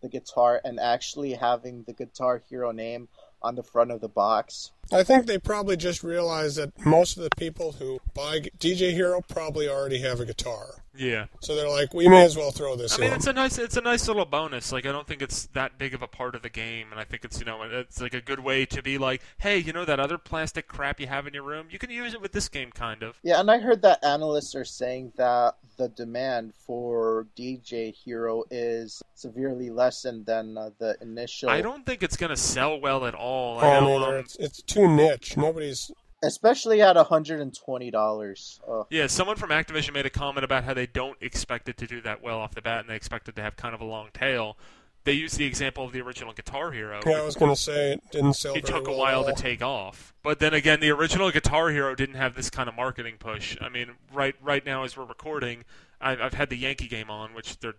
the 0.00 0.08
guitar 0.08 0.60
and 0.64 0.78
actually 0.78 1.32
having 1.32 1.82
the 1.84 1.92
Guitar 1.92 2.42
Hero 2.48 2.70
name 2.72 3.08
on 3.42 3.54
the 3.54 3.62
front 3.62 3.90
of 3.90 4.00
the 4.00 4.08
box. 4.08 4.72
I 4.92 5.02
think 5.02 5.26
they 5.26 5.38
probably 5.38 5.76
just 5.76 6.02
realized 6.02 6.56
that 6.58 6.72
most 6.84 7.16
of 7.16 7.22
the 7.22 7.30
people 7.36 7.72
who 7.72 8.00
buy 8.14 8.40
DJ 8.58 8.92
Hero 8.92 9.20
probably 9.20 9.68
already 9.68 9.98
have 10.00 10.20
a 10.20 10.24
guitar. 10.26 10.82
Yeah. 10.96 11.26
So 11.40 11.54
they're 11.54 11.68
like, 11.68 11.94
we 11.94 12.08
may 12.08 12.24
as 12.24 12.36
well 12.36 12.50
throw 12.50 12.74
this 12.74 12.98
I 12.98 13.02
mean, 13.02 13.10
in. 13.10 13.16
it's 13.16 13.26
a 13.28 13.32
nice, 13.32 13.56
it's 13.58 13.76
a 13.76 13.80
nice 13.80 14.08
little 14.08 14.24
bonus. 14.24 14.72
Like, 14.72 14.84
I 14.84 14.90
don't 14.90 15.06
think 15.06 15.22
it's 15.22 15.46
that 15.52 15.78
big 15.78 15.94
of 15.94 16.02
a 16.02 16.08
part 16.08 16.34
of 16.34 16.42
the 16.42 16.48
game, 16.48 16.88
and 16.90 16.98
I 16.98 17.04
think 17.04 17.24
it's, 17.24 17.38
you 17.38 17.44
know, 17.46 17.62
it's 17.62 18.00
like 18.00 18.14
a 18.14 18.20
good 18.20 18.40
way 18.40 18.66
to 18.66 18.82
be 18.82 18.98
like, 18.98 19.22
hey, 19.38 19.58
you 19.58 19.72
know 19.72 19.84
that 19.84 20.00
other 20.00 20.18
plastic 20.18 20.66
crap 20.66 20.98
you 20.98 21.06
have 21.06 21.26
in 21.28 21.34
your 21.34 21.44
room, 21.44 21.66
you 21.70 21.78
can 21.78 21.90
use 21.90 22.14
it 22.14 22.20
with 22.20 22.32
this 22.32 22.48
game, 22.48 22.72
kind 22.72 23.02
of. 23.04 23.20
Yeah, 23.22 23.38
and 23.38 23.48
I 23.48 23.58
heard 23.58 23.82
that 23.82 24.04
analysts 24.04 24.56
are 24.56 24.64
saying 24.64 25.12
that 25.16 25.54
the 25.76 25.88
demand 25.90 26.52
for 26.66 27.28
DJ 27.36 27.94
Hero 27.94 28.42
is 28.50 29.00
severely 29.14 29.70
lessened 29.70 30.26
than 30.26 30.58
uh, 30.58 30.70
the 30.80 30.96
initial. 31.00 31.48
I 31.48 31.60
don't 31.60 31.86
think 31.86 32.02
it's 32.02 32.16
gonna 32.16 32.36
sell 32.36 32.80
well 32.80 33.06
at 33.06 33.14
all. 33.14 33.58
Oh, 33.58 33.60
I 33.60 33.78
know, 33.80 33.98
neither. 34.00 34.18
um, 34.18 34.24
It's, 34.24 34.34
it's 34.36 34.62
too 34.62 34.77
niche. 34.86 35.36
Nobody's. 35.36 35.90
especially 36.22 36.82
at 36.82 36.96
hundred 36.96 37.40
and 37.40 37.56
twenty 37.56 37.90
dollars. 37.90 38.60
Uh, 38.68 38.84
Yeah, 38.90 39.06
someone 39.06 39.36
from 39.36 39.50
Activision 39.50 39.94
made 39.94 40.06
a 40.06 40.10
comment 40.10 40.44
about 40.44 40.64
how 40.64 40.74
they 40.74 40.86
don't 40.86 41.16
expect 41.20 41.68
it 41.68 41.76
to 41.78 41.86
do 41.86 42.00
that 42.02 42.22
well 42.22 42.38
off 42.38 42.54
the 42.54 42.62
bat, 42.62 42.80
and 42.80 42.88
they 42.88 42.96
expect 42.96 43.28
it 43.28 43.36
to 43.36 43.42
have 43.42 43.56
kind 43.56 43.74
of 43.74 43.80
a 43.80 43.84
long 43.84 44.08
tail. 44.12 44.56
They 45.04 45.12
used 45.12 45.38
the 45.38 45.46
example 45.46 45.84
of 45.84 45.92
the 45.92 46.00
original 46.02 46.34
Guitar 46.34 46.70
Hero. 46.72 47.00
Yeah, 47.06 47.18
I 47.18 47.24
was 47.24 47.34
going 47.34 47.54
to 47.54 47.58
say 47.60 47.92
it 47.92 48.02
didn't 48.10 48.34
sell 48.34 48.52
it 48.54 48.66
very 48.66 48.78
took 48.80 48.88
a 48.88 48.90
well 48.90 48.98
while 48.98 49.24
to 49.24 49.32
take 49.32 49.62
off. 49.62 50.12
But 50.22 50.38
then 50.38 50.52
again, 50.52 50.80
the 50.80 50.90
original 50.90 51.30
Guitar 51.30 51.70
Hero 51.70 51.94
didn't 51.94 52.16
have 52.16 52.34
this 52.34 52.50
kind 52.50 52.68
of 52.68 52.74
marketing 52.74 53.14
push. 53.18 53.56
I 53.60 53.68
mean, 53.70 53.92
right 54.12 54.34
right 54.42 54.66
now 54.66 54.82
as 54.84 54.96
we're 54.96 55.04
recording, 55.04 55.64
I've, 56.00 56.20
I've 56.20 56.34
had 56.34 56.50
the 56.50 56.56
Yankee 56.56 56.88
game 56.88 57.10
on, 57.10 57.32
which 57.32 57.58
they're 57.60 57.76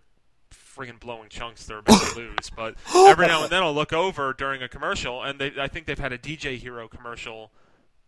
friggin' 0.74 1.00
blowing 1.00 1.28
chunks 1.28 1.66
they're 1.66 1.78
about 1.78 2.00
to 2.00 2.16
lose. 2.18 2.50
But 2.54 2.76
every 2.94 3.26
now 3.26 3.42
and 3.42 3.50
then 3.50 3.62
I'll 3.62 3.74
look 3.74 3.92
over 3.92 4.32
during 4.32 4.62
a 4.62 4.68
commercial, 4.68 5.22
and 5.22 5.38
they 5.38 5.52
I 5.58 5.68
think 5.68 5.86
they've 5.86 5.98
had 5.98 6.12
a 6.12 6.18
DJ 6.18 6.56
Hero 6.58 6.88
commercial 6.88 7.50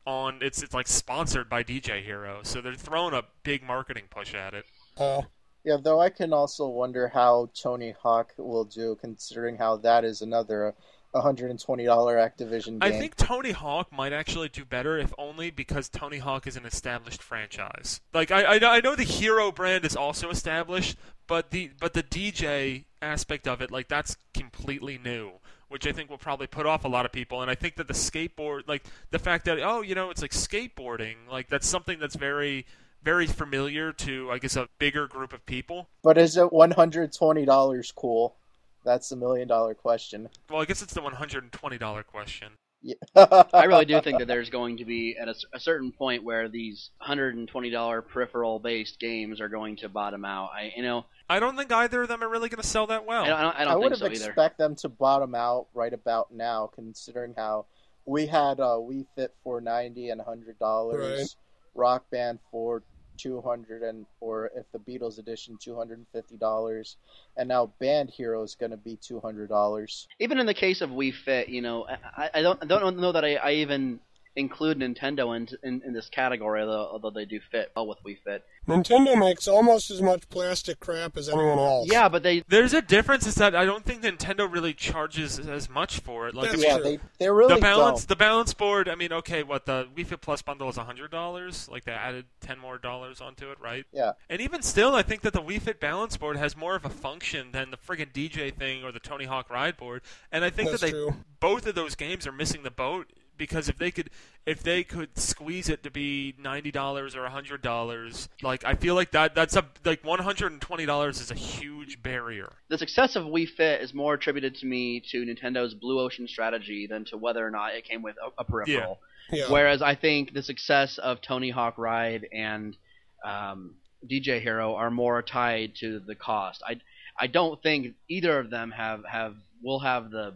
on. 0.07 0.39
It's 0.41 0.63
it's 0.63 0.75
like 0.75 0.89
sponsored 0.89 1.49
by 1.49 1.63
DJ 1.63 2.03
Hero, 2.03 2.41
so 2.43 2.61
they're 2.61 2.75
throwing 2.75 3.15
a 3.15 3.23
big 3.43 3.63
marketing 3.63 4.05
push 4.11 4.35
at 4.35 4.55
it. 4.55 4.65
Uh, 4.97 5.23
yeah, 5.65 5.77
though 5.83 6.01
I 6.01 6.11
can 6.11 6.33
also 6.33 6.67
wonder 6.67 7.09
how 7.09 7.51
Tony 7.61 7.95
Hawk 8.03 8.33
will 8.37 8.65
do, 8.65 8.97
considering 9.01 9.57
how 9.57 9.77
that 9.79 10.05
is 10.05 10.23
another 10.23 10.75
hundred 11.15 11.51
and 11.51 11.61
twenty 11.61 11.85
dollar 11.85 12.17
Activision 12.17 12.81
game. 12.81 12.83
I 12.83 12.91
think 12.93 13.17
Tony 13.17 13.51
Hawk 13.51 13.93
might 13.93 14.13
actually 14.13 14.49
do 14.49 14.65
better, 14.65 14.99
if 14.99 15.13
only 15.19 15.51
because 15.51 15.89
Tony 15.89 16.19
Hawk 16.19 16.47
is 16.47 16.57
an 16.57 16.65
established 16.65 17.23
franchise. 17.23 18.01
Like 18.15 18.31
I, 18.31 18.55
I, 18.55 18.59
know- 18.59 18.71
I 18.71 18.81
know 18.81 18.97
the 18.97 19.03
Hero 19.03 19.53
brand 19.53 19.85
is 19.85 19.97
also 19.97 20.31
established, 20.31 20.97
but 21.27 21.51
the 21.51 21.71
but 21.79 21.93
the 21.93 22.03
DJ 22.03 22.85
aspect 23.01 23.47
of 23.47 23.61
it, 23.61 23.71
like 23.71 23.89
that's 23.89 24.17
completely 24.33 24.99
new, 24.99 25.33
which 25.69 25.87
I 25.87 25.93
think 25.93 26.09
will 26.09 26.19
probably 26.19 26.47
put 26.47 26.67
off 26.67 26.85
a 26.85 26.89
lot 26.89 27.05
of 27.05 27.13
people. 27.13 27.43
And 27.43 27.51
I 27.51 27.55
think 27.55 27.77
that 27.77 27.89
the 27.89 27.95
skateboard, 27.95 28.63
like 28.67 28.85
the 29.11 29.19
fact 29.19 29.45
that 29.45 29.59
oh, 29.61 29.83
you 29.83 29.95
know, 29.95 30.11
it's 30.11 30.23
like 30.23 30.33
skateboarding, 30.33 31.17
like 31.31 31.49
that's 31.49 31.69
something 31.69 31.99
that's 31.99 32.17
very 32.17 32.65
very 33.03 33.27
familiar 33.27 33.93
to 33.93 34.31
I 34.31 34.39
guess 34.39 34.57
a 34.57 34.69
bigger 34.79 35.07
group 35.07 35.33
of 35.33 35.45
people. 35.45 35.89
But 36.03 36.17
is 36.19 36.37
it 36.37 36.53
one 36.53 36.71
hundred 36.71 37.13
twenty 37.13 37.45
dollars 37.45 37.93
cool? 37.95 38.37
That's 38.85 39.09
the 39.09 39.17
million 39.17 39.49
dollar 39.49 39.75
question. 39.75 40.29
Well, 40.51 40.61
I 40.61 40.65
guess 40.65 40.83
it's 40.83 40.95
the 40.95 41.03
one 41.03 41.15
hundred 41.15 41.43
and 41.45 41.53
twenty 41.53 41.79
dollar 41.79 42.03
question. 42.03 42.49
Yeah. 42.85 42.95
I 43.55 43.65
really 43.67 43.85
do 43.85 44.01
think 44.01 44.19
that 44.19 44.27
there's 44.29 44.51
going 44.51 44.79
to 44.79 44.85
be 44.85 45.17
at 45.17 45.29
a 45.29 45.61
certain 45.61 45.93
point 45.93 46.25
where 46.25 46.49
these 46.49 46.91
$120 47.07 48.09
peripheral-based 48.09 48.99
games 48.99 49.41
are 49.41 49.49
going 49.49 49.77
to 49.77 49.89
bottom 49.89 50.25
out. 50.25 50.51
I, 50.53 50.73
you 50.77 50.83
know, 50.83 51.07
I 51.31 51.39
don't 51.39 51.57
think 51.57 51.71
either 51.71 52.03
of 52.03 52.09
them 52.09 52.25
are 52.25 52.29
really 52.29 52.49
going 52.49 52.61
to 52.61 52.67
sell 52.67 52.89
that 52.89 53.07
well. 53.07 53.23
I 53.23 53.29
don't, 53.29 53.37
I 53.39 53.43
don't, 53.43 53.55
I 53.57 53.61
I 53.61 53.65
don't 53.67 53.81
would 53.83 53.93
think 53.93 54.03
have 54.03 54.17
so 54.17 54.23
either. 54.23 54.31
expect 54.33 54.59
them 54.59 54.75
to 54.77 54.89
bottom 54.89 55.35
out 55.37 55.69
right 55.75 55.93
about 55.93 56.33
now, 56.35 56.71
considering 56.75 57.35
how 57.37 57.67
we 58.05 58.27
had 58.27 58.59
uh, 58.59 58.79
Wii 58.81 59.07
Fit 59.15 59.33
for 59.45 59.61
ninety 59.61 60.11
and 60.11 60.21
hundred 60.21 60.59
dollars, 60.59 61.21
Right. 61.21 61.37
Rock 61.81 62.11
Band 62.11 62.41
for 62.51 62.83
two 63.23 63.41
hundred 63.41 63.83
and 63.83 64.05
or 64.21 64.51
if 64.57 64.67
the 64.73 64.79
Beatles 64.79 65.19
edition 65.19 65.57
two 65.61 65.77
hundred 65.77 65.99
and 65.99 66.07
fifty 66.13 66.37
dollars, 66.37 66.97
and 67.37 67.49
now 67.49 67.73
Band 67.79 68.11
Hero 68.11 68.43
is 68.43 68.55
going 68.55 68.71
to 68.71 68.77
be 68.77 68.99
two 69.01 69.21
hundred 69.21 69.49
dollars. 69.49 70.09
Even 70.19 70.39
in 70.39 70.47
the 70.47 70.55
case 70.55 70.81
of 70.81 70.91
Wii 70.91 71.15
Fit, 71.15 71.49
you 71.49 71.63
know, 71.63 71.87
I, 72.17 72.31
I 72.35 72.43
don't 72.43 72.59
I 72.63 72.67
don't 72.67 72.99
know 72.99 73.13
that 73.13 73.25
I, 73.25 73.37
I 73.37 73.53
even 73.53 74.01
include 74.35 74.79
Nintendo 74.79 75.37
in, 75.37 75.49
in 75.63 75.83
in 75.85 75.93
this 75.93 76.09
category, 76.09 76.63
although, 76.63 76.89
although 76.91 77.11
they 77.11 77.25
do 77.25 77.41
fit 77.51 77.71
well 77.77 77.87
with 77.87 77.99
Wii 78.05 78.19
Fit. 78.25 78.45
Nintendo 78.67 79.19
makes 79.19 79.49
almost 79.49 79.91
as 79.91 80.01
much 80.01 80.29
plastic 80.31 80.79
crap 80.79 81.17
as 81.17 81.29
anyone 81.29 81.59
else. 81.59 81.89
Yeah, 81.91 82.09
but 82.09 82.23
they 82.23 82.43
There's 82.49 82.73
a 82.73 82.81
difference. 82.81 83.27
Is 83.27 83.35
that 83.37 83.55
I 83.55 83.65
don't 83.65 83.85
think 83.85 84.03
Nintendo 84.03 84.51
really 84.51 84.73
charges 84.73 85.39
as 85.39 85.69
much 85.69 86.01
for 86.01 86.29
it. 86.29 86.35
Like 86.35 86.51
That's 86.53 86.63
yeah, 86.63 86.75
true. 86.77 86.83
they 86.85 86.99
they 87.19 87.31
really 87.31 87.55
the 87.55 87.61
balance, 87.61 88.01
don't. 88.01 88.09
the 88.09 88.17
balance 88.17 88.55
board. 88.55 88.89
I 88.89 88.95
mean, 88.95 89.13
okay, 89.13 89.43
what 89.43 89.67
the 89.67 89.89
Wii 89.97 90.07
Fit 90.07 90.21
Plus 90.21 90.43
bundle 90.43 90.69
is 90.69 90.77
hundred 90.77 91.11
dollars. 91.11 91.69
Like 91.69 91.85
they 91.85 91.93
added 91.93 92.27
ten 92.41 92.59
more 92.59 92.79
dollars 92.79 93.21
onto 93.21 93.51
it, 93.51 93.59
right? 93.61 93.85
Yeah. 93.93 94.13
And 94.31 94.41
even 94.41 94.63
still, 94.63 94.95
I 94.95 95.03
think 95.03 95.23
that 95.23 95.33
the 95.33 95.43
Wii 95.43 95.61
Fit 95.61 95.81
balance 95.81 96.17
board 96.17 96.37
has 96.37 96.57
more 96.57 96.75
of 96.77 96.85
a 96.85 96.91
function 96.91 97.53
than 97.53 97.71
the 97.71 97.77
friggin' 97.77 98.13
DJ 98.13 98.55
thing 98.55 98.85
or 98.85 98.93
the 98.93 99.01
Tony 99.01 99.25
Hawk 99.25 99.51
Ride 99.51 99.77
board. 99.77 100.03
And 100.31 100.45
I 100.45 100.51
think 100.51 100.71
That's 100.71 100.81
that 100.81 100.87
they 100.87 100.93
true. 100.93 101.15
both 101.41 101.67
of 101.67 101.75
those 101.75 101.95
games 101.95 102.27
are 102.27 102.33
missing 102.33 102.63
the 102.63 102.71
boat 102.71 103.11
because 103.47 103.69
if 103.69 103.79
they 103.79 103.91
could 103.91 104.11
if 104.47 104.63
they 104.63 104.85
could 104.85 105.19
squeeze 105.19 105.69
it 105.69 105.83
to 105.83 105.91
be 105.91 106.35
ninety 106.39 106.71
dollars 106.71 107.17
or 107.17 107.27
hundred 107.29 107.63
dollars, 107.63 108.29
like 108.43 108.65
I 108.65 108.75
feel 108.75 108.95
like 108.95 109.11
that 109.13 109.35
that's 109.35 109.57
a 109.57 109.65
like 109.85 110.05
one 110.05 110.21
hundred 110.21 110.53
and 110.53 110.61
twenty 110.61 110.87
dollars 110.87 111.21
is 111.21 111.31
a 111.31 111.35
huge 111.35 112.03
barrier. 112.03 112.53
the 112.69 112.79
success 112.79 113.17
of 113.17 113.25
Wii 113.25 113.49
Fit 113.49 113.81
is 113.81 113.93
more 113.93 114.15
attributed 114.15 114.55
to 114.57 114.67
me 114.67 115.03
to 115.11 115.25
Nintendo's 115.25 115.75
Blue 115.75 116.01
Ocean 116.01 116.29
strategy 116.29 116.87
than 116.87 117.05
to 117.07 117.17
whether 117.17 117.47
or 117.47 117.51
not 117.51 117.75
it 117.75 117.85
came 117.85 118.03
with 118.03 118.17
a, 118.17 118.41
a 118.41 118.45
peripheral. 118.45 118.99
Yeah. 119.31 119.45
Whereas 119.49 119.83
I 119.83 119.95
think 119.95 120.35
the 120.35 120.43
success 120.43 120.99
of 120.99 121.23
Tony 121.23 121.51
Hawk 121.51 121.79
Ride 121.79 122.27
and 122.33 122.77
um, 123.25 123.77
DJ 124.11 124.41
Hero 124.41 124.75
are 124.75 124.91
more 124.91 125.23
tied 125.23 125.77
to 125.77 126.01
the 126.01 126.15
cost. 126.15 126.63
I 126.67 126.81
I 127.19 127.27
don't 127.27 127.63
think 127.63 127.95
either 128.09 128.39
of 128.39 128.51
them 128.51 128.71
have, 128.73 129.05
have 129.05 129.37
will 129.63 129.81
have 129.81 130.11
the 130.11 130.35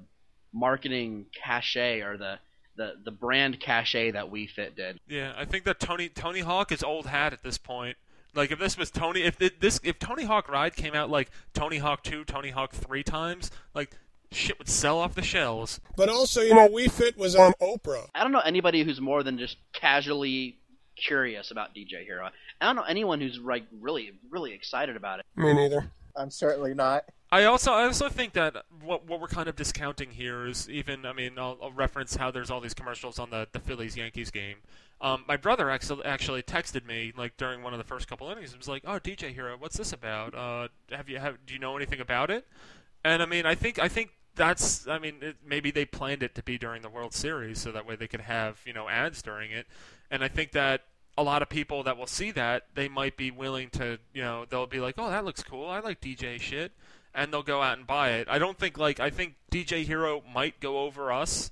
marketing 0.53 1.27
cachet 1.45 2.01
or 2.01 2.17
the, 2.17 2.39
the, 2.77 2.95
the 3.05 3.11
brand 3.11 3.61
cachet 3.61 4.13
that 4.13 4.31
Wii 4.31 4.49
Fit 4.49 4.77
did. 4.77 5.01
Yeah, 5.09 5.33
I 5.37 5.45
think 5.45 5.65
that 5.65 5.81
Tony 5.81 6.09
Tony 6.09 6.41
Hawk 6.41 6.73
is 6.73 6.83
old 6.83 7.07
hat 7.07 7.33
at 7.33 7.43
this 7.43 7.59
point. 7.59 7.97
Like 8.35 8.51
if 8.51 8.59
this 8.59 8.77
was 8.77 8.91
Tony, 8.91 9.23
if 9.23 9.39
this 9.39 9.81
if 9.83 9.99
Tony 9.99 10.25
Hawk 10.25 10.49
Ride 10.49 10.77
came 10.77 10.95
out 10.95 11.11
like 11.11 11.31
Tony 11.55 11.79
Hawk 11.79 12.03
Two, 12.03 12.25
Tony 12.25 12.51
Hawk 12.51 12.73
Three 12.73 13.03
times, 13.03 13.51
like 13.75 13.97
shit 14.31 14.59
would 14.59 14.69
sell 14.69 14.99
off 14.99 15.15
the 15.15 15.23
shelves. 15.23 15.81
But 15.97 16.09
also, 16.09 16.43
you 16.43 16.55
know, 16.55 16.69
Wii 16.69 16.91
Fit 16.91 17.17
was 17.17 17.35
on 17.35 17.55
Oprah. 17.63 18.07
I 18.15 18.23
don't 18.23 18.33
know 18.33 18.41
anybody 18.41 18.85
who's 18.85 19.01
more 19.01 19.23
than 19.23 19.39
just 19.39 19.57
casually 19.73 20.59
curious 20.97 21.51
about 21.51 21.75
DJ 21.75 22.05
Hero. 22.05 22.29
I 22.61 22.67
don't 22.67 22.77
know 22.77 22.83
anyone 22.83 23.21
who's 23.21 23.39
like 23.39 23.65
really 23.81 24.13
really 24.31 24.53
excited 24.53 24.97
about 24.97 25.21
it. 25.21 25.27
Me 25.35 25.55
neither. 25.55 25.91
I'm 26.15 26.31
certainly 26.31 26.75
not. 26.75 27.05
I 27.31 27.45
also 27.45 27.73
I 27.73 27.85
also 27.85 28.09
think 28.09 28.35
that 28.35 28.65
what 28.83 29.07
what 29.07 29.21
we're 29.21 29.27
kind 29.27 29.49
of 29.49 29.57
discounting 29.57 30.11
here 30.11 30.47
is 30.47 30.71
even 30.71 31.05
I 31.05 31.13
mean 31.13 31.33
I'll, 31.39 31.59
I'll 31.61 31.73
reference 31.73 32.17
how 32.17 32.31
there's 32.31 32.51
all 32.51 32.61
these 32.61 32.75
commercials 32.75 33.19
on 33.19 33.31
the 33.31 33.49
the 33.51 33.59
Phillies 33.59 33.97
Yankees 33.97 34.31
game. 34.31 34.59
Um, 35.01 35.25
my 35.27 35.37
brother 35.37 35.69
actually 35.69 36.05
actually 36.05 36.43
texted 36.43 36.87
me 36.87 37.13
like 37.17 37.37
during 37.37 37.63
one 37.63 37.75
of 37.75 37.79
the 37.79 37.85
first 37.85 38.09
couple 38.09 38.31
innings. 38.31 38.53
He 38.53 38.59
was 38.59 38.69
like, 38.69 38.83
"Oh, 38.87 38.99
DJ 38.99 39.35
Hero, 39.35 39.57
what's 39.59 39.77
this 39.77 39.93
about? 39.93 40.35
Uh, 40.35 40.69
have 40.91 41.09
you 41.09 41.19
have 41.19 41.45
do 41.47 41.53
you 41.53 41.61
know 41.61 41.77
anything 41.77 42.01
about 42.01 42.31
it?" 42.31 42.47
And 43.05 43.23
I 43.23 43.27
mean, 43.27 43.45
I 43.45 43.55
think 43.55 43.79
I 43.79 43.89
think 43.89 44.11
that's 44.37 44.87
I 44.87 44.99
mean 44.99 45.17
it, 45.21 45.37
maybe 45.45 45.71
they 45.71 45.85
planned 45.85 46.23
it 46.23 46.35
to 46.37 46.43
be 46.43 46.59
during 46.59 46.83
the 46.83 46.89
World 46.89 47.13
Series 47.13 47.59
so 47.59 47.73
that 47.73 47.87
way 47.87 47.97
they 47.97 48.09
could 48.09 48.21
have 48.21 48.61
you 48.65 48.73
know 48.73 48.89
ads 48.89 49.21
during 49.21 49.51
it. 49.51 49.67
And 50.11 50.23
I 50.23 50.29
think 50.29 50.53
that 50.53 50.83
a 51.19 51.23
lot 51.23 51.43
of 51.43 51.49
people 51.49 51.83
that 51.83 51.97
will 51.97 52.07
see 52.07 52.31
that 52.31 52.67
they 52.75 52.89
might 52.89 53.17
be 53.17 53.31
willing 53.31 53.69
to 53.71 53.99
you 54.15 54.23
know 54.23 54.47
they'll 54.49 54.67
be 54.67 54.81
like, 54.81 54.95
"Oh, 54.97 55.11
that 55.11 55.25
looks 55.25 55.43
cool. 55.43 55.69
I 55.69 55.81
like 55.81 56.01
DJ 56.01 56.41
shit." 56.41 56.73
And 57.17 57.33
they'll 57.33 57.43
go 57.43 57.61
out 57.63 57.79
and 57.79 57.87
buy 57.87 58.11
it. 58.13 58.29
I 58.31 58.39
don't 58.39 58.57
think 58.57 58.79
like 58.79 59.01
I 59.01 59.11
think 59.11 59.35
DJ 59.51 59.85
Hero 59.85 60.23
might 60.33 60.61
go 60.61 60.81
over 60.81 61.11
us, 61.11 61.51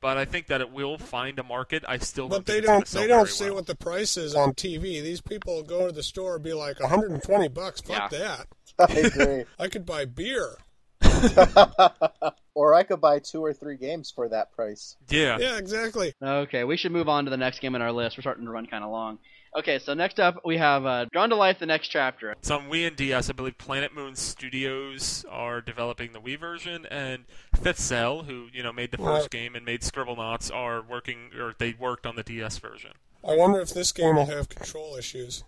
but 0.00 0.18
I 0.18 0.26
think 0.26 0.48
that 0.48 0.60
it 0.60 0.70
will 0.70 0.98
find 0.98 1.38
a 1.38 1.42
market. 1.42 1.84
I 1.88 1.96
still 1.98 2.28
don't 2.28 2.40
But 2.40 2.46
they 2.46 2.60
think 2.60 2.64
it's 2.64 2.66
don't. 2.68 2.74
gonna 2.76 2.86
sell 2.86 3.02
They 3.02 3.08
don't 3.08 3.18
very 3.20 3.28
say 3.28 3.44
well. 3.46 3.54
what 3.54 3.66
the 3.66 3.74
price 3.76 4.16
is 4.18 4.34
on 4.34 4.52
TV. 4.52 5.02
These 5.02 5.22
people 5.22 5.62
go 5.62 5.86
to 5.86 5.92
the 5.92 6.02
store 6.02 6.34
and 6.34 6.44
be 6.44 6.52
like, 6.52 6.78
120 6.80 7.48
bucks. 7.48 7.80
Fuck 7.80 8.10
that. 8.10 8.46
I 8.78 8.84
agree. 8.92 9.44
I 9.58 9.68
could 9.68 9.86
buy 9.86 10.04
beer. 10.04 10.56
or 12.54 12.74
I 12.74 12.82
could 12.82 13.00
buy 13.00 13.18
two 13.18 13.44
or 13.44 13.52
three 13.52 13.76
games 13.76 14.10
for 14.10 14.28
that 14.28 14.52
price. 14.52 14.96
Yeah. 15.08 15.38
Yeah, 15.38 15.58
exactly. 15.58 16.12
Okay, 16.22 16.64
we 16.64 16.76
should 16.76 16.92
move 16.92 17.08
on 17.08 17.24
to 17.24 17.30
the 17.30 17.36
next 17.36 17.60
game 17.60 17.74
on 17.74 17.82
our 17.82 17.92
list. 17.92 18.16
We're 18.16 18.22
starting 18.22 18.44
to 18.46 18.50
run 18.50 18.66
kind 18.66 18.84
of 18.84 18.90
long. 18.90 19.18
Okay, 19.56 19.78
so 19.78 19.94
next 19.94 20.18
up 20.18 20.40
we 20.44 20.56
have 20.58 20.84
uh, 20.84 21.04
Drawn 21.12 21.30
to 21.30 21.36
Life: 21.36 21.60
The 21.60 21.66
Next 21.66 21.88
Chapter. 21.88 22.32
It's 22.32 22.50
on 22.50 22.68
Wii 22.68 22.88
and 22.88 22.96
DS. 22.96 23.30
I 23.30 23.32
believe 23.34 23.56
Planet 23.56 23.94
Moon 23.94 24.16
Studios 24.16 25.24
are 25.30 25.60
developing 25.60 26.12
the 26.12 26.20
Wii 26.20 26.38
version, 26.38 26.86
and 26.90 27.24
Fifth 27.62 27.78
Cell, 27.78 28.24
who 28.24 28.48
you 28.52 28.62
know 28.64 28.72
made 28.72 28.90
the 28.90 28.98
first 28.98 29.22
Right. 29.24 29.30
game 29.30 29.54
and 29.54 29.64
made 29.64 29.82
Scribblenauts, 29.82 30.52
are 30.52 30.82
working 30.82 31.30
or 31.38 31.54
they 31.56 31.74
worked 31.78 32.04
on 32.04 32.16
the 32.16 32.24
DS 32.24 32.58
version. 32.58 32.92
I 33.26 33.36
wonder 33.36 33.60
if 33.60 33.72
this 33.72 33.92
game 33.92 34.16
will 34.16 34.26
have 34.26 34.48
control 34.48 34.96
issues. 34.96 35.44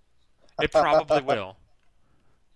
It 0.61 0.71
probably 0.71 1.21
will. 1.23 1.57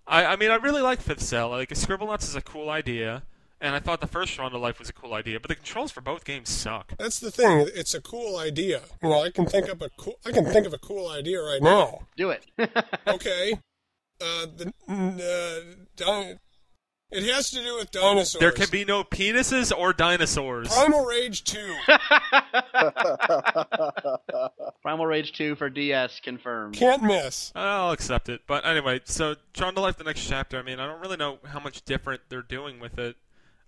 I, 0.07 0.25
I 0.27 0.37
mean, 0.37 0.51
I 0.51 0.55
really 0.57 0.83
like 0.83 1.01
Fifth 1.01 1.21
Cell. 1.23 1.51
Like, 1.51 1.75
Scribble 1.77 2.07
Scribblenauts 2.07 2.23
is 2.25 2.35
a 2.37 2.41
cool 2.41 2.71
idea, 2.71 3.23
And 3.61 3.75
I 3.75 3.79
thought 3.79 4.01
the 4.01 4.07
first 4.07 4.35
Drawn 4.35 4.51
to 4.53 4.59
Life 4.59 4.79
was 4.79 4.89
a 4.89 4.93
cool 4.93 5.13
idea, 5.13 5.39
but 5.39 5.49
the 5.49 5.55
controls 5.55 5.93
for 5.93 6.01
both 6.01 6.25
games 6.25 6.49
suck. 6.49 6.95
That's 6.99 7.21
the 7.21 7.31
thing. 7.31 7.69
It's 7.75 7.93
a 7.93 8.01
cool 8.01 8.39
idea. 8.39 8.81
You 9.03 9.11
know, 9.11 9.23
I 9.23 9.31
can 9.31 9.45
think 9.47 9.69
of 9.69 9.83
a 9.83 9.91
cool. 9.99 10.15
I 10.25 10.33
can 10.33 10.47
think 10.47 10.67
of 10.67 10.73
a 10.73 10.79
cool 10.79 11.09
idea 11.09 11.43
right 11.43 11.63
now. 11.63 12.07
Do 12.17 12.31
it. 12.31 12.45
Okay. 13.07 13.55
Uh, 14.23 14.47
the 14.55 14.73
uh, 14.87 15.75
di- 15.97 16.35
it 17.11 17.25
has 17.35 17.51
to 17.51 17.63
do 17.63 17.77
with 17.77 17.91
dinosaurs. 17.91 18.39
There 18.39 18.53
can 18.53 18.69
be 18.71 18.85
no 18.85 19.03
penises 19.03 19.77
or 19.77 19.93
dinosaurs. 19.93 20.73
Primal 20.73 21.05
Rage 21.05 21.43
Two. 21.43 21.75
Primal 24.83 25.07
Rage 25.07 25.33
2 25.33 25.57
for 25.57 25.69
DS 25.69 26.21
confirmed. 26.21 26.77
Can't 26.77 27.03
miss. 27.03 27.53
I'll 27.55 27.93
accept 27.93 28.29
it. 28.29 28.43
But 28.47 28.67
anyway, 28.67 29.01
so 29.05 29.35
Drawn 29.55 29.75
to 29.75 29.81
Life, 29.81 29.97
the 29.97 30.05
next 30.05 30.27
chapter. 30.27 30.59
I 30.59 30.63
mean, 30.63 30.79
I 30.79 30.87
don't 30.87 31.01
really 31.01 31.17
know 31.17 31.39
how 31.47 31.61
much 31.61 31.85
different 31.85 32.23
they're 32.29 32.43
doing 32.43 32.79
with 32.79 32.99
it. 32.99 33.17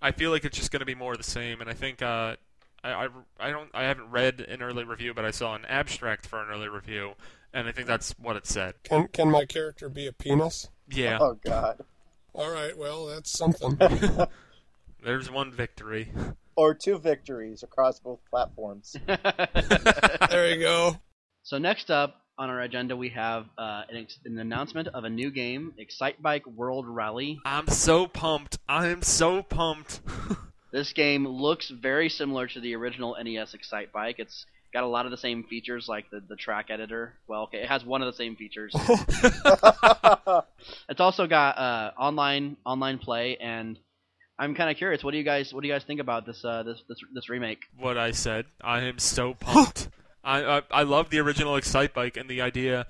I 0.03 0.11
feel 0.12 0.30
like 0.30 0.44
it's 0.44 0.59
just 0.59 0.72
going 0.72 0.80
to 0.80 0.86
be 0.86 0.94
more 0.94 1.12
of 1.12 1.18
the 1.18 1.24
same, 1.24 1.61
and 1.61 1.70
I 1.70 1.74
think 1.74 2.03
uh, 2.03 2.36
I, 2.82 3.05
I 3.05 3.09
I 3.38 3.50
don't 3.50 3.70
I 3.72 3.84
haven't 3.84 4.11
read 4.11 4.40
an 4.40 4.61
early 4.62 4.84
review, 4.84 5.14
but 5.14 5.24
I 5.24 5.30
saw 5.30 5.55
an 5.55 5.64
abstract 5.66 6.26
for 6.26 6.42
an 6.42 6.48
early 6.50 6.68
review, 6.68 7.12
and 7.55 7.68
I 7.68 7.72
think 7.72 7.86
that's 7.86 8.12
what 8.18 8.36
it 8.36 8.46
said. 8.46 8.74
Can 8.82 9.09
can 9.09 9.30
my 9.30 9.44
character 9.44 9.88
be 9.88 10.07
a 10.07 10.12
penis? 10.12 10.68
Yeah, 10.88 11.18
Oh 11.20 11.38
God. 11.44 11.80
All 12.34 12.50
right. 12.50 12.76
Well, 12.76 13.07
that's 13.07 13.30
something. 13.30 13.78
there's 15.05 15.30
one 15.30 15.53
victory. 15.53 16.11
Or 16.57 16.74
two 16.74 16.98
victories 16.98 17.62
across 17.62 18.00
both 18.00 18.20
platforms. 18.28 18.96
there 19.07 20.55
you 20.55 20.61
go. 20.61 20.96
So 21.42 21.59
next 21.59 21.90
up 21.90 22.22
on 22.39 22.51
our 22.51 22.61
agenda, 22.61 22.97
we 22.97 23.11
have 23.11 23.47
uh, 23.59 23.83
an, 23.89 23.97
ex- 23.97 24.18
an 24.24 24.39
announcement 24.39 24.89
of 24.89 25.05
a 25.05 25.11
new 25.11 25.30
game, 25.30 25.74
Excitebike 25.78 26.47
World 26.47 26.87
Rally. 26.89 27.41
I'm 27.45 27.68
so 27.68 28.07
pumped. 28.07 28.59
I'm 28.68 29.03
so 29.03 29.43
pumped. 29.43 30.01
This 30.72 30.95
game 30.95 31.28
looks 31.28 31.68
very 31.68 32.09
similar 32.09 32.47
to 32.47 32.59
the 32.59 32.74
original 32.76 33.14
NES 33.22 33.55
Excitebike. 33.55 34.14
It's 34.16 34.47
got 34.72 34.85
a 34.85 34.87
lot 34.87 35.05
of 35.05 35.11
the 35.11 35.18
same 35.18 35.45
features, 35.45 35.87
like 35.87 36.09
the, 36.11 36.22
the 36.26 36.35
track 36.35 36.70
editor. 36.70 37.12
Well, 37.28 37.43
okay, 37.43 37.59
it 37.59 37.68
has 37.68 37.85
one 37.85 38.01
of 38.01 38.07
the 38.07 38.16
same 38.16 38.37
features. 38.37 38.74
it's 40.89 40.99
also 40.99 41.26
got 41.26 41.59
uh, 41.59 41.91
online 41.99 42.57
online 42.64 42.99
play, 42.99 43.37
and 43.37 43.78
I'm 44.39 44.55
kind 44.55 44.70
of 44.70 44.78
curious. 44.78 45.05
What 45.05 45.11
do 45.11 45.18
you 45.18 45.24
guys 45.24 45.53
What 45.53 45.61
do 45.61 45.68
you 45.68 45.74
guys 45.74 45.85
think 45.85 46.01
about 46.01 46.24
this 46.24 46.43
uh, 46.43 46.62
this, 46.62 46.80
this 46.89 46.97
this 47.12 47.28
remake? 47.28 47.64
what 47.78 47.99
I 47.99 48.12
said. 48.12 48.47
I 48.62 48.80
am 48.85 48.99
so 48.99 49.35
pumped. 49.35 49.91
I, 50.25 50.59
I 50.59 50.62
I 50.70 50.83
love 50.83 51.11
the 51.11 51.18
original 51.20 51.57
Excite 51.57 51.95
Bike 51.95 52.16
and 52.16 52.29
the 52.29 52.41
idea. 52.41 52.87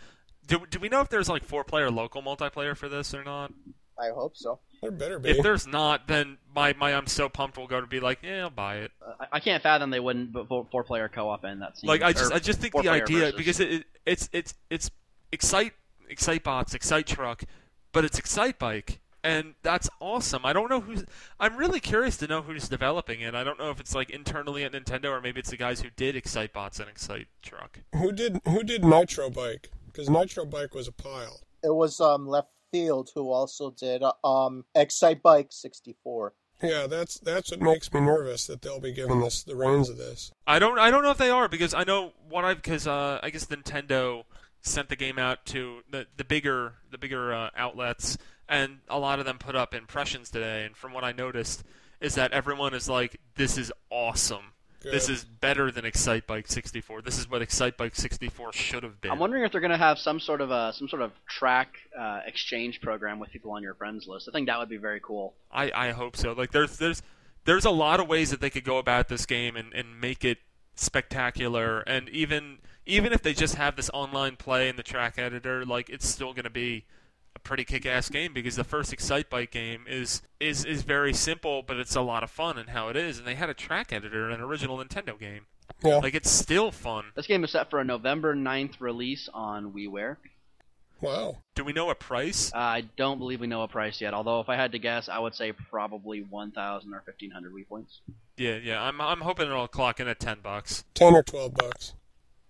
Do, 0.47 0.65
do 0.69 0.79
we 0.81 0.89
know 0.89 1.01
if 1.01 1.09
there's 1.09 1.29
like 1.29 1.45
four 1.45 1.65
player 1.65 1.91
local 1.91 2.23
multiplayer 2.23 2.77
for 2.77 2.89
this 2.89 3.15
or 3.15 3.25
not? 3.25 3.53
I 3.99 4.09
hope 4.09 4.37
so. 4.37 4.59
There 4.81 4.91
better 4.91 5.19
be. 5.21 5.31
If 5.31 5.43
there's 5.43 5.67
not, 5.67 6.09
then 6.09 6.39
my, 6.55 6.73
my 6.73 6.93
I'm 6.95 7.07
so 7.07 7.29
pumped 7.29 7.57
will 7.57 7.69
go 7.69 7.81
to 7.81 7.87
be 7.87 8.01
like, 8.01 8.19
yeah, 8.23 8.41
I'll 8.43 8.51
buy 8.51 8.79
it. 8.79 8.91
Uh, 9.01 9.13
I, 9.21 9.27
I 9.37 9.41
can't 9.41 9.63
fathom 9.63 9.91
they 9.91 10.01
wouldn't 10.01 10.33
put 10.33 10.49
four, 10.49 10.67
four 10.73 10.83
player 10.83 11.09
co 11.09 11.29
op 11.29 11.45
in 11.45 11.61
that. 11.61 11.79
Seems, 11.79 11.89
Like 11.89 12.03
I 12.03 12.13
just 12.13 12.33
or 12.33 12.35
I 12.35 12.39
just 12.41 12.59
think 12.59 12.75
the 12.75 12.89
idea 12.89 13.19
versus. 13.19 13.35
because 13.37 13.61
it, 13.61 13.71
it 13.73 13.87
it's 14.05 14.29
it's 14.33 14.55
it's 14.71 14.91
Excite 15.31 15.75
Excite 16.09 16.43
Bots, 16.43 16.75
Excite 16.75 17.07
Truck, 17.07 17.45
but 17.93 18.05
it's 18.05 18.19
Excite 18.19 18.59
Bike. 18.59 18.99
And 19.25 19.55
that's 19.63 19.89
awesome. 20.01 20.45
I 20.45 20.53
don't 20.53 20.69
know 20.69 20.81
who's. 20.81 21.05
I'm 21.39 21.57
really 21.57 21.79
curious 21.79 22.17
to 22.19 22.27
know 22.27 22.43
who's 22.43 22.69
developing 22.69 23.21
it. 23.21 23.35
I 23.35 23.45
don't 23.45 23.59
know 23.59 23.71
if 23.71 23.79
it's 23.79 23.95
like 23.95 24.11
internally 24.11 24.65
at 24.65 24.73
Nintendo 24.73 25.11
or 25.11 25.21
maybe 25.21 25.39
it's 25.39 25.51
the 25.51 25.57
guys 25.57 25.81
who 25.81 25.91
did 25.95 26.17
Excite 26.17 26.53
Bots 26.53 26.81
and 26.81 26.89
Excite 26.89 27.29
Truck. 27.41 27.81
who 27.95 28.11
did 28.11 28.41
who 28.47 28.63
did 28.65 28.85
Nitro 28.85 29.31
Bike? 29.31 29.71
Because 29.87 30.11
Nitro 30.11 30.45
Bike 30.45 30.75
was 30.75 30.89
a 30.89 30.93
pile. 30.93 31.41
It 31.63 31.75
was 31.75 32.01
um 32.01 32.27
Left 32.27 32.49
Field 32.73 33.11
who 33.15 33.31
also 33.31 33.71
did 33.71 34.03
um 34.25 34.65
Excite 34.75 35.23
Bike 35.23 35.49
64. 35.51 36.35
Yeah, 36.63 36.87
that's 36.87 37.19
that's 37.21 37.51
what 37.51 37.61
makes 37.61 37.93
me 37.93 38.01
nervous 38.01 38.47
that 38.47 38.63
they'll 38.63 38.81
be 38.81 38.93
giving 38.93 39.23
us 39.23 39.43
the 39.43 39.57
reins 39.57 39.89
of 39.89 39.99
this. 39.99 40.33
I 40.47 40.59
don't 40.59 40.79
I 40.79 40.91
don't 40.91 41.03
know 41.03 41.11
if 41.11 41.19
they 41.19 41.31
are 41.31 41.49
because 41.49 41.75
I 41.75 41.85
know 41.85 42.13
what 42.29 42.45
I 42.45 42.55
because 42.55 42.87
uh, 42.87 43.19
I 43.23 43.31
guess 43.31 43.47
Nintendo 43.47 44.25
sent 44.63 44.89
the 44.89 44.97
game 44.97 45.19
out 45.19 45.45
to 45.47 45.81
the 45.91 46.07
the 46.17 46.25
bigger 46.25 46.75
the 46.91 46.99
bigger 46.99 47.35
uh, 47.35 47.51
outlets 47.57 48.17
and 48.53 48.79
a 48.89 48.99
lot 48.99 49.19
of 49.19 49.25
them 49.25 49.39
put 49.39 49.57
up 49.57 49.75
impressions 49.75 50.31
today 50.31 50.65
and 50.65 50.77
from 50.77 50.93
what 50.93 51.03
I 51.03 51.13
noticed 51.13 51.65
is 52.01 52.15
that 52.17 52.33
everyone 52.33 52.75
is 52.75 52.89
like 52.89 53.19
this 53.35 53.57
is 53.57 53.73
awesome. 53.91 54.53
This 54.83 55.09
is 55.09 55.25
better 55.25 55.71
than 55.71 55.85
Excite 55.85 56.27
Bike 56.27 56.49
64. 56.49 57.03
This 57.03 57.17
is 57.17 57.31
what 57.31 57.41
Excite 57.41 57.77
Bike 57.77 57.95
64 57.95 58.53
should 58.53 58.83
have 58.83 59.01
been. 59.01 59.13
I'm 59.13 59.21
wondering 59.21 59.45
if 59.45 59.53
they're 59.53 59.61
going 59.61 59.71
to 59.71 59.77
have 59.77 59.97
some 59.97 60.19
sort 60.19 60.41
of 60.41 60.51
a 60.51 60.73
some 60.73 60.89
sort 60.89 61.03
of 61.03 61.13
track 61.29 61.77
uh, 61.97 62.21
exchange 62.27 62.81
program 62.81 63.21
with 63.21 63.31
people 63.31 63.53
on 63.53 63.63
your 63.63 63.75
friends 63.75 64.09
list. 64.09 64.29
I 64.29 64.33
think 64.33 64.49
that 64.49 64.59
would 64.59 64.69
be 64.69 64.79
very 64.79 64.99
cool. 64.99 65.35
I, 65.53 65.71
I 65.73 65.91
hope 65.93 66.17
so. 66.17 66.33
Like 66.33 66.51
there's 66.51 66.79
there's 66.79 67.01
there's 67.45 67.65
a 67.65 67.71
lot 67.71 68.01
of 68.01 68.09
ways 68.09 68.31
that 68.31 68.41
they 68.41 68.51
could 68.51 68.65
go 68.65 68.79
about 68.79 69.09
this 69.09 69.25
game 69.25 69.57
and, 69.57 69.73
and 69.73 70.01
make 70.01 70.25
it 70.25 70.39
spectacular 70.75 71.81
and 71.81 72.09
even 72.09 72.59
even 72.85 73.13
if 73.13 73.23
they 73.23 73.35
just 73.35 73.55
have 73.55 73.77
this 73.77 73.89
online 73.95 74.35
play 74.35 74.69
in 74.69 74.75
the 74.75 74.83
track 74.83 75.15
editor, 75.17 75.65
like 75.65 75.89
it's 75.91 76.09
still 76.09 76.33
gonna 76.33 76.51
be 76.51 76.79
a 76.79 76.85
pretty 77.43 77.65
kick 77.65 77.87
ass 77.87 78.09
game 78.09 78.33
because 78.33 78.57
the 78.57 78.65
first 78.65 78.93
Excite 78.93 79.29
Bike 79.29 79.51
game 79.51 79.85
is 79.89 80.23
is 80.41 80.65
is 80.65 80.83
very 80.83 81.13
simple 81.13 81.63
but 81.63 81.77
it's 81.77 81.97
a 81.97 82.01
lot 82.01 82.23
of 82.23 82.31
fun 82.31 82.59
in 82.59 82.69
how 82.69 82.89
it 82.89 82.97
is 82.97 83.19
and 83.19 83.27
they 83.27 83.35
had 83.35 83.51
a 83.51 83.55
track 83.55 83.93
editor 83.93 84.27
in 84.27 84.33
an 84.33 84.41
original 84.41 84.79
Nintendo 84.79 85.19
game. 85.19 85.47
Yeah. 85.83 85.97
Like 85.97 86.15
it's 86.15 86.31
still 86.31 86.71
fun. 86.71 87.07
This 87.15 87.27
game 87.27 87.45
is 87.45 87.51
set 87.51 87.71
for 87.71 87.81
a 87.81 87.85
November 87.85 88.35
9th 88.35 88.81
release 88.81 89.29
on 89.33 89.73
WiiWare. 89.73 90.17
Wow. 91.01 91.39
Do 91.57 91.65
we 91.65 91.73
know 91.73 91.91
a 91.91 91.97
price? 91.97 92.53
Uh, 92.55 92.59
I 92.59 92.85
don't 92.97 93.19
believe 93.19 93.41
we 93.41 93.49
know 93.49 93.63
a 93.63 93.69
price 93.69 94.01
yet. 94.01 94.15
Although 94.15 94.41
if 94.41 94.49
I 94.49 94.55
had 94.55 94.71
to 94.73 94.79
guess, 94.79 95.09
I 95.09 95.19
would 95.19 95.35
say 95.35 95.51
probably 95.53 96.23
1,000 96.23 96.95
or 96.95 97.03
1,500 97.05 97.53
Wii 97.53 97.67
points. 97.67 98.01
Yeah, 98.37 98.59
yeah. 98.63 98.81
I'm 98.81 99.01
I'm 99.01 99.21
hoping 99.21 99.47
it'll 99.47 99.69
clock 99.69 100.01
in 100.01 100.09
at 100.09 100.21
ten 100.21 100.39
bucks. 100.43 100.85
Ten 100.95 101.15
or 101.15 101.23
twelve 101.23 101.55
bucks. 101.55 101.95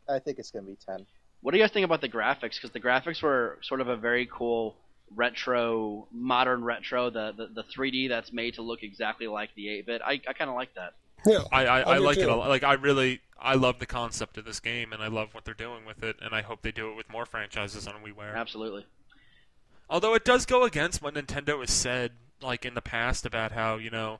I 0.09 0.18
think 0.18 0.38
it's 0.38 0.51
going 0.51 0.64
to 0.64 0.70
be 0.70 0.76
10. 0.86 1.07
What 1.40 1.53
do 1.53 1.59
you 1.59 1.64
guys 1.64 1.72
think 1.72 1.84
about 1.84 2.01
the 2.01 2.09
graphics? 2.09 2.55
Because 2.55 2.70
the 2.72 2.80
graphics 2.80 3.22
were 3.22 3.59
sort 3.62 3.80
of 3.80 3.88
a 3.88 3.97
very 3.97 4.28
cool 4.30 4.76
retro, 5.14 6.06
modern 6.12 6.64
retro. 6.64 7.10
The, 7.10 7.32
the 7.36 7.46
the 7.46 7.62
3D 7.64 8.08
that's 8.08 8.32
made 8.32 8.54
to 8.54 8.62
look 8.62 8.82
exactly 8.82 9.26
like 9.26 9.54
the 9.54 9.66
8-bit. 9.66 10.02
I, 10.04 10.20
I 10.28 10.32
kind 10.32 10.50
of 10.50 10.56
like 10.56 10.74
that. 10.74 10.94
Yeah. 11.26 11.40
I, 11.52 11.66
I, 11.66 11.80
I 11.80 11.90
I 11.92 11.98
do 11.98 12.04
like 12.04 12.18
it 12.18 12.28
a 12.28 12.34
lot. 12.34 12.48
Like 12.48 12.64
I 12.64 12.74
really 12.74 13.20
I 13.40 13.54
love 13.54 13.78
the 13.78 13.86
concept 13.86 14.38
of 14.38 14.44
this 14.44 14.60
game 14.60 14.92
and 14.92 15.02
I 15.02 15.08
love 15.08 15.34
what 15.34 15.44
they're 15.44 15.54
doing 15.54 15.84
with 15.84 16.02
it 16.02 16.16
and 16.20 16.34
I 16.34 16.42
hope 16.42 16.62
they 16.62 16.72
do 16.72 16.90
it 16.90 16.96
with 16.96 17.08
more 17.10 17.26
franchises 17.26 17.86
on 17.86 17.94
WiiWare. 18.04 18.34
Absolutely. 18.34 18.86
Although 19.88 20.14
it 20.14 20.24
does 20.24 20.46
go 20.46 20.64
against 20.64 21.02
what 21.02 21.14
Nintendo 21.14 21.60
has 21.60 21.70
said 21.70 22.12
like 22.40 22.64
in 22.64 22.74
the 22.74 22.80
past 22.82 23.24
about 23.26 23.52
how, 23.52 23.76
you 23.76 23.90
know, 23.90 24.18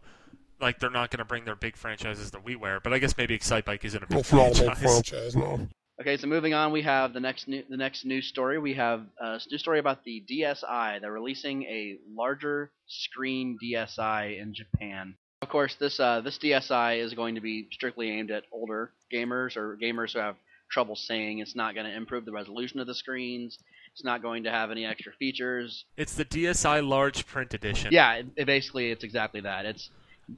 like 0.61 0.78
they're 0.78 0.90
not 0.90 1.11
going 1.11 1.18
to 1.18 1.24
bring 1.24 1.45
their 1.45 1.57
big 1.57 1.76
franchises 1.76 2.30
to 2.30 2.38
WiiWare, 2.38 2.82
but 2.82 2.93
I 2.93 2.99
guess 2.99 3.16
maybe 3.16 3.36
Excitebike 3.36 3.84
isn't 3.84 4.03
a 4.03 4.07
big 4.07 4.18
It's 4.18 4.32
not 4.32 4.53
a 4.53 4.55
franchise. 4.55 4.68
big 4.68 4.88
franchise, 4.88 5.36
no. 5.36 5.68
Okay, 6.03 6.16
so 6.16 6.26
moving 6.26 6.53
on, 6.53 6.72
we 6.72 6.82
have 6.82 7.12
the 7.12 7.20
next 7.20 7.46
new, 7.46 7.62
the 7.70 7.76
next 7.76 8.05
news 8.05 8.26
story. 8.26 8.59
We 8.59 8.74
have 8.74 9.07
a 9.20 9.38
news 9.48 9.61
story 9.61 9.78
about 9.78 10.03
the 10.03 10.20
DSi. 10.28 11.00
They're 11.00 11.12
releasing 11.12 11.62
a 11.62 11.96
larger 12.12 12.72
screen 12.88 13.57
DSi 13.62 14.42
in 14.42 14.53
Japan. 14.53 15.14
Of 15.42 15.48
course, 15.48 15.76
this 15.76 16.00
uh, 16.00 16.20
this 16.20 16.38
DSi 16.38 16.98
is 16.98 17.14
going 17.14 17.36
to 17.36 17.40
be 17.40 17.68
strictly 17.70 18.11
aimed 18.11 18.32
at 18.32 18.42
older 18.50 18.90
gamers 19.12 19.57
or 19.57 19.78
gamers 19.80 20.14
who 20.14 20.18
have 20.18 20.34
trouble 20.72 20.96
seeing. 20.96 21.38
It's 21.38 21.55
not 21.55 21.76
going 21.76 21.86
to 21.86 21.96
improve 21.96 22.24
the 22.24 22.32
resolution 22.32 22.80
of 22.80 22.88
the 22.88 22.96
screens. 22.96 23.57
It's 23.92 24.03
not 24.03 24.22
going 24.22 24.42
to 24.42 24.50
have 24.50 24.72
any 24.72 24.84
extra 24.84 25.12
features. 25.12 25.84
It's 25.96 26.14
the 26.16 26.24
DSi 26.24 26.84
large 26.84 27.28
print 27.28 27.55
edition. 27.55 27.92
Yeah, 27.92 28.14
it, 28.14 28.26
it 28.34 28.46
basically 28.46 28.90
it's 28.90 29.05
exactly 29.05 29.42
that. 29.42 29.66
It's 29.66 29.88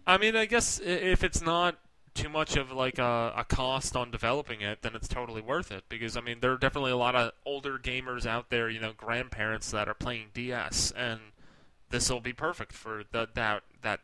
I 0.06 0.18
mean, 0.18 0.36
I 0.36 0.44
guess 0.44 0.78
if 0.84 1.24
it's 1.24 1.40
not 1.40 1.78
too 2.14 2.28
much 2.28 2.56
of 2.56 2.70
like 2.70 2.98
a, 2.98 3.32
a 3.36 3.44
cost 3.44 3.96
on 3.96 4.10
developing 4.10 4.60
it, 4.60 4.82
then 4.82 4.94
it's 4.94 5.08
totally 5.08 5.42
worth 5.42 5.72
it 5.72 5.84
because 5.88 6.16
I 6.16 6.20
mean 6.20 6.38
there 6.40 6.52
are 6.52 6.58
definitely 6.58 6.92
a 6.92 6.96
lot 6.96 7.16
of 7.16 7.32
older 7.44 7.78
gamers 7.78 8.24
out 8.24 8.50
there, 8.50 8.70
you 8.70 8.80
know, 8.80 8.92
grandparents 8.96 9.70
that 9.72 9.88
are 9.88 9.94
playing 9.94 10.28
DS, 10.32 10.92
and 10.96 11.20
this 11.90 12.10
will 12.10 12.20
be 12.20 12.32
perfect 12.32 12.72
for 12.72 13.02
the, 13.12 13.28
that 13.34 13.62
that 13.82 14.00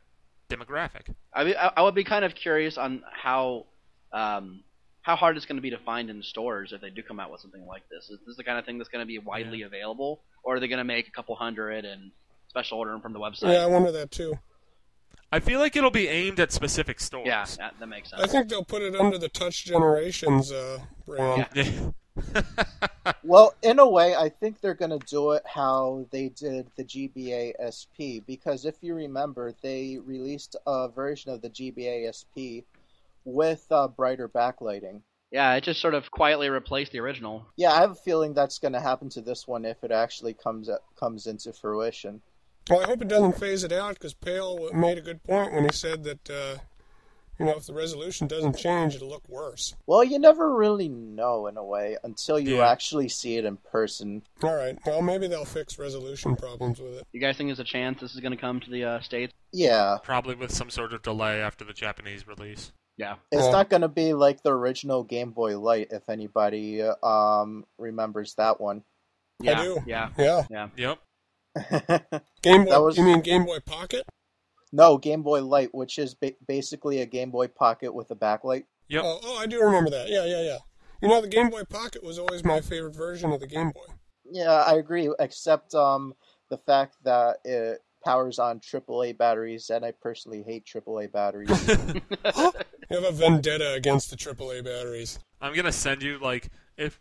demographic. 0.48 1.14
I 1.32 1.44
mean, 1.44 1.54
I, 1.58 1.72
I 1.76 1.82
would 1.82 1.94
be 1.94 2.04
kind 2.04 2.24
of 2.24 2.34
curious 2.34 2.76
on 2.76 3.02
how 3.11 3.66
um, 4.12 4.64
how 5.02 5.16
hard 5.16 5.36
it's 5.36 5.46
going 5.46 5.56
to 5.56 5.62
be 5.62 5.70
to 5.70 5.78
find 5.78 6.11
in 6.11 6.22
stores 6.22 6.72
if 6.72 6.80
they 6.80 6.90
do 6.90 7.02
come 7.02 7.20
out 7.20 7.30
with 7.30 7.40
something 7.40 7.64
like 7.66 7.88
this. 7.88 8.11
Is 8.11 8.18
this 8.26 8.36
the 8.36 8.44
kind 8.44 8.58
of 8.58 8.66
thing 8.66 8.78
that's 8.78 8.90
going 8.90 9.02
to 9.02 9.06
be 9.06 9.18
widely 9.18 9.62
available, 9.62 10.20
or 10.42 10.56
are 10.56 10.61
they 10.61 10.68
going 10.68 10.78
to 10.78 10.84
make 10.84 11.08
a 11.08 11.11
couple 11.11 11.34
hundred 11.36 11.84
and 11.84 12.11
special 12.48 12.78
order 12.78 12.90
them 12.90 13.00
from 13.00 13.12
the 13.12 13.20
website? 13.20 13.52
Yeah, 13.52 13.62
I 13.62 13.66
wonder 13.66 13.92
that 13.92 14.11
too. 14.11 14.38
I 15.33 15.41
feel 15.41 15.61
like 15.61 15.76
it'll 15.76 15.91
be 15.91 16.09
aimed 16.09 16.41
at 16.41 16.51
specific 16.53 17.01
stores. 17.01 17.26
Yeah, 17.26 17.45
that, 17.59 17.74
that 17.78 17.87
makes 17.87 18.11
sense. 18.11 18.22
I 18.22 18.26
think 18.26 18.49
they'll 18.49 18.64
put 18.64 18.83
it 18.83 18.97
under 18.97 19.16
the 19.18 19.28
Touch 19.28 19.64
Generations 19.64 20.51
uh, 20.51 20.81
brand. 21.07 21.47
Yeah. 21.55 21.91
Well, 23.24 23.55
in 23.62 23.78
a 23.78 23.89
way, 23.89 24.14
I 24.14 24.28
think 24.28 24.61
they're 24.61 24.74
going 24.74 24.99
to 24.99 25.07
do 25.07 25.33
it 25.33 25.43
how 25.47 26.07
they 26.11 26.28
did 26.28 26.68
the 26.76 26.85
GBA 26.85 27.53
SP 27.62 28.20
because 28.26 28.64
if 28.66 28.76
you 28.83 28.95
remember, 28.95 29.55
they 29.62 29.99
released 30.05 30.57
a 30.66 30.89
version 30.89 31.33
of 31.33 31.41
the 31.41 31.49
GBA 31.49 32.12
SP 32.12 32.66
with 33.24 33.64
uh, 33.70 33.89
brighter 33.89 34.28
backlighting. 34.28 35.01
yeah, 35.31 35.55
it 35.55 35.62
just 35.64 35.81
sort 35.81 35.95
of 35.95 36.11
quietly 36.11 36.49
replaced 36.51 36.93
the 36.93 36.99
original. 37.01 37.47
Yeah, 37.57 37.72
I 37.72 37.81
have 37.81 37.93
a 37.93 37.95
feeling 37.95 38.35
that's 38.35 38.59
going 38.59 38.72
to 38.72 38.81
happen 38.81 39.09
to 39.11 39.20
this 39.20 39.47
one 39.47 39.64
if 39.64 39.83
it 39.83 39.93
actually 39.93 40.35
comes 40.35 40.68
comes 40.99 41.26
into 41.26 41.53
fruition. 41.53 42.20
Well, 42.68 42.80
I 42.82 42.86
hope 42.86 43.02
it 43.02 43.08
doesn't 43.08 43.38
phase 43.38 43.64
it 43.64 43.72
out 43.72 43.94
because 43.94 44.14
Pale 44.14 44.70
made 44.74 44.98
a 44.98 45.00
good 45.00 45.22
point 45.24 45.52
when 45.52 45.64
he 45.64 45.72
said 45.72 46.04
that, 46.04 46.30
uh, 46.30 46.58
you 47.38 47.46
know, 47.46 47.56
if 47.56 47.66
the 47.66 47.72
resolution 47.74 48.26
doesn't 48.28 48.56
change, 48.58 48.94
it'll 48.94 49.08
look 49.08 49.28
worse. 49.28 49.74
Well, 49.86 50.04
you 50.04 50.18
never 50.18 50.54
really 50.54 50.88
know 50.88 51.46
in 51.46 51.56
a 51.56 51.64
way 51.64 51.96
until 52.04 52.38
you 52.38 52.56
Yeah. 52.58 52.68
actually 52.70 53.08
see 53.08 53.38
it 53.38 53.44
in 53.44 53.56
person. 53.56 54.22
All 54.42 54.54
right. 54.54 54.78
Well, 54.86 55.00
maybe 55.02 55.26
they'll 55.26 55.44
fix 55.46 55.78
resolution 55.78 56.36
problems 56.36 56.78
with 56.80 56.94
it. 56.98 57.06
You 57.12 57.20
guys 57.20 57.36
think 57.38 57.48
there's 57.48 57.58
a 57.58 57.64
chance 57.64 58.00
this 58.00 58.14
is 58.14 58.20
going 58.20 58.32
to 58.36 58.40
come 58.40 58.61
to 58.61 58.70
the 58.70 58.84
uh, 58.84 59.00
states? 59.00 59.32
Yeah, 59.52 59.96
Probably 60.04 60.34
with 60.36 60.52
some 60.52 60.70
sort 60.70 60.92
of 60.92 61.02
delay 61.02 61.40
after 61.40 61.64
the 61.64 61.72
Japanese 61.72 62.28
release. 62.28 62.72
Yeah. 62.98 63.16
it's 63.32 63.42
Yeah. 63.44 63.50
not 63.50 63.70
going 63.70 63.82
to 63.82 63.88
be 63.88 64.12
like 64.12 64.42
the 64.42 64.52
original 64.52 65.02
Game 65.02 65.30
Boy 65.30 65.58
Light 65.58 65.88
if 65.90 66.08
anybody 66.11 66.82
um 66.82 67.64
remembers 67.78 68.34
that 68.34 68.61
one. 68.61 68.84
Yeah. 69.40 69.62
do. 69.62 69.82
Yeah. 69.86 70.11
Yeah. 70.18 70.68
Yep. 70.76 70.98
Game 72.42 72.64
Boy. 72.64 72.70
That 72.70 72.82
was- 72.82 72.96
You 72.98 73.05
mean 73.05 73.20
Game 73.20 73.44
Boy 73.44 73.59
Pocket? 73.61 74.05
no, 74.72 74.98
Game 74.98 75.22
Boy 75.22 75.42
Light, 75.42 75.70
which 75.74 75.98
is 75.98 76.14
ba- 76.14 76.34
basically 76.46 77.01
a 77.01 77.07
Game 77.07 77.30
Boy 77.30 77.48
Pocket 77.48 77.92
with 77.92 78.11
a 78.11 78.16
backlight. 78.16 78.64
Yep. 78.88 79.03
Oh, 79.05 79.20
oh, 79.22 79.38
I 79.38 79.46
do 79.46 79.61
remember 79.61 79.90
that. 79.90 80.09
Yeah, 80.09 80.24
yeah, 80.24 80.42
yeah. 80.42 80.59
You 81.03 81.09
know, 81.09 81.20
the 81.20 81.28
Game 81.28 81.51
Boy 81.51 81.64
Pocket 81.64 82.03
was 82.05 82.18
always 82.18 82.44
my 82.44 82.61
favorite 82.61 82.94
version 82.94 83.32
of 83.32 83.40
the 83.40 83.46
Game 83.46 83.70
Boy. 83.70 83.86
Yeah, 84.30 84.53
I 84.53 84.74
agree, 84.74 85.12
except 85.18 85.74
um 85.74 86.14
the 86.51 86.59
fact 86.59 86.96
that 87.05 87.38
it 87.44 87.78
powers 88.05 88.38
on 88.38 88.61
AAA 88.61 89.16
batteries, 89.18 89.70
and 89.70 89.84
I 89.84 89.92
personally 89.92 90.42
hate 90.46 90.66
AAA 90.66 91.11
batteries. 91.12 91.51
You 92.90 92.96
have 93.01 93.05
a 93.05 93.12
vendetta 93.12 93.74
against 93.74 94.11
the 94.11 94.16
AAA 94.16 94.64
batteries. 94.64 95.20
I'm 95.40 95.55
gonna 95.55 95.70
send 95.70 96.03
you 96.03 96.18
like 96.18 96.51
if 96.76 96.98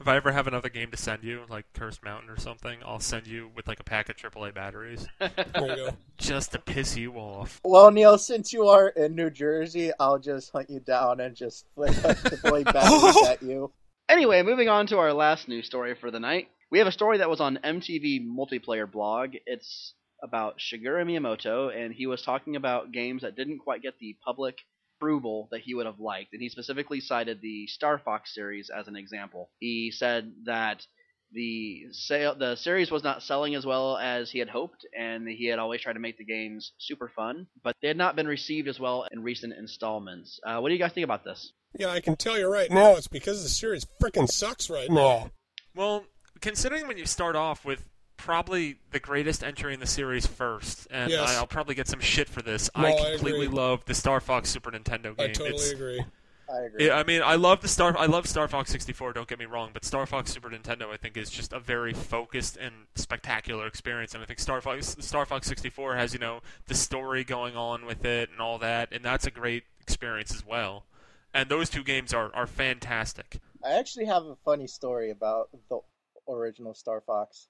if 0.00 0.06
I 0.08 0.16
ever 0.16 0.32
have 0.32 0.46
another 0.46 0.68
game 0.68 0.90
to 0.90 0.96
send 0.96 1.24
you, 1.24 1.42
like 1.48 1.66
Cursed 1.74 2.04
Mountain 2.04 2.30
or 2.30 2.38
something, 2.38 2.78
I'll 2.84 3.00
send 3.00 3.26
you 3.26 3.50
with 3.54 3.66
like 3.66 3.80
a 3.80 3.84
pack 3.84 4.08
of 4.08 4.16
AAA 4.16 4.54
batteries 4.54 5.06
There 5.18 5.30
you 5.56 5.76
go. 5.76 5.90
just 6.18 6.52
to 6.52 6.58
piss 6.58 6.96
you 6.96 7.14
off. 7.14 7.60
well, 7.64 7.90
Neal, 7.90 8.18
since 8.18 8.52
you 8.52 8.66
are 8.68 8.88
in 8.88 9.14
New 9.14 9.30
Jersey, 9.30 9.90
I'll 9.98 10.18
just 10.18 10.52
hunt 10.52 10.70
you 10.70 10.80
down 10.80 11.20
and 11.20 11.34
just 11.34 11.66
flick 11.74 11.90
AAA 11.92 12.64
batteries 12.72 13.26
at 13.28 13.42
you. 13.42 13.72
Anyway, 14.08 14.42
moving 14.42 14.68
on 14.68 14.86
to 14.88 14.98
our 14.98 15.12
last 15.12 15.48
news 15.48 15.66
story 15.66 15.94
for 15.94 16.10
the 16.10 16.20
night. 16.20 16.48
We 16.70 16.78
have 16.78 16.88
a 16.88 16.92
story 16.92 17.18
that 17.18 17.30
was 17.30 17.40
on 17.40 17.58
MTV 17.64 18.26
Multiplayer 18.26 18.90
blog. 18.90 19.30
It's 19.46 19.94
about 20.22 20.58
Shigeru 20.58 21.04
Miyamoto, 21.04 21.74
and 21.74 21.94
he 21.94 22.06
was 22.06 22.22
talking 22.22 22.56
about 22.56 22.92
games 22.92 23.22
that 23.22 23.36
didn't 23.36 23.58
quite 23.60 23.82
get 23.82 23.98
the 24.00 24.16
public 24.24 24.58
approval 24.98 25.48
that 25.50 25.60
he 25.60 25.74
would 25.74 25.86
have 25.86 26.00
liked. 26.00 26.32
And 26.32 26.42
he 26.42 26.48
specifically 26.48 27.00
cited 27.00 27.40
the 27.40 27.66
Star 27.68 27.98
Fox 27.98 28.34
series 28.34 28.70
as 28.76 28.88
an 28.88 28.96
example. 28.96 29.50
He 29.60 29.90
said 29.90 30.32
that 30.44 30.84
the 31.32 31.86
sale, 31.92 32.34
the 32.34 32.56
series 32.56 32.90
was 32.90 33.04
not 33.04 33.22
selling 33.22 33.54
as 33.54 33.66
well 33.66 33.98
as 33.98 34.30
he 34.30 34.38
had 34.38 34.48
hoped, 34.48 34.86
and 34.98 35.28
he 35.28 35.46
had 35.46 35.58
always 35.58 35.82
tried 35.82 35.92
to 35.94 36.00
make 36.00 36.16
the 36.16 36.24
games 36.24 36.72
super 36.78 37.10
fun, 37.14 37.46
but 37.62 37.76
they 37.82 37.88
had 37.88 37.98
not 37.98 38.16
been 38.16 38.26
received 38.26 38.66
as 38.66 38.80
well 38.80 39.06
in 39.12 39.22
recent 39.22 39.52
installments. 39.52 40.40
Uh, 40.44 40.58
what 40.58 40.68
do 40.68 40.74
you 40.74 40.80
guys 40.80 40.92
think 40.92 41.04
about 41.04 41.24
this? 41.24 41.52
Yeah, 41.78 41.88
I 41.88 42.00
can 42.00 42.16
tell 42.16 42.38
you 42.38 42.50
right 42.50 42.70
now, 42.70 42.96
it's 42.96 43.08
because 43.08 43.42
the 43.42 43.50
series 43.50 43.86
frickin' 44.02 44.28
sucks 44.28 44.70
right 44.70 44.90
now. 44.90 45.30
Well, 45.74 46.04
considering 46.40 46.88
when 46.88 46.96
you 46.96 47.04
start 47.04 47.36
off 47.36 47.64
with 47.64 47.84
probably 48.18 48.76
the 48.90 49.00
greatest 49.00 49.42
entry 49.42 49.72
in 49.72 49.80
the 49.80 49.86
series 49.86 50.26
first, 50.26 50.86
and 50.90 51.10
Yes. 51.10 51.30
I'll 51.36 51.46
probably 51.46 51.74
get 51.74 51.88
some 51.88 52.00
shit 52.00 52.28
for 52.28 52.42
this. 52.42 52.68
No, 52.76 52.84
I 52.84 52.90
I 52.92 53.10
completely 53.12 53.46
agree. 53.46 53.56
love 53.58 53.84
the 53.86 53.94
Star 53.94 54.20
Fox 54.20 54.50
Super 54.50 54.70
Nintendo 54.70 55.16
game. 55.16 55.30
I 55.30 55.32
totally 55.32 55.48
It's- 55.50 55.70
agree. 55.70 56.04
I 56.50 56.60
agree. 56.62 56.86
Yeah, 56.86 56.96
I 56.96 57.04
mean, 57.04 57.20
I 57.22 57.34
love 57.34 57.60
the 57.60 57.68
Star. 57.68 57.94
I 57.98 58.06
love 58.06 58.26
Star 58.26 58.48
Fox 58.48 58.70
64. 58.70 59.12
Don't 59.12 59.28
get 59.28 59.38
me 59.38 59.44
wrong, 59.44 59.70
but 59.74 59.84
Star 59.84 60.06
Fox 60.06 60.32
Super 60.32 60.48
Nintendo, 60.48 60.90
I 60.90 60.96
think, 60.96 61.16
is 61.18 61.28
just 61.28 61.52
a 61.52 61.60
very 61.60 61.92
focused 61.92 62.56
and 62.56 62.86
spectacular 62.94 63.66
experience. 63.66 64.14
And 64.14 64.22
I 64.22 64.26
think 64.26 64.38
Star 64.38 64.60
Fox 64.62 64.96
Star 65.00 65.26
Fox 65.26 65.46
64 65.46 65.96
has, 65.96 66.14
you 66.14 66.18
know, 66.18 66.40
the 66.66 66.74
story 66.74 67.22
going 67.22 67.54
on 67.54 67.84
with 67.84 68.02
it 68.04 68.30
and 68.30 68.40
all 68.40 68.58
that, 68.60 68.92
and 68.92 69.04
that's 69.04 69.26
a 69.26 69.30
great 69.30 69.64
experience 69.80 70.34
as 70.34 70.44
well. 70.44 70.86
And 71.34 71.50
those 71.50 71.68
two 71.68 71.84
games 71.84 72.14
are 72.14 72.34
are 72.34 72.46
fantastic. 72.46 73.40
I 73.62 73.72
actually 73.72 74.06
have 74.06 74.24
a 74.24 74.36
funny 74.36 74.66
story 74.68 75.10
about 75.10 75.50
the 75.68 75.80
original 76.26 76.72
Star 76.72 77.02
Fox. 77.02 77.48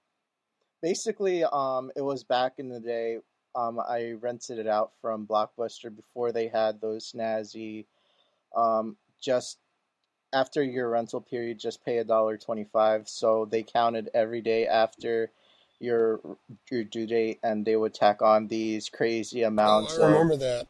Basically, 0.83 1.45
um, 1.45 1.91
it 1.97 2.03
was 2.03 2.25
back 2.25 2.55
in 2.59 2.69
the 2.69 2.81
day. 2.81 3.19
Um, 3.55 3.81
I 3.81 4.13
rented 4.21 4.59
it 4.59 4.69
out 4.69 4.93
from 5.01 5.27
Blockbuster 5.27 5.95
before 5.95 6.33
they 6.33 6.49
had 6.49 6.81
those 6.81 7.13
snazzy. 7.13 7.87
Um, 8.57 8.97
just 9.21 9.59
after 10.33 10.63
your 10.63 10.91
rental 10.91 11.21
period, 11.21 11.59
just 11.59 11.85
pay 11.85 11.99
a 11.99 12.05
dollar 12.05 12.37
twenty-five. 12.37 13.09
So 13.09 13.47
they 13.51 13.63
counted 13.63 14.11
every 14.15 14.41
day 14.41 14.67
after 14.67 15.31
your 15.81 16.21
your 16.71 16.85
due 16.85 17.07
date, 17.07 17.41
and 17.43 17.65
they 17.65 17.77
would 17.77 17.95
tack 17.95 18.23
on 18.23 18.47
these 18.49 18.89
crazy 18.89 19.43
Oh, 19.43 19.49
amounts. 19.49 19.99
I 19.99 20.03
of, 20.03 20.13
remember 20.13 20.37
that. 20.37 20.67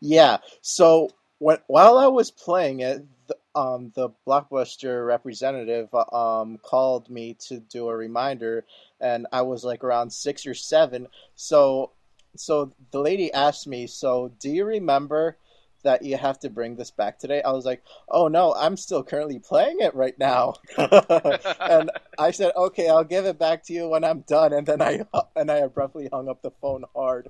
yeah. 0.00 0.38
So 0.62 1.10
when 1.38 1.58
while 1.66 1.98
I 1.98 2.06
was 2.06 2.30
playing 2.30 2.80
it, 2.80 3.04
the, 3.28 3.36
um, 3.54 3.92
the 3.94 4.10
blockbuster 4.26 5.06
representative 5.06 5.88
um 6.12 6.58
called 6.62 7.08
me 7.10 7.36
to 7.48 7.60
do 7.60 7.88
a 7.88 7.96
reminder, 7.96 8.64
and 9.04 9.26
I 9.30 9.42
was 9.42 9.64
like 9.64 9.84
around 9.84 10.10
six 10.12 10.46
or 10.46 10.54
seven. 10.54 11.08
So, 11.34 11.92
so 12.36 12.72
the 12.90 13.00
lady 13.00 13.32
asked 13.32 13.66
me, 13.68 13.86
"So 13.86 14.32
do 14.40 14.48
you 14.50 14.64
remember?" 14.64 15.36
That 15.82 16.02
you 16.02 16.16
have 16.16 16.38
to 16.38 16.48
bring 16.48 16.76
this 16.76 16.90
back 16.90 17.18
today. 17.18 17.42
I 17.42 17.52
was 17.52 17.66
like, 17.66 17.82
"Oh 18.08 18.26
no, 18.28 18.54
I'm 18.54 18.78
still 18.78 19.02
currently 19.04 19.38
playing 19.38 19.80
it 19.80 19.94
right 19.94 20.18
now," 20.18 20.54
and 20.78 21.90
I 22.18 22.30
said, 22.30 22.52
"Okay, 22.56 22.88
I'll 22.88 23.04
give 23.04 23.26
it 23.26 23.38
back 23.38 23.64
to 23.64 23.74
you 23.74 23.88
when 23.90 24.02
I'm 24.02 24.20
done." 24.20 24.54
And 24.54 24.66
then 24.66 24.80
I 24.80 25.04
and 25.36 25.50
I 25.50 25.56
abruptly 25.56 26.08
hung 26.10 26.30
up 26.30 26.40
the 26.40 26.52
phone 26.52 26.84
hard. 26.96 27.28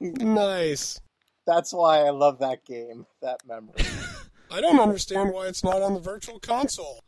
Nice. 0.00 1.00
That's 1.46 1.72
why 1.72 2.00
I 2.00 2.10
love 2.10 2.40
that 2.40 2.64
game, 2.64 3.06
that 3.22 3.40
memory. 3.46 3.74
I 4.50 4.60
don't 4.60 4.80
understand 4.80 5.32
why 5.32 5.46
it's 5.46 5.62
not 5.62 5.82
on 5.82 5.94
the 5.94 6.00
Virtual 6.00 6.40
Console. 6.40 7.00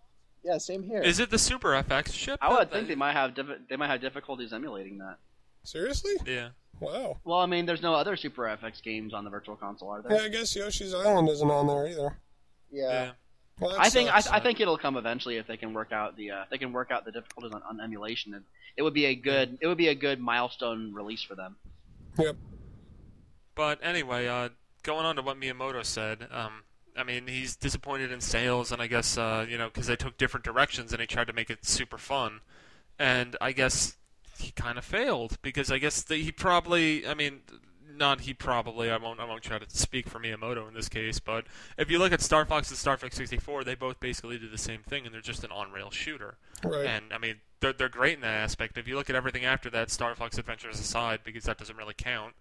Yeah, 0.45 0.59
same 0.59 0.83
here. 0.83 1.01
Is 1.03 1.21
it 1.21 1.31
the 1.31 1.39
Super 1.39 1.69
FX 1.71 2.13
chip? 2.13 2.39
I 2.43 2.53
would 2.53 2.71
think 2.71 2.89
they 2.89 2.95
might 2.95 3.13
have 3.13 3.33
diffi- 3.35 3.69
they 3.69 3.77
might 3.77 3.89
have 3.89 4.01
difficulties 4.01 4.53
emulating 4.53 4.99
that. 4.99 5.19
Seriously? 5.63 6.15
Yeah. 6.27 6.49
Wow. 6.81 7.19
Well, 7.25 7.39
I 7.39 7.47
mean, 7.47 7.65
there's 7.67 7.83
no 7.83 7.95
other 7.95 8.17
Super 8.17 8.43
FX 8.43 8.83
games 8.83 9.15
on 9.15 9.23
the 9.23 9.31
Virtual 9.31 9.55
Console, 9.55 9.91
are 9.91 10.03
there? 10.03 10.19
Yeah, 10.19 10.25
I 10.25 10.29
guess 10.29 10.57
Yoshi's 10.57 10.93
Island 10.95 11.29
isn't 11.29 11.49
on 11.51 11.67
there 11.69 11.87
either. 11.87 12.19
yeah. 12.73 12.89
Yeah. 12.91 13.11
Well, 13.61 13.71
that 13.73 13.81
I 13.81 13.91
think 13.91 14.11
I. 14.11 14.23
I 14.33 14.41
think 14.41 14.61
it'll 14.61 14.79
come 14.79 14.97
eventually 14.97 15.37
if 15.37 15.47
they 15.47 15.59
can 15.59 15.75
work 15.75 15.93
out 15.93 16.17
the 16.17 16.31
uh, 16.31 16.45
they 16.51 16.59
can 16.59 16.73
work 16.73 16.91
out 16.91 17.05
the 17.05 17.13
difficulties 17.13 17.53
on, 17.53 17.63
on 17.63 17.81
emulation. 17.81 18.35
And 18.35 18.43
it 18.77 18.83
would 18.83 18.95
be 18.95 19.05
a 19.05 19.15
good 19.15 19.59
it 19.61 19.67
would 19.69 19.77
be 19.79 19.89
a 19.89 19.95
good 19.95 20.19
milestone 20.19 20.93
release 20.93 21.23
for 21.23 21.35
them. 21.37 21.57
Yep. 22.19 22.37
But 23.55 23.79
anyway, 23.83 24.27
uh, 24.27 24.49
going 24.83 25.05
on 25.05 25.17
to 25.17 25.23
what 25.23 25.39
Miyamoto 25.39 25.85
said, 25.85 26.27
um, 26.33 26.65
I 26.97 27.05
mean, 27.05 27.27
he's 27.27 27.57
disappointed 27.57 28.13
in 28.13 28.21
sales, 28.21 28.73
and 28.73 28.83
I 28.83 28.87
guess 28.87 29.17
uh, 29.17 29.47
you 29.49 29.59
know 29.59 29.67
because 29.67 29.87
they 29.87 29.97
took 29.97 30.19
different 30.19 30.45
directions 30.45 30.93
and 30.93 31.01
he 31.01 31.07
tried 31.07 31.27
to 31.29 31.33
make 31.33 31.51
it 31.51 31.65
super 31.65 31.99
fun, 31.99 32.41
and 32.99 33.37
I 33.41 33.53
guess 33.53 33.97
he 34.39 34.51
kind 34.53 34.79
of 34.79 34.85
failed 34.85 35.39
because 35.43 35.71
I 35.71 35.79
guess 35.79 36.03
that 36.03 36.17
he 36.17 36.33
probably, 36.33 37.07
I 37.07 37.15
mean, 37.15 37.41
not 37.97 38.23
he 38.23 38.35
probably. 38.35 38.91
I 38.91 38.97
won't 38.97 39.21
I 39.21 39.25
won't 39.25 39.43
try 39.43 39.59
to 39.59 39.67
speak 39.69 40.09
for 40.09 40.19
Miyamoto 40.19 40.67
in 40.69 40.75
this 40.75 40.89
case, 40.89 41.19
but 41.19 41.47
if 41.79 41.91
you 41.91 41.99
look 41.99 42.13
at 42.13 42.21
Star 42.21 42.45
Fox 42.45 42.69
and 42.71 42.79
Star 42.79 42.97
Fox 42.97 43.17
64, 43.17 43.65
they 43.65 43.75
both 43.75 44.01
basically 44.01 44.39
do 44.39 44.49
the 44.49 44.59
same 44.59 44.83
thing, 44.83 45.05
and 45.05 45.15
they're 45.15 45.21
just 45.21 45.45
an 45.45 45.53
on-rail 45.53 45.91
shooter. 45.91 46.37
Right. 46.65 46.87
And 46.87 47.13
I 47.13 47.19
mean, 47.19 47.37
they're 47.61 47.73
they're 47.73 47.89
great 47.89 48.15
in 48.15 48.21
that 48.23 48.43
aspect. 48.43 48.79
If 48.79 48.89
you 48.89 48.97
look 48.97 49.11
at 49.11 49.17
everything 49.17 49.45
after 49.45 49.71
that, 49.71 49.91
Star 49.91 50.15
Fox 50.15 50.39
Adventures 50.39 50.81
aside, 50.81 51.21
because 51.25 51.45
that 51.45 51.59
doesn't 51.59 51.77
really 51.77 51.95
count. 51.97 52.35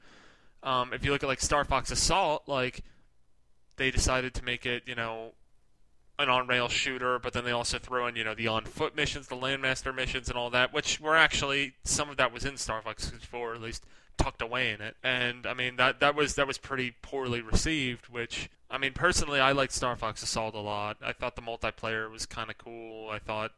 Um, 0.63 0.93
if 0.93 1.03
you 1.03 1.11
look 1.11 1.23
at 1.23 1.27
like 1.27 1.41
Star 1.41 1.63
Fox 1.63 1.91
Assault, 1.91 2.43
like 2.47 2.83
they 3.77 3.91
decided 3.91 4.33
to 4.35 4.43
make 4.43 4.65
it, 4.65 4.83
you 4.85 4.95
know, 4.95 5.31
an 6.19 6.29
on-rail 6.29 6.67
shooter, 6.67 7.17
but 7.19 7.33
then 7.33 7.43
they 7.43 7.51
also 7.51 7.79
throw 7.79 8.07
in, 8.07 8.15
you 8.15 8.23
know, 8.23 8.35
the 8.35 8.47
on-foot 8.47 8.95
missions, 8.95 9.27
the 9.27 9.35
Landmaster 9.35 9.93
missions, 9.93 10.29
and 10.29 10.37
all 10.37 10.49
that, 10.51 10.73
which 10.73 10.99
were 10.99 11.15
actually 11.15 11.73
some 11.83 12.09
of 12.09 12.17
that 12.17 12.31
was 12.31 12.45
in 12.45 12.57
Star 12.57 12.81
Fox 12.81 13.05
64, 13.05 13.55
at 13.55 13.61
least 13.61 13.85
tucked 14.17 14.41
away 14.41 14.71
in 14.71 14.81
it. 14.81 14.95
And 15.03 15.45
I 15.45 15.53
mean, 15.53 15.77
that 15.77 15.99
that 15.99 16.15
was 16.15 16.35
that 16.35 16.47
was 16.47 16.57
pretty 16.57 16.93
poorly 17.01 17.41
received. 17.41 18.07
Which 18.09 18.49
I 18.69 18.77
mean, 18.77 18.93
personally, 18.93 19.39
I 19.39 19.51
liked 19.51 19.73
Star 19.73 19.95
Fox 19.95 20.21
Assault 20.23 20.55
a 20.55 20.59
lot. 20.59 20.97
I 21.03 21.13
thought 21.13 21.35
the 21.35 21.41
multiplayer 21.41 22.09
was 22.09 22.25
kind 22.25 22.49
of 22.49 22.57
cool. 22.57 23.09
I 23.09 23.19
thought 23.19 23.51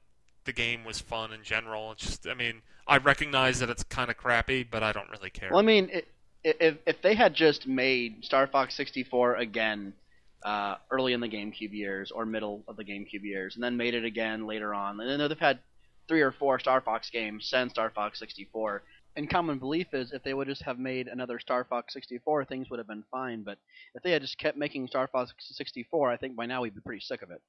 the 0.45 0.53
game 0.53 0.83
was 0.83 0.99
fun 0.99 1.31
in 1.31 1.43
general. 1.43 1.91
It's 1.93 2.03
just, 2.03 2.27
I 2.27 2.33
mean, 2.33 2.61
I 2.87 2.97
recognize 2.97 3.59
that 3.59 3.69
it's 3.69 3.83
kind 3.83 4.09
of 4.09 4.17
crappy, 4.17 4.63
but 4.63 4.83
I 4.83 4.91
don't 4.91 5.09
really 5.09 5.29
care. 5.29 5.49
Well, 5.51 5.59
I 5.59 5.63
mean, 5.63 5.89
i 5.93 6.03
if 6.45 6.77
if 6.85 7.01
they 7.01 7.15
had 7.15 7.33
just 7.33 7.67
made 7.67 8.25
Star 8.25 8.47
Fox 8.47 8.75
64 8.75 9.35
again 9.35 9.93
uh, 10.43 10.75
early 10.91 11.13
in 11.13 11.19
the 11.19 11.29
GameCube 11.29 11.73
years 11.73 12.11
or 12.11 12.25
middle 12.25 12.63
of 12.67 12.75
the 12.75 12.83
GameCube 12.83 13.23
years, 13.23 13.55
and 13.55 13.63
then 13.63 13.77
made 13.77 13.93
it 13.93 14.05
again 14.05 14.45
later 14.45 14.73
on, 14.73 14.99
and 14.99 15.09
then 15.09 15.27
they've 15.27 15.39
had 15.39 15.59
three 16.07 16.21
or 16.21 16.31
four 16.31 16.59
Star 16.59 16.81
Fox 16.81 17.09
games 17.09 17.45
since 17.45 17.71
Star 17.71 17.89
Fox 17.89 18.19
64. 18.19 18.83
And 19.15 19.29
common 19.29 19.59
belief 19.59 19.93
is 19.93 20.11
if 20.11 20.23
they 20.23 20.33
would 20.33 20.47
just 20.47 20.63
have 20.63 20.79
made 20.79 21.07
another 21.07 21.39
Star 21.39 21.63
Fox 21.63 21.93
64, 21.93 22.45
things 22.45 22.69
would 22.69 22.79
have 22.79 22.87
been 22.87 23.03
fine. 23.11 23.43
But 23.43 23.59
if 23.93 24.01
they 24.01 24.11
had 24.11 24.23
just 24.23 24.39
kept 24.39 24.57
making 24.57 24.87
Star 24.87 25.07
Fox 25.07 25.33
64, 25.39 26.11
I 26.11 26.17
think 26.17 26.35
by 26.35 26.47
now 26.47 26.61
we'd 26.61 26.73
be 26.73 26.81
pretty 26.81 27.01
sick 27.01 27.21
of 27.21 27.29
it. 27.29 27.39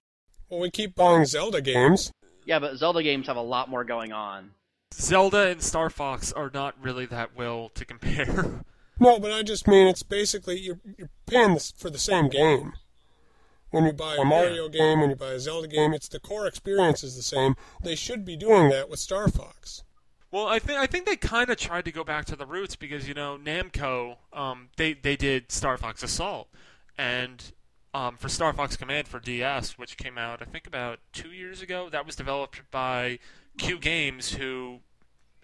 Well, 0.50 0.60
we 0.60 0.70
keep 0.70 0.94
buying 0.94 1.24
Zelda 1.24 1.62
games. 1.62 2.12
Yeah, 2.44 2.58
but 2.58 2.76
Zelda 2.76 3.02
games 3.02 3.26
have 3.28 3.36
a 3.36 3.42
lot 3.42 3.70
more 3.70 3.82
going 3.82 4.12
on. 4.12 4.50
Zelda 4.92 5.48
and 5.48 5.62
Star 5.62 5.88
Fox 5.88 6.32
are 6.32 6.50
not 6.52 6.74
really 6.80 7.06
that 7.06 7.34
well 7.34 7.70
to 7.70 7.84
compare. 7.84 8.62
No, 9.00 9.18
but 9.18 9.32
I 9.32 9.42
just 9.42 9.66
mean 9.66 9.88
it's 9.88 10.04
basically 10.04 10.60
you're, 10.60 10.78
you're 10.96 11.10
paying 11.26 11.58
for 11.76 11.90
the 11.90 11.98
same 11.98 12.28
game. 12.28 12.74
When 13.74 13.86
you 13.86 13.92
buy 13.92 14.14
a 14.14 14.24
Mario 14.24 14.68
game, 14.68 15.00
when 15.00 15.10
you 15.10 15.16
buy 15.16 15.32
a 15.32 15.40
Zelda 15.40 15.66
game, 15.66 15.92
it's 15.92 16.06
the 16.06 16.20
core 16.20 16.46
experience 16.46 17.02
is 17.02 17.16
the 17.16 17.22
same. 17.22 17.56
They 17.82 17.96
should 17.96 18.24
be 18.24 18.36
doing 18.36 18.68
that 18.70 18.88
with 18.88 19.00
Star 19.00 19.26
Fox. 19.26 19.82
Well, 20.30 20.46
I 20.46 20.60
think 20.60 20.78
I 20.78 20.86
think 20.86 21.06
they 21.06 21.16
kind 21.16 21.50
of 21.50 21.56
tried 21.56 21.84
to 21.86 21.90
go 21.90 22.04
back 22.04 22.24
to 22.26 22.36
the 22.36 22.46
roots 22.46 22.76
because 22.76 23.08
you 23.08 23.14
know 23.14 23.36
Namco, 23.36 24.18
um, 24.32 24.68
they 24.76 24.92
they 24.92 25.16
did 25.16 25.50
Star 25.50 25.76
Fox 25.76 26.04
Assault, 26.04 26.46
and 26.96 27.52
um, 27.92 28.16
for 28.16 28.28
Star 28.28 28.52
Fox 28.52 28.76
Command 28.76 29.08
for 29.08 29.18
DS, 29.18 29.76
which 29.76 29.96
came 29.96 30.18
out 30.18 30.40
I 30.40 30.44
think 30.44 30.68
about 30.68 31.00
two 31.12 31.32
years 31.32 31.60
ago, 31.60 31.88
that 31.90 32.06
was 32.06 32.14
developed 32.14 32.62
by 32.70 33.18
Q 33.58 33.80
Games, 33.80 34.34
who 34.34 34.82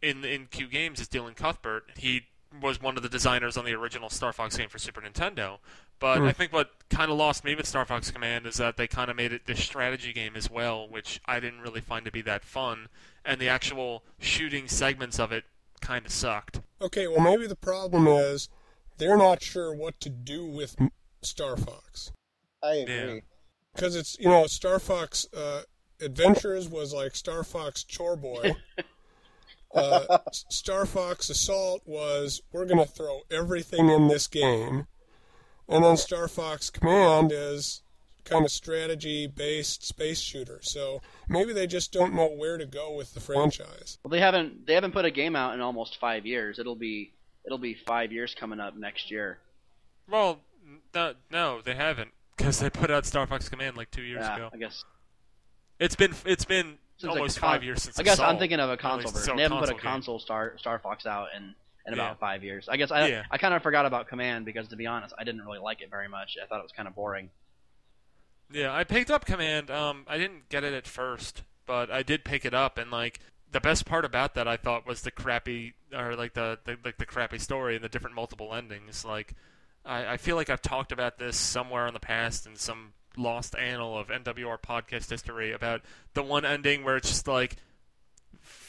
in 0.01 0.25
in 0.25 0.47
Q 0.47 0.69
Games 0.69 1.01
is 1.01 1.09
Dylan 1.09 1.35
Cuthbert. 1.35 1.91
He 1.97 2.27
was 2.63 2.81
one 2.81 2.97
of 2.97 3.03
the 3.03 3.09
designers 3.09 3.57
on 3.57 3.65
the 3.65 3.75
original 3.75 4.09
Star 4.09 4.33
Fox 4.33 4.57
game 4.57 4.69
for 4.69 4.79
Super 4.79 5.01
Nintendo. 5.01 5.59
But 6.01 6.19
Hmm. 6.19 6.25
I 6.25 6.33
think 6.33 6.53
what 6.53 6.71
kind 6.89 7.11
of 7.11 7.17
lost 7.19 7.45
me 7.45 7.55
with 7.55 7.67
Star 7.67 7.85
Fox 7.85 8.11
Command 8.11 8.47
is 8.47 8.57
that 8.57 8.77
they 8.77 8.89
kind 8.89 9.11
of 9.11 9.17
made 9.17 9.33
it 9.33 9.47
this 9.47 9.63
strategy 9.63 10.13
game 10.13 10.35
as 10.35 10.51
well, 10.51 10.89
which 10.89 11.21
I 11.27 11.39
didn't 11.39 11.61
really 11.61 11.81
find 11.83 12.05
to 12.07 12.11
be 12.11 12.23
that 12.23 12.45
fun, 12.45 12.89
and 13.25 13.41
the 13.41 13.49
actual 13.49 14.03
shooting 14.19 14.67
segments 14.67 15.21
of 15.21 15.31
it 15.31 15.45
kind 15.81 16.05
of 16.07 16.11
sucked. 16.13 16.61
Okay, 16.81 17.07
well 17.07 17.21
maybe 17.21 17.47
the 17.47 17.55
problem 17.55 18.07
is 18.09 18.49
they're 18.99 19.17
not 19.17 19.43
sure 19.43 19.73
what 19.75 20.01
to 20.01 20.09
do 20.11 20.45
with 20.47 20.77
Star 21.23 21.57
Fox 21.57 22.13
I 22.63 22.75
agree. 22.77 23.23
because 23.75 23.95
it's 23.95 24.19
you 24.19 24.29
know 24.29 24.47
Star 24.47 24.79
Fox 24.79 25.27
uh, 25.35 25.63
Adventures 26.01 26.69
was 26.69 26.93
like 26.95 27.15
Star 27.15 27.45
Fox 27.45 27.85
Chore 27.85 28.17
Boy. 28.17 28.57
uh, 29.75 30.19
Star 30.33 30.87
Fox 30.87 31.29
Assault 31.31 31.83
was 31.85 32.41
we're 32.53 32.65
gonna 32.65 32.87
throw 32.87 33.21
everything 33.31 33.89
in 33.91 34.09
this 34.09 34.27
game, 34.27 34.87
and 35.71 35.85
then 35.85 35.97
Star 35.97 36.29
Fox 36.29 36.69
Command 36.69 37.33
is 37.33 37.83
kind 38.25 38.45
of 38.45 38.51
strategy 38.51 39.27
based 39.27 39.85
space 39.85 40.21
shooter. 40.21 40.61
So 40.63 41.01
maybe 41.29 41.53
they 41.53 41.67
just 41.67 41.93
don't 41.93 42.15
know 42.15 42.27
where 42.27 42.59
to 42.59 42.67
go 42.67 42.93
with 42.93 43.15
the 43.15 43.21
franchise. 43.21 43.99
Well, 44.03 44.11
they 44.11 44.21
haven't 44.21 44.67
they 44.67 44.75
haven't 44.75 44.93
put 44.93 45.05
a 45.05 45.11
game 45.11 45.37
out 45.37 45.55
in 45.55 45.61
almost 45.61 45.99
five 45.99 46.27
years. 46.27 46.59
It'll 46.59 46.77
be 46.77 47.13
it'll 47.45 47.59
be 47.59 47.75
five 47.87 48.13
years 48.13 48.35
coming 48.39 48.61
up 48.61 48.77
next 48.77 49.11
year. 49.11 49.39
Well, 50.09 50.41
no, 50.95 51.15
no 51.31 51.61
they 51.63 51.75
haven't, 51.75 52.11
because 52.37 52.59
they 52.59 52.71
put 52.71 52.91
out 52.91 53.07
Star 53.07 53.27
Fox 53.27 53.49
Command 53.49 53.77
like 53.77 53.91
two 53.91 54.03
years 54.03 54.23
yeah, 54.23 54.37
ago. 54.37 54.51
I 54.53 54.57
guess. 54.57 54.85
It's 55.79 55.97
been 55.97 56.15
it's 56.25 56.45
been 56.45 56.79
Since, 56.99 57.13
almost 57.13 57.39
con- 57.39 57.51
five 57.51 57.65
years 57.65 57.83
since. 57.83 57.99
I 57.99 58.03
guess 58.03 58.19
I'm 58.19 58.39
thinking 58.39 58.61
of 58.61 58.71
a 58.71 58.77
console 58.77 59.13
version. 59.13 59.37
They 59.37 59.43
haven't 59.45 59.59
put 59.59 59.71
a 59.71 59.73
game. 59.73 59.81
console 59.81 60.19
Star 60.19 60.55
Star 60.59 60.79
Fox 60.79 61.07
out 61.07 61.29
in 61.37 61.55
in 61.93 61.99
Yeah. 61.99 62.07
about 62.07 62.21
five 62.21 62.43
years. 62.45 62.69
I 62.69 62.77
guess 62.77 62.91
I 62.91 63.07
Yeah. 63.09 63.23
I 63.31 63.39
kind 63.39 63.55
of 63.55 63.63
forgot 63.63 63.87
about 63.87 64.09
Command 64.09 64.45
because 64.45 64.69
to 64.69 64.77
be 64.77 64.87
honest, 64.87 65.15
I 65.19 65.25
didn't 65.25 65.43
really 65.43 65.59
like 65.59 65.81
it 65.83 65.91
very 65.91 66.09
much. 66.09 66.37
I 66.43 66.47
thought 66.47 66.61
it 66.61 66.63
was 66.65 66.73
kind 66.73 66.89
of 66.89 66.95
boring. 66.95 67.31
Yeah, 68.53 68.75
I 68.75 68.85
picked 68.85 69.11
up 69.11 69.25
Command. 69.25 69.71
Um, 69.71 70.05
I 70.09 70.19
didn't 70.19 70.49
get 70.49 70.65
it 70.65 70.73
at 70.75 70.87
first, 70.87 71.43
but 71.67 71.91
I 71.91 72.03
did 72.03 72.25
pick 72.25 72.45
it 72.45 72.55
up, 72.55 72.79
and 72.79 72.91
like 72.91 73.21
the 73.53 73.61
best 73.61 73.87
part 73.87 74.05
about 74.05 74.35
that, 74.35 74.49
I 74.49 74.57
thought 74.57 74.87
was 74.87 75.03
the 75.03 75.11
crappy, 75.11 75.75
or 75.93 76.17
like 76.17 76.35
the, 76.35 76.59
the 76.65 76.77
like 76.85 76.99
the 76.99 77.07
crappy 77.07 77.39
story 77.39 77.75
and 77.77 77.85
the 77.85 77.89
different 77.89 78.17
multiple 78.17 78.55
endings. 78.55 79.05
Like, 79.05 79.35
I, 79.85 80.15
I 80.15 80.17
feel 80.17 80.37
like 80.37 80.51
I've 80.51 80.63
talked 80.63 80.91
about 80.93 81.19
this 81.19 81.37
somewhere 81.37 81.87
in 81.87 81.95
the 81.95 82.01
past 82.01 82.47
in 82.47 82.57
some 82.57 82.93
lost 83.17 83.55
annal 83.57 83.99
of 83.99 84.09
NWR 84.09 84.61
podcast 84.61 85.11
history 85.11 85.53
about 85.53 85.83
the 86.15 86.23
one 86.23 86.45
ending 86.45 86.85
where 86.85 86.97
it's 86.97 87.09
just 87.09 87.27
like 87.29 87.57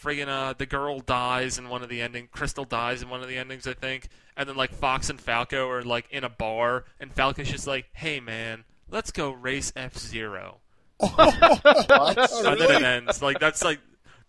friggin' 0.01 0.27
uh, 0.27 0.53
the 0.57 0.65
girl 0.65 0.99
dies 0.99 1.57
in 1.57 1.69
one 1.69 1.83
of 1.83 1.89
the 1.89 2.01
ending, 2.01 2.27
Crystal 2.31 2.65
dies 2.65 3.01
in 3.01 3.09
one 3.09 3.21
of 3.21 3.27
the 3.29 3.37
endings, 3.37 3.67
I 3.67 3.73
think, 3.73 4.07
and 4.37 4.47
then 4.49 4.55
like 4.55 4.71
Fox 4.73 5.09
and 5.09 5.19
Falco 5.19 5.69
are 5.69 5.81
like 5.83 6.07
in 6.11 6.23
a 6.23 6.29
bar, 6.29 6.85
and 6.99 7.13
Falco's 7.13 7.49
just 7.49 7.67
like, 7.67 7.85
"Hey 7.93 8.19
man, 8.19 8.63
let's 8.89 9.11
go 9.11 9.31
race 9.31 9.71
F 9.75 9.97
Zero," 9.97 10.59
What? 10.99 12.17
And 12.45 12.59
then 12.59 12.69
really? 12.69 12.75
it 12.75 12.81
ends. 12.83 13.21
Like 13.21 13.39
that's 13.39 13.63
like 13.63 13.79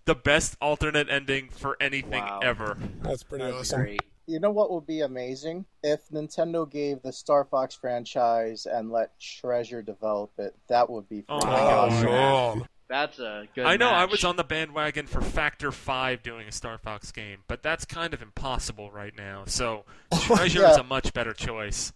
the 0.05 0.15
best 0.15 0.57
alternate 0.61 1.09
ending 1.09 1.49
for 1.51 1.77
anything 1.81 2.25
Wow. 2.25 2.41
ever. 2.43 2.77
That's 3.03 3.23
pretty 3.23 3.45
That'd 3.45 3.57
be 3.57 3.61
awesome. 3.61 3.81
great. 3.81 4.03
You 4.27 4.39
know 4.41 4.51
what 4.51 4.71
would 4.71 4.87
be 4.87 5.01
amazing? 5.01 5.65
If 5.83 6.09
Nintendo 6.11 6.69
gave 6.71 7.03
the 7.03 7.13
Star 7.13 7.45
Fox 7.45 7.75
franchise 7.75 8.67
and 8.67 8.91
let 8.91 9.19
Treasure 9.21 9.83
develop 9.83 10.31
it. 10.39 10.55
That 10.69 10.89
would 10.91 11.09
be 11.09 11.25
Oh 11.29 11.45
my 11.45 11.61
Oh 11.61 11.69
gosh. 11.69 12.05
awesome. 12.05 12.05
man. 12.05 12.69
That's 12.93 13.19
a 13.21 13.49
good. 13.55 13.65
I 13.65 13.79
know 13.79 13.89
I 13.89 14.05
was 14.05 14.23
on 14.23 14.37
the 14.37 14.45
bandwagon 14.45 15.07
for 15.07 15.23
Factor 15.23 15.73
Five 15.73 16.23
doing 16.23 16.47
a 16.47 16.53
Star 16.53 16.77
Fox 16.77 17.11
game, 17.11 17.39
but 17.49 17.63
that's 17.63 17.87
kind 17.87 18.13
of 18.13 18.21
impossible 18.21 18.91
right 18.91 19.17
now. 19.17 19.45
So 19.47 19.87
Treasure 20.21 20.61
Yeah. 20.61 20.73
is 20.73 20.77
a 20.77 20.83
much 20.83 21.15
better 21.15 21.33
choice. 21.33 21.95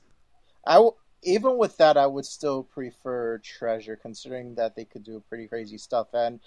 I 0.67 0.77
w- 0.77 0.95
even 1.23 1.59
with 1.59 1.77
that, 1.77 1.99
I 1.99 2.07
would 2.07 2.25
still 2.25 2.63
prefer 2.63 3.37
Treasure, 3.45 3.97
considering 3.97 4.55
that 4.55 4.75
they 4.75 4.87
could 4.87 5.05
do 5.05 5.23
pretty 5.29 5.49
crazy 5.49 5.77
stuff. 5.77 6.07
And 6.15 6.41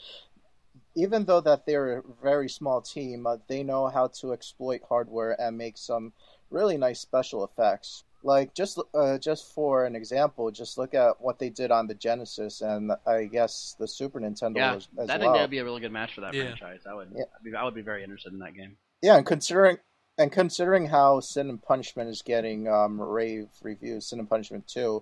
even 0.96 1.26
though 1.26 1.42
that 1.42 1.68
they're 1.68 2.00
a 2.00 2.04
very 2.24 2.50
small 2.50 2.82
team, 2.82 3.28
uh, 3.28 3.38
they 3.48 3.62
know 3.62 3.86
how 3.88 4.08
to 4.08 4.34
exploit 4.34 4.82
hardware 4.90 5.40
and 5.40 5.60
make 5.60 5.78
some 5.78 6.12
really 6.50 6.76
nice 6.78 7.00
special 7.00 7.44
effects. 7.44 8.04
Like 8.24 8.54
just 8.54 8.80
uh, 8.94 9.18
just 9.18 9.54
for 9.54 9.86
an 9.86 9.96
example, 9.96 10.52
just 10.52 10.78
look 10.78 10.94
at 10.94 11.22
what 11.22 11.40
they 11.40 11.50
did 11.50 11.72
on 11.72 11.88
the 11.88 11.94
Genesis 11.94 12.62
and 12.62 12.92
I 13.08 13.26
guess 13.26 13.76
the 13.80 13.88
Super 13.88 14.20
Nintendo 14.20 14.58
Yeah, 14.58 14.76
as, 14.76 14.88
as 15.00 15.10
I 15.10 15.14
think 15.14 15.26
well. 15.28 15.34
that'd 15.36 15.50
be 15.50 15.60
a 15.60 15.64
really 15.64 15.80
good 15.82 15.92
match 15.94 16.14
for 16.16 16.22
that 16.22 16.34
Yeah. 16.34 16.56
franchise. 16.56 16.82
I 16.90 16.94
would. 16.94 17.14
Yeah. 17.16 17.24
I'd 17.36 17.44
be, 17.44 17.56
I 17.56 17.64
would 17.64 17.76
be 17.76 17.82
very 17.82 18.04
interested 18.04 18.34
in 18.34 18.40
that 18.40 18.54
game. 18.56 18.76
Yeah, 19.02 19.16
and 19.18 19.26
considering 19.26 19.78
and 20.18 20.32
considering 20.34 20.88
how 20.88 21.22
Sin 21.22 21.50
and 21.50 21.62
Punishment 21.64 22.10
is 22.10 22.22
getting 22.22 22.68
um, 22.68 23.00
rave 23.00 23.48
reviews, 23.62 24.10
Sin 24.10 24.20
and 24.20 24.30
Punishment 24.30 24.68
Two, 24.68 25.02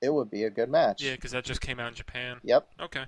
it 0.00 0.10
would 0.14 0.30
be 0.30 0.44
a 0.44 0.50
good 0.50 0.68
match. 0.70 1.02
Yeah, 1.02 1.14
because 1.16 1.32
that 1.32 1.44
just 1.44 1.60
came 1.60 1.80
out 1.80 1.88
in 1.88 1.94
Japan. 1.94 2.38
Yep. 2.44 2.68
Okay. 2.80 3.04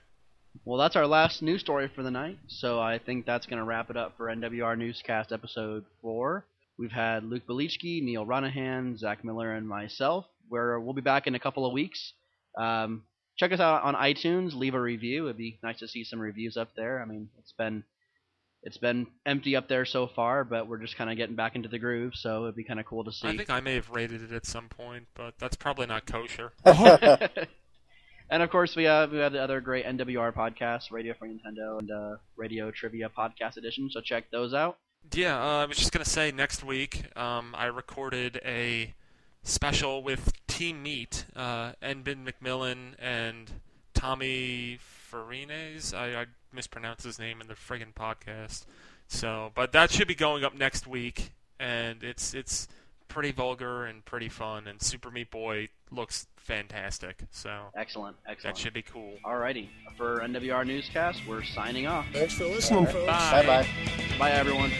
Well, 0.64 0.78
that's 0.78 0.96
our 0.96 1.06
last 1.06 1.42
news 1.42 1.60
story 1.60 1.88
for 1.94 2.02
the 2.02 2.10
night. 2.10 2.38
So 2.48 2.80
I 2.80 2.98
think 2.98 3.26
that's 3.26 3.46
going 3.46 3.58
to 3.58 3.64
wrap 3.64 3.90
it 3.90 3.96
up 3.96 4.16
for 4.16 4.26
NWR 4.26 4.76
Newscast 4.78 5.32
episode 5.32 5.84
four. 6.02 6.44
We've 6.78 6.92
had 6.92 7.24
Luke 7.24 7.46
Belichki, 7.46 8.02
Neal 8.02 8.26
Ronaghan, 8.26 8.98
Zach 8.98 9.24
Miller, 9.24 9.52
and 9.52 9.68
myself. 9.68 10.26
Where 10.48 10.78
we'll 10.78 10.94
be 10.94 11.00
back 11.00 11.26
in 11.26 11.34
a 11.34 11.40
couple 11.40 11.66
of 11.66 11.72
weeks. 11.72 12.12
Um, 12.58 13.04
check 13.36 13.52
us 13.52 13.60
out 13.60 13.82
on 13.82 13.94
iTunes. 13.94 14.54
Leave 14.54 14.74
a 14.74 14.80
review. 14.80 15.26
It'd 15.26 15.36
be 15.36 15.58
nice 15.62 15.78
to 15.78 15.88
see 15.88 16.04
some 16.04 16.20
reviews 16.20 16.56
up 16.56 16.74
there. 16.76 17.00
I 17.00 17.04
mean, 17.04 17.28
it's 17.38 17.52
been 17.52 17.84
it's 18.62 18.78
been 18.78 19.06
empty 19.26 19.56
up 19.56 19.68
there 19.68 19.84
so 19.84 20.06
far, 20.06 20.42
but 20.42 20.66
we're 20.66 20.78
just 20.78 20.96
kind 20.96 21.10
of 21.10 21.16
getting 21.16 21.36
back 21.36 21.54
into 21.54 21.68
the 21.68 21.78
groove. 21.78 22.14
So 22.14 22.44
it'd 22.44 22.56
be 22.56 22.64
kind 22.64 22.80
of 22.80 22.86
cool 22.86 23.04
to 23.04 23.12
see. 23.12 23.28
I 23.28 23.36
think 23.36 23.50
I 23.50 23.60
may 23.60 23.74
have 23.74 23.90
rated 23.90 24.22
it 24.22 24.32
at 24.32 24.46
some 24.46 24.68
point, 24.68 25.06
but 25.14 25.34
that's 25.38 25.56
probably 25.56 25.86
not 25.86 26.06
kosher. 26.06 26.52
and 26.64 28.42
of 28.42 28.50
course, 28.50 28.74
we 28.74 28.84
have 28.84 29.12
we 29.12 29.18
have 29.18 29.32
the 29.32 29.42
other 29.42 29.60
great 29.60 29.84
NWR 29.84 30.32
podcasts, 30.34 30.90
Radio 30.90 31.14
for 31.18 31.28
Nintendo 31.28 31.78
and 31.78 31.90
uh, 31.90 32.16
Radio 32.36 32.70
Trivia 32.70 33.10
Podcast 33.10 33.56
Edition. 33.58 33.90
So 33.90 34.00
check 34.00 34.30
those 34.30 34.54
out. 34.54 34.78
Yeah, 35.12 35.38
uh, 35.40 35.62
I 35.62 35.64
was 35.66 35.76
just 35.76 35.92
gonna 35.92 36.04
say 36.04 36.32
next 36.32 36.64
week 36.64 37.16
um, 37.16 37.54
I 37.56 37.66
recorded 37.66 38.40
a 38.44 38.94
special 39.42 40.02
with 40.02 40.32
Team 40.46 40.82
Meat, 40.82 41.26
uh, 41.36 41.72
Edmund 41.82 42.26
McMillen 42.26 42.94
and 42.98 43.50
Tommy 43.92 44.78
Farines. 45.10 45.94
I, 45.94 46.22
I 46.22 46.26
mispronounced 46.52 47.04
his 47.04 47.18
name 47.18 47.40
in 47.40 47.46
the 47.46 47.54
friggin' 47.54 47.94
podcast. 47.94 48.64
So, 49.06 49.52
but 49.54 49.72
that 49.72 49.90
should 49.90 50.08
be 50.08 50.14
going 50.14 50.44
up 50.44 50.56
next 50.56 50.86
week, 50.86 51.32
and 51.60 52.02
it's 52.02 52.34
it's 52.34 52.66
pretty 53.08 53.32
vulgar 53.32 53.84
and 53.86 54.04
pretty 54.04 54.28
fun, 54.28 54.66
and 54.66 54.80
Super 54.82 55.10
Meat 55.10 55.30
Boy 55.30 55.68
looks 55.90 56.26
fantastic. 56.36 57.22
So 57.30 57.66
Excellent, 57.76 58.16
excellent. 58.26 58.56
that 58.56 58.60
should 58.60 58.72
be 58.74 58.82
cool. 58.82 59.14
Alrighty, 59.24 59.68
for 59.96 60.20
NWR 60.20 60.66
Newscast, 60.66 61.20
we're 61.28 61.44
signing 61.44 61.86
off. 61.86 62.06
Thanks 62.12 62.34
for 62.34 62.44
listening, 62.46 62.86
folks. 62.86 63.06
Bye. 63.06 63.42
Bye 63.42 63.46
bye. 63.46 64.18
Bye, 64.18 64.30
everyone. 64.32 64.70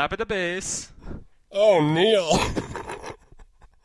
Slap 0.00 0.14
at 0.14 0.18
the 0.18 0.24
bass. 0.24 0.92
Oh, 1.52 1.82
Neal. 1.82 2.38